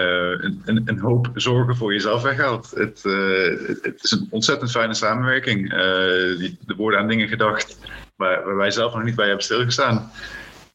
een, 0.65 0.81
een, 0.85 0.99
hoop 0.99 1.29
zorgen 1.33 1.75
voor 1.75 1.93
jezelf 1.93 2.21
weghaalt. 2.21 2.71
Het, 2.75 3.03
uh, 3.03 3.67
het 3.81 4.03
is 4.03 4.11
een 4.11 4.27
ontzettend 4.29 4.71
fijne 4.71 4.93
samenwerking. 4.93 5.69
Die, 6.37 6.57
er 6.67 6.75
worden 6.75 6.99
aan 6.99 7.07
dingen 7.07 7.27
gedacht 7.27 7.77
waar, 8.15 8.43
waar, 8.43 8.55
wij 8.55 8.71
zelf 8.71 8.93
nog 8.93 9.03
niet 9.03 9.15
bij 9.15 9.27
hebben 9.27 9.43
stilgestaan. 9.43 10.11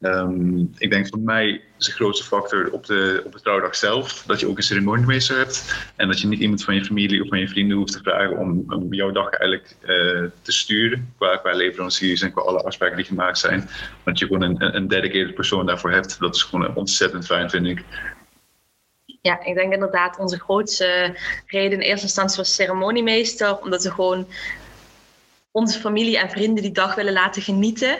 Ehm, 0.01 0.61
ik 0.77 0.91
denk 0.91 1.09
voor 1.09 1.19
mij 1.19 1.63
is 1.79 1.87
de 1.87 1.93
grootste 1.93 2.25
factor 2.25 2.73
op 2.73 2.87
de, 2.87 3.23
op 3.25 3.33
de 3.33 3.41
trouwdag 3.41 3.77
zelf 3.77 4.23
dat 4.27 4.41
je 4.41 4.49
ook 4.49 4.57
een 4.57 4.63
ceremoniemeester 4.63 5.37
hebt. 5.37 5.75
En 5.97 6.09
dat 6.09 6.21
je 6.21 6.27
niet 6.27 6.41
iemand 6.41 6.65
van 6.65 6.75
je 6.75 6.85
familie 6.85 7.23
of 7.23 7.29
van 7.29 7.39
je 7.39 7.49
vrienden 7.49 7.77
hoeft 7.77 7.93
te 7.93 8.03
vragen 8.03 8.39
om, 8.39 8.65
om 8.69 8.95
jouw 8.95 9.11
dag 9.11 9.31
eigenlijk 9.31 9.77
eh, 9.81 9.89
te 10.43 10.53
sturen. 10.53 11.15
Qua, 11.17 11.37
qua 11.37 11.53
leveranciers 11.53 12.21
en 12.21 12.33
qua 12.33 12.43
alle 12.43 12.63
afspraken 12.63 12.97
die 12.97 13.05
gemaakt 13.05 13.39
zijn. 13.39 13.69
Dat 14.05 14.19
je 14.19 14.27
gewoon 14.27 14.43
een, 14.43 14.77
een 14.77 14.89
dedicated 14.89 15.35
persoon 15.35 15.67
daarvoor 15.67 15.91
hebt. 15.91 16.21
Dat 16.21 16.35
is 16.35 16.43
gewoon 16.43 16.75
ontzettend 16.75 17.27
fijn, 17.27 17.51
vind 17.51 17.67
ik. 17.67 17.85
Ja, 19.23 19.45
ik 19.45 19.55
denk 19.55 19.73
inderdaad 19.73 20.19
onze 20.19 20.39
grootste 20.39 21.17
reden 21.47 21.73
in 21.73 21.85
eerste 21.85 22.07
instantie 22.07 22.37
was 22.37 22.55
ceremoniemeester. 22.55 23.59
Omdat 23.59 23.83
we 23.83 23.91
gewoon 23.91 24.27
onze 25.51 25.81
familie 25.81 26.19
en 26.19 26.31
vrienden 26.31 26.63
die 26.63 26.73
dag 26.73 26.95
willen 26.95 27.13
laten 27.13 27.43
genieten. 27.43 27.99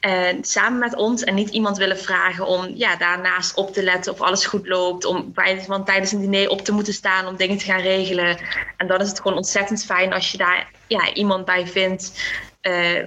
En 0.00 0.44
samen 0.44 0.78
met 0.78 0.94
ons 0.94 1.24
en 1.24 1.34
niet 1.34 1.48
iemand 1.48 1.76
willen 1.76 1.98
vragen 1.98 2.46
om 2.46 2.70
ja, 2.74 2.96
daarnaast 2.96 3.56
op 3.56 3.72
te 3.72 3.82
letten 3.82 4.12
of 4.12 4.20
alles 4.20 4.46
goed 4.46 4.66
loopt. 4.66 5.04
Om 5.04 5.34
want 5.66 5.86
tijdens 5.86 6.12
een 6.12 6.20
diner 6.20 6.48
op 6.48 6.60
te 6.60 6.72
moeten 6.72 6.92
staan 6.92 7.26
om 7.26 7.36
dingen 7.36 7.58
te 7.58 7.64
gaan 7.64 7.80
regelen. 7.80 8.38
En 8.76 8.86
dan 8.86 9.00
is 9.00 9.08
het 9.08 9.20
gewoon 9.20 9.36
ontzettend 9.36 9.84
fijn 9.84 10.12
als 10.12 10.32
je 10.32 10.38
daar 10.38 10.70
ja, 10.86 11.12
iemand 11.12 11.44
bij 11.44 11.66
vindt. 11.66 12.22
Uh, 12.62 13.04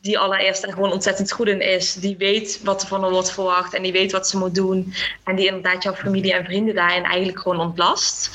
die 0.00 0.18
allereerst 0.18 0.64
er 0.64 0.72
gewoon 0.72 0.92
ontzettend 0.92 1.32
goed 1.32 1.48
in 1.48 1.60
is. 1.60 1.94
Die 1.94 2.16
weet 2.16 2.60
wat 2.62 2.82
er 2.82 2.88
van 2.88 3.02
haar 3.02 3.10
wordt 3.10 3.32
verwacht 3.32 3.74
en 3.74 3.82
die 3.82 3.92
weet 3.92 4.12
wat 4.12 4.28
ze 4.28 4.38
moet 4.38 4.54
doen. 4.54 4.94
En 5.24 5.36
die 5.36 5.46
inderdaad 5.46 5.82
jouw 5.82 5.94
familie 5.94 6.32
en 6.32 6.44
vrienden 6.44 6.74
daarin 6.74 7.04
eigenlijk 7.04 7.40
gewoon 7.40 7.60
ontlast. 7.60 8.30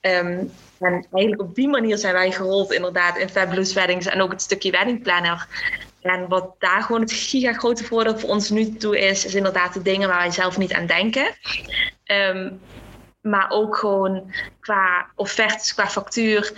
Um, 0.00 0.52
en 0.80 1.06
eigenlijk 1.12 1.42
op 1.42 1.54
die 1.54 1.68
manier 1.68 1.98
zijn 1.98 2.14
wij 2.14 2.32
gerold 2.32 2.72
inderdaad 2.72 3.18
in 3.18 3.28
Fabulous 3.28 3.72
Weddings 3.72 4.06
en 4.06 4.22
ook 4.22 4.30
het 4.30 4.42
stukje 4.42 4.70
wedding 4.70 5.02
planner. 5.02 5.46
En 6.00 6.28
wat 6.28 6.54
daar 6.58 6.82
gewoon 6.82 7.00
het 7.00 7.12
giga 7.12 7.52
grote 7.52 7.84
voordeel 7.84 8.18
voor 8.18 8.28
ons 8.28 8.50
nu 8.50 8.76
toe 8.76 8.98
is, 8.98 9.24
is 9.24 9.34
inderdaad 9.34 9.74
de 9.74 9.82
dingen 9.82 10.08
waar 10.08 10.18
wij 10.18 10.30
zelf 10.30 10.58
niet 10.58 10.72
aan 10.72 10.86
denken. 10.86 11.34
Um, 12.04 12.60
maar 13.20 13.50
ook 13.50 13.76
gewoon 13.76 14.34
qua 14.60 15.10
offertes, 15.14 15.74
qua 15.74 15.88
factuur 15.88 16.52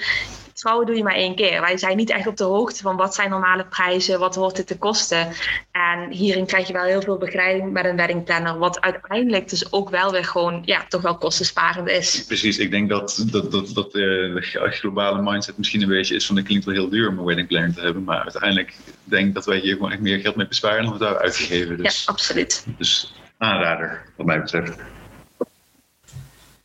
trouwen 0.63 0.87
doe 0.87 0.97
je 0.97 1.03
maar 1.03 1.15
één 1.15 1.35
keer. 1.35 1.61
Wij 1.61 1.77
zijn 1.77 1.97
niet 1.97 2.11
echt 2.11 2.27
op 2.27 2.37
de 2.37 2.45
hoogte 2.45 2.83
van 2.83 2.97
wat 2.97 3.15
zijn 3.15 3.31
normale 3.31 3.65
prijzen, 3.65 4.19
wat 4.19 4.35
hoort 4.35 4.57
het 4.57 4.67
te 4.67 4.79
kosten. 4.79 5.29
En 5.71 6.11
hierin 6.11 6.47
krijg 6.47 6.67
je 6.67 6.73
wel 6.73 6.85
heel 6.85 7.03
veel 7.03 7.19
begeleiding 7.19 7.73
met 7.73 7.85
een 7.85 7.97
weddingplanner, 7.97 8.59
wat 8.59 8.81
uiteindelijk 8.81 9.49
dus 9.49 9.73
ook 9.73 9.91
wel 9.91 10.13
weer 10.13 10.25
gewoon, 10.25 10.63
ja, 10.65 10.85
toch 10.89 11.03
wel 11.03 11.19
kostensparend 11.19 11.89
is. 11.89 12.25
Precies, 12.27 12.59
ik 12.59 12.71
denk 12.71 12.89
dat, 12.89 13.25
dat, 13.31 13.51
dat, 13.51 13.71
dat 13.75 13.87
uh, 13.87 14.35
de 14.35 14.71
globale 14.71 15.23
mindset 15.23 15.59
misschien 15.59 15.83
een 15.83 15.89
beetje 15.89 16.15
is 16.15 16.27
van 16.27 16.37
het 16.37 16.47
klinkt 16.47 16.65
wel 16.65 16.75
heel 16.75 16.89
duur 16.89 17.09
om 17.09 17.19
een 17.19 17.25
weddingplanner 17.25 17.75
te 17.75 17.81
hebben, 17.81 18.05
maar 18.05 18.23
uiteindelijk 18.23 18.75
denk 19.05 19.29
ik 19.29 19.35
dat 19.35 19.47
wij 19.47 19.59
hier 19.59 19.75
gewoon 19.75 19.93
echt 19.93 20.01
meer 20.01 20.19
geld 20.19 20.37
mee 20.37 20.49
besparen 20.49 20.85
dan 20.85 20.93
we 20.93 20.99
daar 20.99 21.19
uitgeven. 21.19 21.77
Dus, 21.77 22.05
ja, 22.05 22.13
absoluut. 22.13 22.65
Dus 22.79 23.15
aanrader, 23.39 24.03
wat 24.17 24.27
mij 24.27 24.41
betreft. 24.41 24.79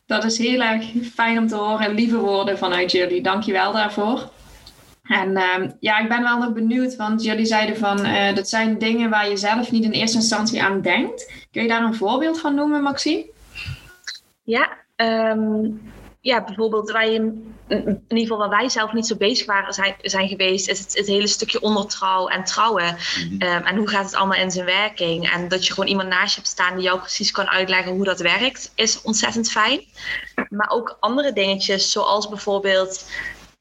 Dat 0.08 0.24
is 0.24 0.38
heel 0.38 0.60
erg 0.60 0.84
fijn 1.14 1.38
om 1.38 1.46
te 1.46 1.56
horen. 1.56 1.94
Lieve 1.94 2.18
woorden 2.18 2.58
vanuit 2.58 2.92
jullie. 2.92 3.22
Dank 3.22 3.42
je 3.42 3.52
wel 3.52 3.72
daarvoor. 3.72 4.30
En 5.02 5.30
uh, 5.30 5.70
ja, 5.80 5.98
ik 5.98 6.08
ben 6.08 6.22
wel 6.22 6.38
nog 6.38 6.52
benieuwd, 6.52 6.96
want 6.96 7.24
jullie 7.24 7.44
zeiden 7.44 7.76
van 7.76 8.06
uh, 8.06 8.34
dat 8.34 8.48
zijn 8.48 8.78
dingen 8.78 9.10
waar 9.10 9.28
je 9.28 9.36
zelf 9.36 9.70
niet 9.70 9.84
in 9.84 9.90
eerste 9.90 10.16
instantie 10.16 10.62
aan 10.62 10.80
denkt. 10.80 11.32
Kun 11.50 11.62
je 11.62 11.68
daar 11.68 11.82
een 11.82 11.94
voorbeeld 11.94 12.40
van 12.40 12.54
noemen, 12.54 12.82
Maxime? 12.82 13.26
Ja, 14.42 14.76
um, 14.96 15.80
ja, 16.20 16.44
bijvoorbeeld 16.44 16.90
wij, 16.90 17.14
in 17.14 17.54
ieder 17.68 18.18
geval 18.18 18.38
waar 18.38 18.48
wij 18.48 18.68
zelf 18.68 18.92
niet 18.92 19.06
zo 19.06 19.16
bezig 19.16 19.46
waren 19.46 19.72
zijn, 19.72 19.94
zijn 20.02 20.28
geweest, 20.28 20.68
is 20.68 20.78
het, 20.78 20.96
het 20.96 21.06
hele 21.06 21.26
stukje 21.26 21.60
ondertrouw 21.60 22.28
en 22.28 22.44
trouwen. 22.44 22.84
Mhm. 22.94 23.40
Ehm, 23.40 23.64
en 23.64 23.76
hoe 23.76 23.88
gaat 23.88 24.04
het 24.04 24.14
allemaal 24.14 24.38
in 24.38 24.50
zijn 24.50 24.64
werking? 24.64 25.30
En 25.30 25.48
dat 25.48 25.66
je 25.66 25.72
gewoon 25.72 25.88
iemand 25.88 26.08
naast 26.08 26.34
je 26.34 26.40
hebt 26.40 26.52
staan 26.52 26.74
die 26.74 26.84
jou 26.84 26.98
precies 26.98 27.30
kan 27.30 27.48
uitleggen 27.48 27.92
hoe 27.92 28.04
dat 28.04 28.20
werkt, 28.20 28.72
is 28.74 29.02
ontzettend 29.02 29.50
fijn. 29.50 29.80
Maar 30.48 30.70
ook 30.70 30.96
andere 31.00 31.32
dingetjes, 31.32 31.92
zoals 31.92 32.28
bijvoorbeeld 32.28 33.10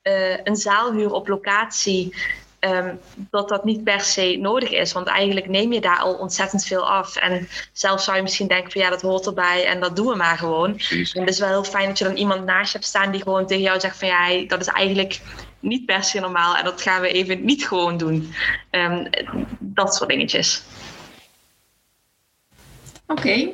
uh, 0.03 0.37
een 0.43 0.55
zaalhuur 0.55 1.11
op 1.11 1.27
locatie. 1.27 2.15
Ehm, 2.59 2.95
dat 3.15 3.49
dat 3.49 3.65
niet 3.65 3.83
per 3.83 4.01
se 4.01 4.37
nodig 4.41 4.69
is. 4.69 4.93
Want 4.93 5.07
eigenlijk 5.07 5.47
neem 5.47 5.73
je 5.73 5.81
daar 5.81 5.99
al 5.99 6.13
ontzettend 6.13 6.65
veel 6.65 6.89
af. 6.89 7.15
En 7.15 7.47
zelf 7.71 8.01
zou 8.01 8.17
je 8.17 8.23
misschien 8.23 8.47
denken 8.47 8.71
van 8.71 8.81
ja, 8.81 8.89
dat 8.89 9.01
hoort 9.01 9.25
erbij 9.25 9.65
en 9.65 9.79
dat 9.79 9.95
doen 9.95 10.07
we 10.07 10.15
maar 10.15 10.37
gewoon. 10.37 10.73
Precies. 10.75 11.13
En 11.13 11.21
het 11.21 11.29
is 11.29 11.39
wel 11.39 11.49
heel 11.49 11.63
fijn 11.63 11.87
dat 11.87 11.97
je 11.97 12.03
dan 12.03 12.15
iemand 12.15 12.45
naast 12.45 12.71
je 12.71 12.77
hebt 12.77 12.89
staan 12.89 13.11
die 13.11 13.21
gewoon 13.21 13.47
tegen 13.47 13.63
jou 13.63 13.79
zegt 13.79 13.97
van 13.97 14.07
ja, 14.07 14.47
dat 14.47 14.61
is 14.61 14.67
eigenlijk 14.67 15.21
niet 15.59 15.85
per 15.85 16.03
se 16.03 16.19
normaal 16.19 16.55
en 16.55 16.63
dat 16.63 16.81
gaan 16.81 17.01
we 17.01 17.09
even 17.09 17.45
niet 17.45 17.67
gewoon 17.67 17.97
doen. 17.97 18.33
Um, 18.71 19.09
dat 19.59 19.95
soort 19.95 20.09
dingetjes. 20.09 20.63
Oké, 23.07 23.49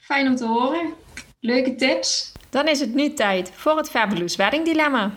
fijn 0.00 0.26
om 0.26 0.36
te 0.36 0.46
horen. 0.46 0.94
Leuke 1.40 1.74
tips. 1.74 2.32
Dan 2.50 2.68
is 2.68 2.80
het 2.80 2.94
nu 2.94 3.12
tijd 3.12 3.50
voor 3.54 3.76
het 3.76 3.90
Fabulous 3.90 4.36
Wedding 4.36 4.64
Dilemma. 4.64 5.12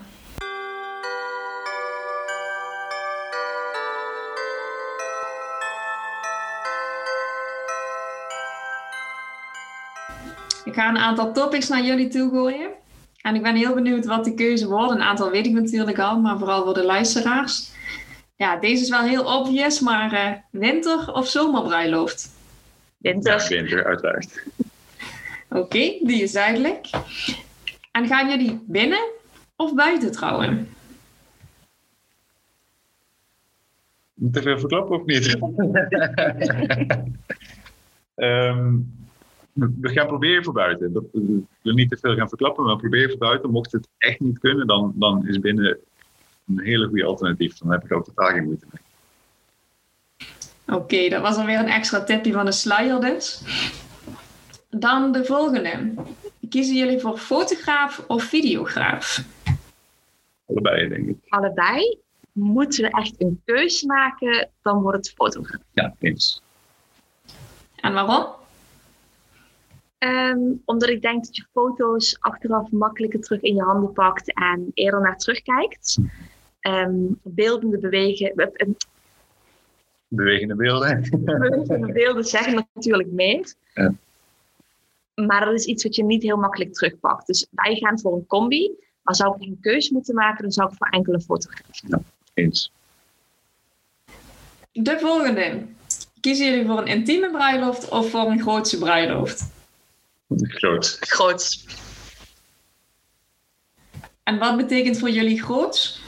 Ik 10.74 10.80
ga 10.80 10.90
een 10.90 10.98
aantal 10.98 11.34
topics 11.34 11.68
naar 11.68 11.84
jullie 11.84 12.08
toe 12.08 12.30
gooien. 12.30 12.70
En 13.22 13.36
ik 13.36 13.42
ben 13.42 13.56
heel 13.56 13.74
benieuwd 13.74 14.06
wat 14.06 14.26
de 14.26 14.34
keuze 14.34 14.68
wordt. 14.68 14.92
Een 14.92 15.02
aantal 15.02 15.32
weet 15.32 15.46
ik 15.46 15.52
natuurlijk 15.52 16.00
al, 16.00 16.20
maar 16.20 16.38
vooral 16.38 16.64
voor 16.64 16.74
de 16.74 16.84
luisteraars. 16.84 17.72
Ja, 18.36 18.58
deze 18.58 18.84
is 18.84 18.90
wel 18.90 19.02
heel 19.02 19.40
obvious, 19.40 19.80
maar 19.80 20.14
uh, 20.14 20.32
winter 20.62 21.14
of 21.14 21.28
zomerbruiloft? 21.28 22.30
Winter. 22.98 23.42
Ja, 23.42 23.48
winter, 23.48 23.86
uiteraard. 23.86 24.44
Oké, 25.62 25.98
die 26.02 26.22
is 26.22 26.32
duidelijk. 26.32 26.90
En 27.92 28.08
gaan 28.08 28.30
jullie 28.30 28.64
binnen 28.68 29.10
of 29.56 29.76
buiten 29.76 30.12
trouwen? 30.12 30.70
Te 34.32 34.42
veel 34.42 34.60
verklappen 34.60 35.00
of 35.00 35.06
niet? 35.06 35.38
um, 38.16 38.92
we 39.54 39.90
gaan 39.90 40.08
proberen 40.08 40.44
voor 40.44 40.54
buiten. 40.54 40.94
Dat, 40.94 41.04
we 41.12 41.44
willen 41.62 41.78
niet 41.78 41.90
te 41.90 41.98
veel 41.98 42.16
gaan 42.16 42.30
verklappen, 42.30 42.64
maar 42.64 42.78
proberen 42.78 43.10
voor 43.10 43.18
buiten. 43.18 43.50
Mocht 43.50 43.72
het 43.72 43.88
echt 43.98 44.20
niet 44.20 44.40
kunnen, 44.40 44.68
dan, 44.68 44.94
dan 44.96 45.28
is 45.28 45.40
binnen 45.40 45.78
een 46.48 46.60
hele 46.60 46.88
goede 46.88 47.06
alternatief. 47.06 47.58
Dan 47.58 47.72
heb 47.72 47.84
ik 47.84 47.92
ook 47.92 48.06
totaal 48.06 48.30
geen 48.30 48.44
moeite 48.44 48.66
mee. 48.72 48.82
Oké, 50.78 51.10
dat 51.10 51.22
was 51.22 51.38
alweer 51.38 51.60
een 51.60 51.68
extra 51.68 52.04
tipje 52.04 52.32
van 52.32 52.46
de 52.46 52.52
sluier 52.52 53.00
dus. 53.00 53.44
Dan 54.70 55.12
de 55.12 55.26
volgende. 55.26 55.94
Kiezen 56.50 56.76
jullie 56.76 57.00
voor 57.00 57.18
fotograaf 57.18 58.04
of 58.08 58.24
videograaf? 58.24 59.24
Allebei, 60.46 60.90
denk 60.90 61.08
ik. 61.08 61.18
Allebei. 61.28 61.98
Moeten 62.32 62.84
we 62.84 62.90
echt 62.90 63.22
een 63.22 63.42
keuze 63.46 63.86
maken, 63.86 64.50
dan 64.62 64.82
wordt 64.82 64.98
het 64.98 65.16
fotograaf. 65.16 65.62
Ja, 65.72 65.96
eens. 66.00 66.42
En 67.76 67.94
waarom? 67.94 68.26
Um, 70.04 70.62
omdat 70.66 70.90
ik 70.90 71.02
denk 71.02 71.26
dat 71.26 71.36
je 71.36 71.46
foto's 71.52 72.18
achteraf 72.20 72.72
makkelijker 72.72 73.22
terug 73.22 73.42
in 73.42 73.56
je 73.56 73.62
handen 73.62 73.94
pakt 73.94 74.34
en 74.34 74.72
eerder 74.74 75.02
naar 75.02 75.18
terugkijkt. 75.18 75.98
Um, 76.62 77.20
beeldende 77.22 77.78
bewegen. 77.78 78.32
Uh, 78.36 78.68
Bewegende 80.08 80.56
beelden. 80.56 81.10
Bewegende 81.20 81.92
beelden 82.02 82.24
zeggen 82.24 82.68
natuurlijk 82.74 83.12
meer. 83.12 83.54
Ja. 83.74 83.94
Maar 85.16 85.46
dat 85.46 85.54
is 85.54 85.66
iets 85.66 85.84
wat 85.84 85.96
je 85.96 86.04
niet 86.04 86.24
heel 86.24 86.38
makkelijk 86.38 86.74
terugpakt. 86.74 87.28
Dus 87.28 87.48
wij 87.50 87.76
gaan 87.76 88.00
voor 88.00 88.14
een 88.14 88.28
combi. 88.28 88.72
Maar 89.02 89.16
zou 89.16 89.36
ik 89.36 89.42
een 89.42 89.58
keuze 89.62 89.94
moeten 89.94 90.16
maken, 90.16 90.42
dan 90.42 90.52
zou 90.52 90.70
ik 90.70 90.78
voor 90.78 90.88
enkele 90.88 91.22
fotograaf 91.22 91.82
Ja, 91.88 92.02
eens. 92.34 92.72
De 94.72 95.00
volgende. 95.00 95.62
Kiezen 96.20 96.46
jullie 96.46 96.66
voor 96.66 96.78
een 96.78 96.88
intieme 96.88 97.32
bruiloft 97.32 97.90
of 97.90 98.10
voor 98.10 98.32
een 98.32 98.42
grootse 98.42 98.78
bruiloft? 98.78 99.52
Groot. 100.42 100.98
Groot. 101.00 101.66
En 104.24 104.38
wat 104.38 104.58
betekent 104.58 105.00
voor 105.00 105.10
jullie 105.10 105.44
groot? 105.44 106.00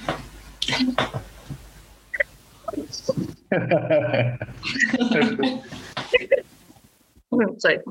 Sorry. 7.57 7.83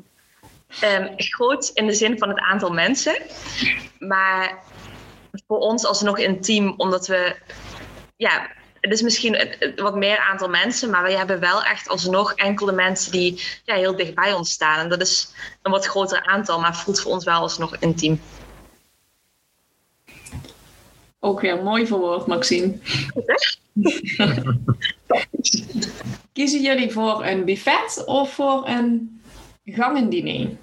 Um, 0.82 1.12
groot 1.16 1.70
in 1.74 1.86
de 1.86 1.92
zin 1.92 2.18
van 2.18 2.28
het 2.28 2.38
aantal 2.38 2.70
mensen. 2.70 3.16
Maar 3.98 4.62
voor 5.46 5.58
ons 5.58 5.84
alsnog 5.84 6.18
intiem, 6.18 6.74
omdat 6.76 7.06
we 7.06 7.36
ja, 8.16 8.50
het 8.84 8.92
is 8.92 9.02
misschien 9.02 9.56
wat 9.76 9.96
meer 9.96 10.18
aantal 10.18 10.48
mensen, 10.48 10.90
maar 10.90 11.02
we 11.02 11.12
hebben 11.12 11.40
wel 11.40 11.62
echt 11.62 11.88
alsnog 11.88 12.34
enkele 12.34 12.72
mensen 12.72 13.12
die 13.12 13.42
ja, 13.64 13.74
heel 13.74 13.96
dicht 13.96 14.14
bij 14.14 14.32
ons 14.32 14.50
staan. 14.50 14.78
En 14.78 14.88
dat 14.88 15.00
is 15.00 15.34
een 15.62 15.70
wat 15.70 15.86
groter 15.86 16.26
aantal, 16.26 16.60
maar 16.60 16.76
voelt 16.76 17.00
voor 17.00 17.12
ons 17.12 17.24
wel 17.24 17.40
alsnog 17.40 17.76
intiem. 17.76 18.20
Ook 21.18 21.40
weer 21.40 21.62
mooi 21.62 21.86
verwoord, 21.86 22.26
Maxime. 22.26 22.78
Kiezen 26.32 26.62
jullie 26.62 26.92
voor 26.92 27.24
een 27.24 27.44
buffet 27.44 28.02
of 28.06 28.34
voor 28.34 28.68
een 28.68 29.20
gangendiner? 29.64 30.56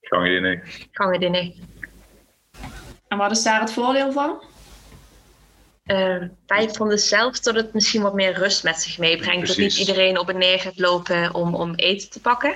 Gangendiner. 0.00 0.86
Gangendiner. 0.90 1.52
En 3.08 3.18
wat 3.18 3.30
is 3.30 3.42
daar 3.42 3.60
het 3.60 3.72
voordeel 3.72 4.12
van? 4.12 4.42
Uh, 5.86 6.22
wij 6.46 6.68
vonden 6.72 6.98
zelf 6.98 7.40
dat 7.40 7.54
het 7.54 7.72
misschien 7.72 8.02
wat 8.02 8.14
meer 8.14 8.32
rust 8.32 8.64
met 8.64 8.80
zich 8.80 8.98
meebrengt. 8.98 9.48
Dat 9.48 9.56
niet 9.56 9.76
iedereen 9.76 10.18
op 10.18 10.28
en 10.28 10.38
neer 10.38 10.60
gaat 10.60 10.78
lopen 10.78 11.34
om, 11.34 11.54
om 11.54 11.74
eten 11.74 12.10
te 12.10 12.20
pakken. 12.20 12.54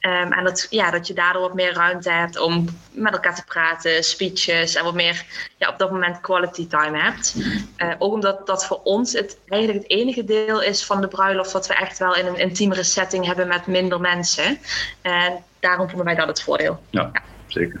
Um, 0.00 0.32
en 0.32 0.44
dat, 0.44 0.66
ja, 0.70 0.90
dat 0.90 1.06
je 1.06 1.14
daardoor 1.14 1.42
wat 1.42 1.54
meer 1.54 1.72
ruimte 1.72 2.10
hebt 2.10 2.38
om 2.38 2.68
met 2.90 3.12
elkaar 3.12 3.34
te 3.34 3.44
praten, 3.44 4.04
speeches 4.04 4.74
en 4.74 4.84
wat 4.84 4.94
meer 4.94 5.24
ja, 5.56 5.68
op 5.68 5.78
dat 5.78 5.90
moment 5.90 6.20
quality 6.20 6.66
time 6.66 6.98
hebt. 6.98 7.36
Uh, 7.76 7.94
ook 7.98 8.12
omdat 8.12 8.46
dat 8.46 8.66
voor 8.66 8.80
ons 8.82 9.12
het, 9.12 9.38
eigenlijk 9.48 9.82
het 9.82 9.98
enige 9.98 10.24
deel 10.24 10.62
is 10.62 10.84
van 10.84 11.00
de 11.00 11.08
bruiloft 11.08 11.52
wat 11.52 11.66
we 11.66 11.74
echt 11.74 11.98
wel 11.98 12.16
in 12.16 12.26
een 12.26 12.38
intiemere 12.38 12.82
setting 12.82 13.26
hebben 13.26 13.48
met 13.48 13.66
minder 13.66 14.00
mensen. 14.00 14.58
En 15.02 15.44
daarom 15.60 15.88
vonden 15.88 16.06
wij 16.06 16.14
dat 16.14 16.28
het 16.28 16.42
voordeel. 16.42 16.82
Ja, 16.90 17.10
ja. 17.12 17.22
zeker. 17.46 17.80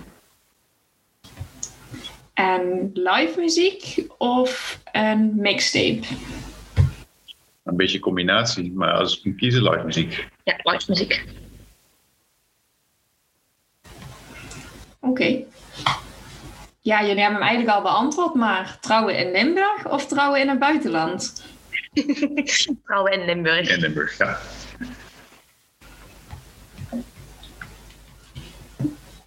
En 2.34 2.90
live 2.94 3.40
muziek 3.40 4.06
of 4.18 4.80
een 4.92 5.32
mixtape? 5.36 6.06
Een 7.64 7.76
beetje 7.76 7.98
combinatie, 7.98 8.72
maar 8.72 8.92
als 8.92 9.18
ik 9.18 9.24
moet 9.24 9.36
kiezen, 9.36 9.62
live 9.62 9.84
muziek. 9.84 10.28
Ja, 10.44 10.58
live 10.62 10.84
muziek. 10.88 11.24
Oké. 15.00 15.44
Ja, 16.80 17.00
jullie 17.00 17.20
hebben 17.22 17.40
hem 17.40 17.48
eigenlijk 17.48 17.76
al 17.76 17.82
beantwoord, 17.82 18.34
maar 18.34 18.78
trouwen 18.80 19.16
in 19.16 19.30
Limburg 19.30 19.88
of 19.88 20.06
trouwen 20.06 20.40
in 20.40 20.48
het 20.48 20.58
buitenland? 20.58 21.44
trouwen 22.86 23.12
in 23.12 23.24
Limburg. 23.24 23.68
In 23.68 23.80
Limburg, 23.80 24.18
ja. 24.18 24.38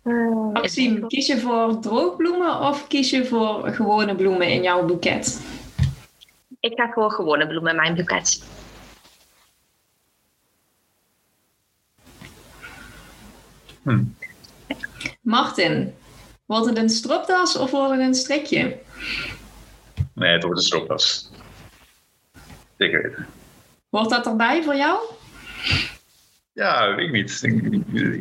Maxime, 0.06 1.08
kies 1.08 1.28
je 1.28 1.40
voor 1.40 1.80
droogbloemen 1.80 2.60
of 2.60 2.88
kies 2.88 3.10
je 3.10 3.26
voor 3.26 3.70
gewone 3.74 4.16
bloemen 4.16 4.48
in 4.48 4.62
jouw 4.62 4.86
boeket? 4.86 5.42
Ik 6.60 6.74
ga 6.76 6.92
voor 6.94 7.12
gewone 7.12 7.48
bloemen 7.48 7.72
in 7.72 7.76
mijn 7.76 7.96
boeket. 7.96 8.44
Hm. 13.82 14.04
Martin, 15.22 15.94
wordt 16.46 16.66
het 16.66 16.78
een 16.78 16.90
stropdas 16.90 17.58
of 17.58 17.72
wordt 17.72 17.92
het 17.92 18.00
een 18.00 18.16
strikje? 18.16 18.80
Nee, 20.14 20.32
het 20.34 20.44
wordt 20.44 20.58
een 20.58 20.66
stropdas. 20.66 21.32
Zeker 22.78 23.02
weten. 23.02 23.28
Wordt 23.90 24.10
dat 24.10 24.26
erbij 24.26 24.64
voor 24.64 24.76
jou? 24.76 25.00
Ja, 26.56 26.96
weet 26.96 27.06
ik 27.06 27.12
niet. 27.12 27.44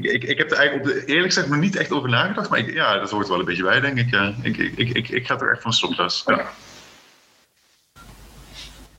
Ik, 0.03 0.25
ik, 0.25 0.39
heb 0.39 0.51
er 0.51 0.57
eigenlijk 0.57 0.89
op 0.89 0.95
de, 0.95 1.05
eerlijk 1.07 1.33
gezegd 1.33 1.49
nog 1.49 1.61
niet 1.61 1.77
echt 1.77 1.93
over 1.93 2.09
nagedacht. 2.09 2.51
Maar 2.51 2.59
ik, 2.59 2.73
ja, 2.73 2.99
dat 2.99 3.11
hoort 3.11 3.29
wel 3.29 3.39
een 3.39 3.45
beetje 3.45 3.63
bij, 3.63 3.81
denk 3.81 3.99
ik. 3.99 4.11
Ja. 4.11 4.35
Ik, 4.43 4.57
ik, 4.57 4.89
ik, 4.89 5.09
ik, 5.09 5.27
ga 5.27 5.39
er 5.39 5.53
echt 5.53 5.63
van 5.63 5.73
stropdas. 5.73 6.23
Ja. 6.27 6.51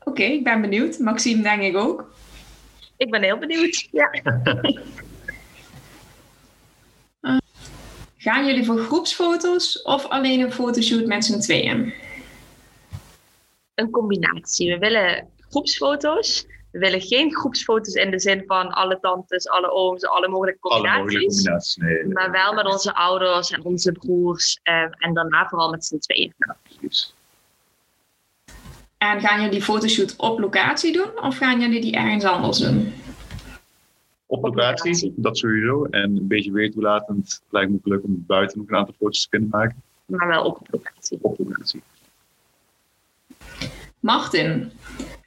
Oké, 0.04 0.24
ik 0.24 0.44
ben 0.44 0.62
benieuwd. 0.62 1.00
Maxime, 1.00 1.44
denk 1.44 1.62
ik 1.62 1.78
ook. 1.78 2.14
Ik 2.98 3.12
ben 3.12 3.24
heel 3.24 3.38
benieuwd, 3.38 3.88
ja. 3.92 4.10
Gaan 8.18 8.46
jullie 8.46 8.66
voor 8.66 8.80
groepsfoto's 8.80 9.82
of 9.82 10.06
alleen 10.06 10.40
een 10.40 10.52
fotoshoot 10.52 11.06
met 11.06 11.26
z'n 11.26 11.40
tweeën? 11.40 11.94
Een 13.74 13.90
combinatie. 13.90 14.74
We 14.74 14.78
willen 14.78 15.28
groepsfoto's. 15.50 16.46
We 16.76 16.82
willen 16.82 17.02
geen 17.02 17.36
groepsfoto's 17.36 17.94
in 17.94 18.12
de 18.12 18.20
zin 18.20 18.44
van 18.46 18.70
alle 18.70 19.00
tantes, 19.00 19.50
alle 19.50 19.72
ooms, 19.72 20.06
alle 20.06 20.28
mogelijke 20.28 20.60
combinaties. 20.60 20.94
Alle 20.94 21.04
mogelijke 21.04 21.34
combinaties, 21.34 21.76
nee. 21.76 22.06
Maar 22.06 22.32
wel 22.32 22.54
met 22.54 22.66
onze 22.66 22.96
ouders 22.96 23.52
en 23.52 23.64
onze 23.64 23.92
broers. 23.92 24.60
Eh, 24.64 24.82
en 24.98 25.14
daarna 25.14 25.48
vooral 25.48 25.70
met 25.70 25.86
z'n 25.86 25.98
tweeën. 25.98 26.34
Ja, 26.38 26.58
precies. 26.64 27.14
En 28.98 29.20
gaan 29.20 29.36
jullie 29.36 29.52
die 29.52 29.62
fotoshoot 29.62 30.16
op 30.18 30.40
locatie 30.40 30.94
doen 30.94 31.22
of 31.22 31.38
gaan 31.38 31.60
jullie 31.60 31.82
die 31.82 31.96
ergens 31.96 32.24
anders 32.24 32.58
doen? 32.58 32.94
op 34.26 34.44
locatie, 34.44 35.14
dat 35.16 35.38
sowieso. 35.38 35.86
En 35.86 36.18
een 36.18 36.28
beetje 36.28 36.52
weer 36.52 36.72
toelatend 36.72 37.42
lijkt 37.50 37.72
me 37.72 37.80
leuk 37.84 38.04
om 38.04 38.24
buiten 38.28 38.58
nog 38.58 38.68
een 38.68 38.76
aantal 38.76 38.94
foto's 38.98 39.22
te 39.22 39.30
kunnen 39.30 39.50
maken. 39.50 39.82
Maar 40.06 40.28
wel 40.28 40.44
op 40.44 40.60
locatie. 40.70 41.18
Op 41.22 41.40
locatie. 41.40 41.82
Martin, 44.06 44.72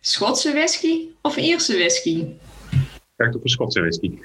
Schotse 0.01 0.53
whisky 0.53 1.09
of 1.25 1.37
Ierse 1.37 1.75
whisky? 1.75 2.39
Kijk 3.17 3.35
op 3.35 3.43
een 3.43 3.49
Schotse 3.49 3.81
whisky. 3.81 4.19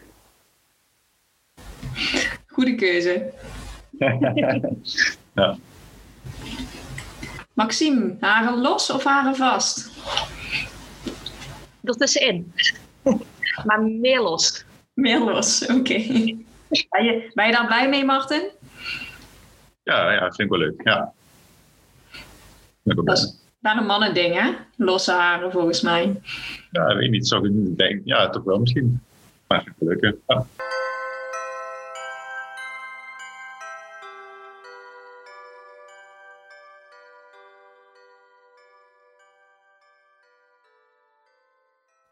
Goede 2.47 2.76
keuze. 2.76 3.34
ja. 5.34 5.58
Maxime, 7.54 8.16
haren 8.20 8.62
los 8.62 8.89
of 8.89 9.04
haren 9.04 9.36
vast? 9.36 9.91
Ertussenin. 11.84 12.54
maar 13.66 13.82
meer 13.82 14.22
los. 14.22 14.66
Meer 14.93 15.20
los, 15.20 15.66
oké. 15.66 15.97
Ben, 16.89 17.04
je, 17.04 17.32
ben 17.34 17.45
je 17.45 17.51
daar 17.51 17.66
blij 17.66 17.89
mee, 17.89 18.06
Martin? 18.06 18.49
Ja, 19.84 20.12
ja 20.12 20.20
vind 20.20 20.39
ik 20.39 20.49
wel 20.49 20.60
leuk. 20.60 20.82
Ja. 20.84 21.14
Dat 22.84 23.18
is 23.18 23.41
wel 23.64 23.78
een 23.78 23.86
mannending, 23.86 24.34
hè? 24.41 24.51
Losse 24.76 25.11
haren, 25.11 25.51
volgens 25.51 25.82
mij. 25.82 26.22
Ja, 26.72 26.95
weet 26.95 27.11
niet. 27.11 27.28
Zou 27.28 27.47
ik 27.47 27.53
niet 27.53 27.78
denken. 27.78 28.01
Ja, 28.05 28.30
toch 28.30 28.43
wel 28.43 28.59
misschien. 28.59 29.01
Maar 29.47 29.64
leuk, 29.80 30.16
ja. 30.28 30.45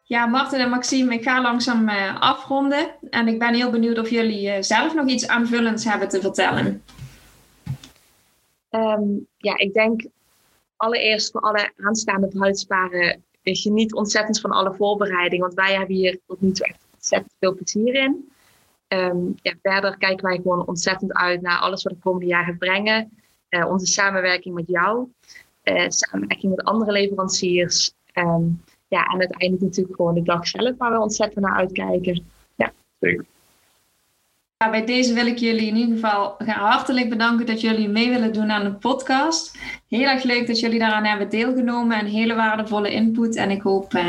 Ja, 0.04 0.26
Martin 0.26 0.60
en 0.60 0.70
Maxime, 0.70 1.14
ik 1.14 1.24
ga 1.24 1.42
langzaam 1.42 1.90
uh, 1.90 2.22
afronden. 2.22 2.90
En 3.10 3.28
ik 3.28 3.40
ben 3.40 3.54
heel 3.54 3.70
benieuwd 3.70 4.00
of 4.00 4.10
jullie 4.10 4.48
uh, 4.48 4.62
zelf 4.62 4.94
nog 4.94 5.08
iets 5.08 5.28
aanvullends 5.28 5.86
hebben 5.86 6.10
te 6.10 6.22
vertellen. 6.22 6.84
Um, 8.70 9.28
ja, 9.38 9.58
ik 9.58 9.74
denk 9.74 10.02
allereerst 10.82 11.32
voor 11.32 11.42
alle 11.42 11.72
aanstaande 11.78 12.28
bruidsparen, 12.28 13.24
geniet 13.44 13.94
ontzettend 13.94 14.40
van 14.40 14.52
alle 14.52 14.74
voorbereiding. 14.74 15.42
Want 15.42 15.54
wij 15.54 15.74
hebben 15.74 15.96
hier 15.96 16.20
tot 16.28 16.42
nu 16.42 16.52
toe 16.52 16.66
echt 16.66 16.86
ontzettend 16.94 17.34
veel 17.40 17.56
plezier 17.56 17.94
in. 17.94 18.32
Um, 18.88 19.36
ja, 19.42 19.54
verder 19.62 19.98
kijken 19.98 20.26
wij 20.26 20.36
gewoon 20.36 20.68
ontzettend 20.68 21.14
uit 21.14 21.42
naar 21.42 21.60
alles 21.60 21.84
wat 21.84 21.94
de 21.94 22.00
komende 22.00 22.26
jaren 22.26 22.58
brengen. 22.58 23.12
Uh, 23.50 23.70
onze 23.72 23.86
samenwerking 23.86 24.56
met 24.56 24.68
jou, 24.68 25.08
samenwerking 25.88 26.56
met 26.56 26.66
andere 26.66 26.92
leveranciers. 26.92 27.94
Um, 28.14 28.64
ja, 28.88 29.04
en 29.06 29.20
uiteindelijk 29.20 29.62
natuurlijk 29.62 29.96
gewoon 29.96 30.14
de 30.14 30.24
dag 30.24 30.48
zelf 30.48 30.78
waar 30.78 30.92
we 30.92 31.00
ontzettend 31.00 31.46
naar 31.46 31.56
uitkijken. 31.56 32.26
Ja. 32.56 32.74
Zeker. 33.00 33.26
Ja, 34.62 34.70
bij 34.70 34.86
deze 34.86 35.14
wil 35.14 35.26
ik 35.26 35.38
jullie 35.38 35.68
in 35.68 35.76
ieder 35.76 35.96
geval 35.96 36.36
hartelijk 36.46 37.10
bedanken 37.10 37.46
dat 37.46 37.62
jullie 37.62 37.90
mee 37.90 38.10
willen 38.10 38.34
doen 38.34 38.52
aan 38.52 38.64
de 38.64 38.72
podcast. 38.72 39.58
Heel 39.90 40.08
erg 40.08 40.24
leuk 40.24 40.48
dat 40.48 40.60
jullie 40.60 40.80
daaraan 40.80 41.06
hebben 41.06 41.30
deelgenomen 41.30 42.00
en 42.00 42.06
hele 42.06 42.36
waardevolle 42.36 42.92
input. 42.92 43.36
En 43.36 43.52
ik 43.52 43.62
hoop 43.62 43.94
eh, 43.94 44.08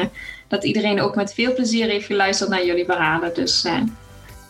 dat 0.49 0.65
iedereen 0.65 1.01
ook 1.01 1.15
met 1.15 1.35
veel 1.35 1.55
plezier 1.55 1.89
heeft 1.89 2.07
geluisterd 2.07 2.51
naar 2.51 2.67
jullie 2.67 2.85
verhalen. 2.85 3.35
Dus 3.35 3.65
uh, 3.65 3.81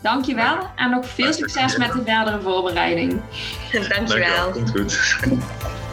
dankjewel 0.03 0.57
en 0.76 0.90
nog 0.90 1.07
veel 1.07 1.32
succes 1.32 1.76
met 1.76 1.92
de 1.92 2.03
verdere 2.05 2.40
voorbereiding. 2.40 3.20
Dankjewel. 3.88 4.50
Komt 4.50 4.70
goed. 4.70 5.91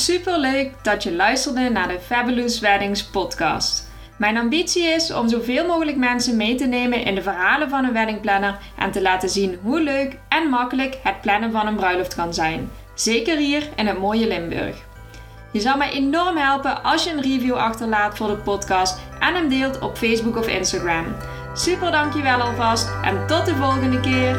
Superleuk 0.00 0.72
dat 0.82 1.02
je 1.02 1.12
luisterde 1.12 1.70
naar 1.70 1.88
de 1.88 2.00
Fabulous 2.00 2.60
Weddings 2.60 3.04
podcast. 3.04 3.88
Mijn 4.16 4.36
ambitie 4.36 4.82
is 4.82 5.12
om 5.12 5.28
zoveel 5.28 5.66
mogelijk 5.66 5.96
mensen 5.96 6.36
mee 6.36 6.54
te 6.54 6.66
nemen 6.66 7.04
in 7.04 7.14
de 7.14 7.22
verhalen 7.22 7.68
van 7.68 7.84
een 7.84 7.92
weddingplanner 7.92 8.58
en 8.78 8.90
te 8.90 9.02
laten 9.02 9.28
zien 9.28 9.58
hoe 9.62 9.80
leuk 9.80 10.16
en 10.28 10.48
makkelijk 10.48 10.98
het 11.02 11.20
plannen 11.20 11.52
van 11.52 11.66
een 11.66 11.76
bruiloft 11.76 12.14
kan 12.14 12.34
zijn. 12.34 12.70
Zeker 12.94 13.36
hier 13.36 13.68
in 13.76 13.86
het 13.86 13.98
mooie 13.98 14.26
Limburg. 14.26 14.76
Je 15.52 15.60
zou 15.60 15.78
mij 15.78 15.90
enorm 15.90 16.36
helpen 16.36 16.82
als 16.82 17.04
je 17.04 17.10
een 17.10 17.22
review 17.22 17.54
achterlaat 17.54 18.16
voor 18.16 18.28
de 18.28 18.36
podcast 18.36 18.98
en 19.18 19.34
hem 19.34 19.48
deelt 19.48 19.78
op 19.78 19.96
Facebook 19.96 20.36
of 20.36 20.48
Instagram. 20.48 21.16
Super 21.54 21.90
dankjewel 21.90 22.40
alvast 22.40 22.88
en 23.02 23.26
tot 23.26 23.46
de 23.46 23.56
volgende 23.56 24.00
keer. 24.00 24.38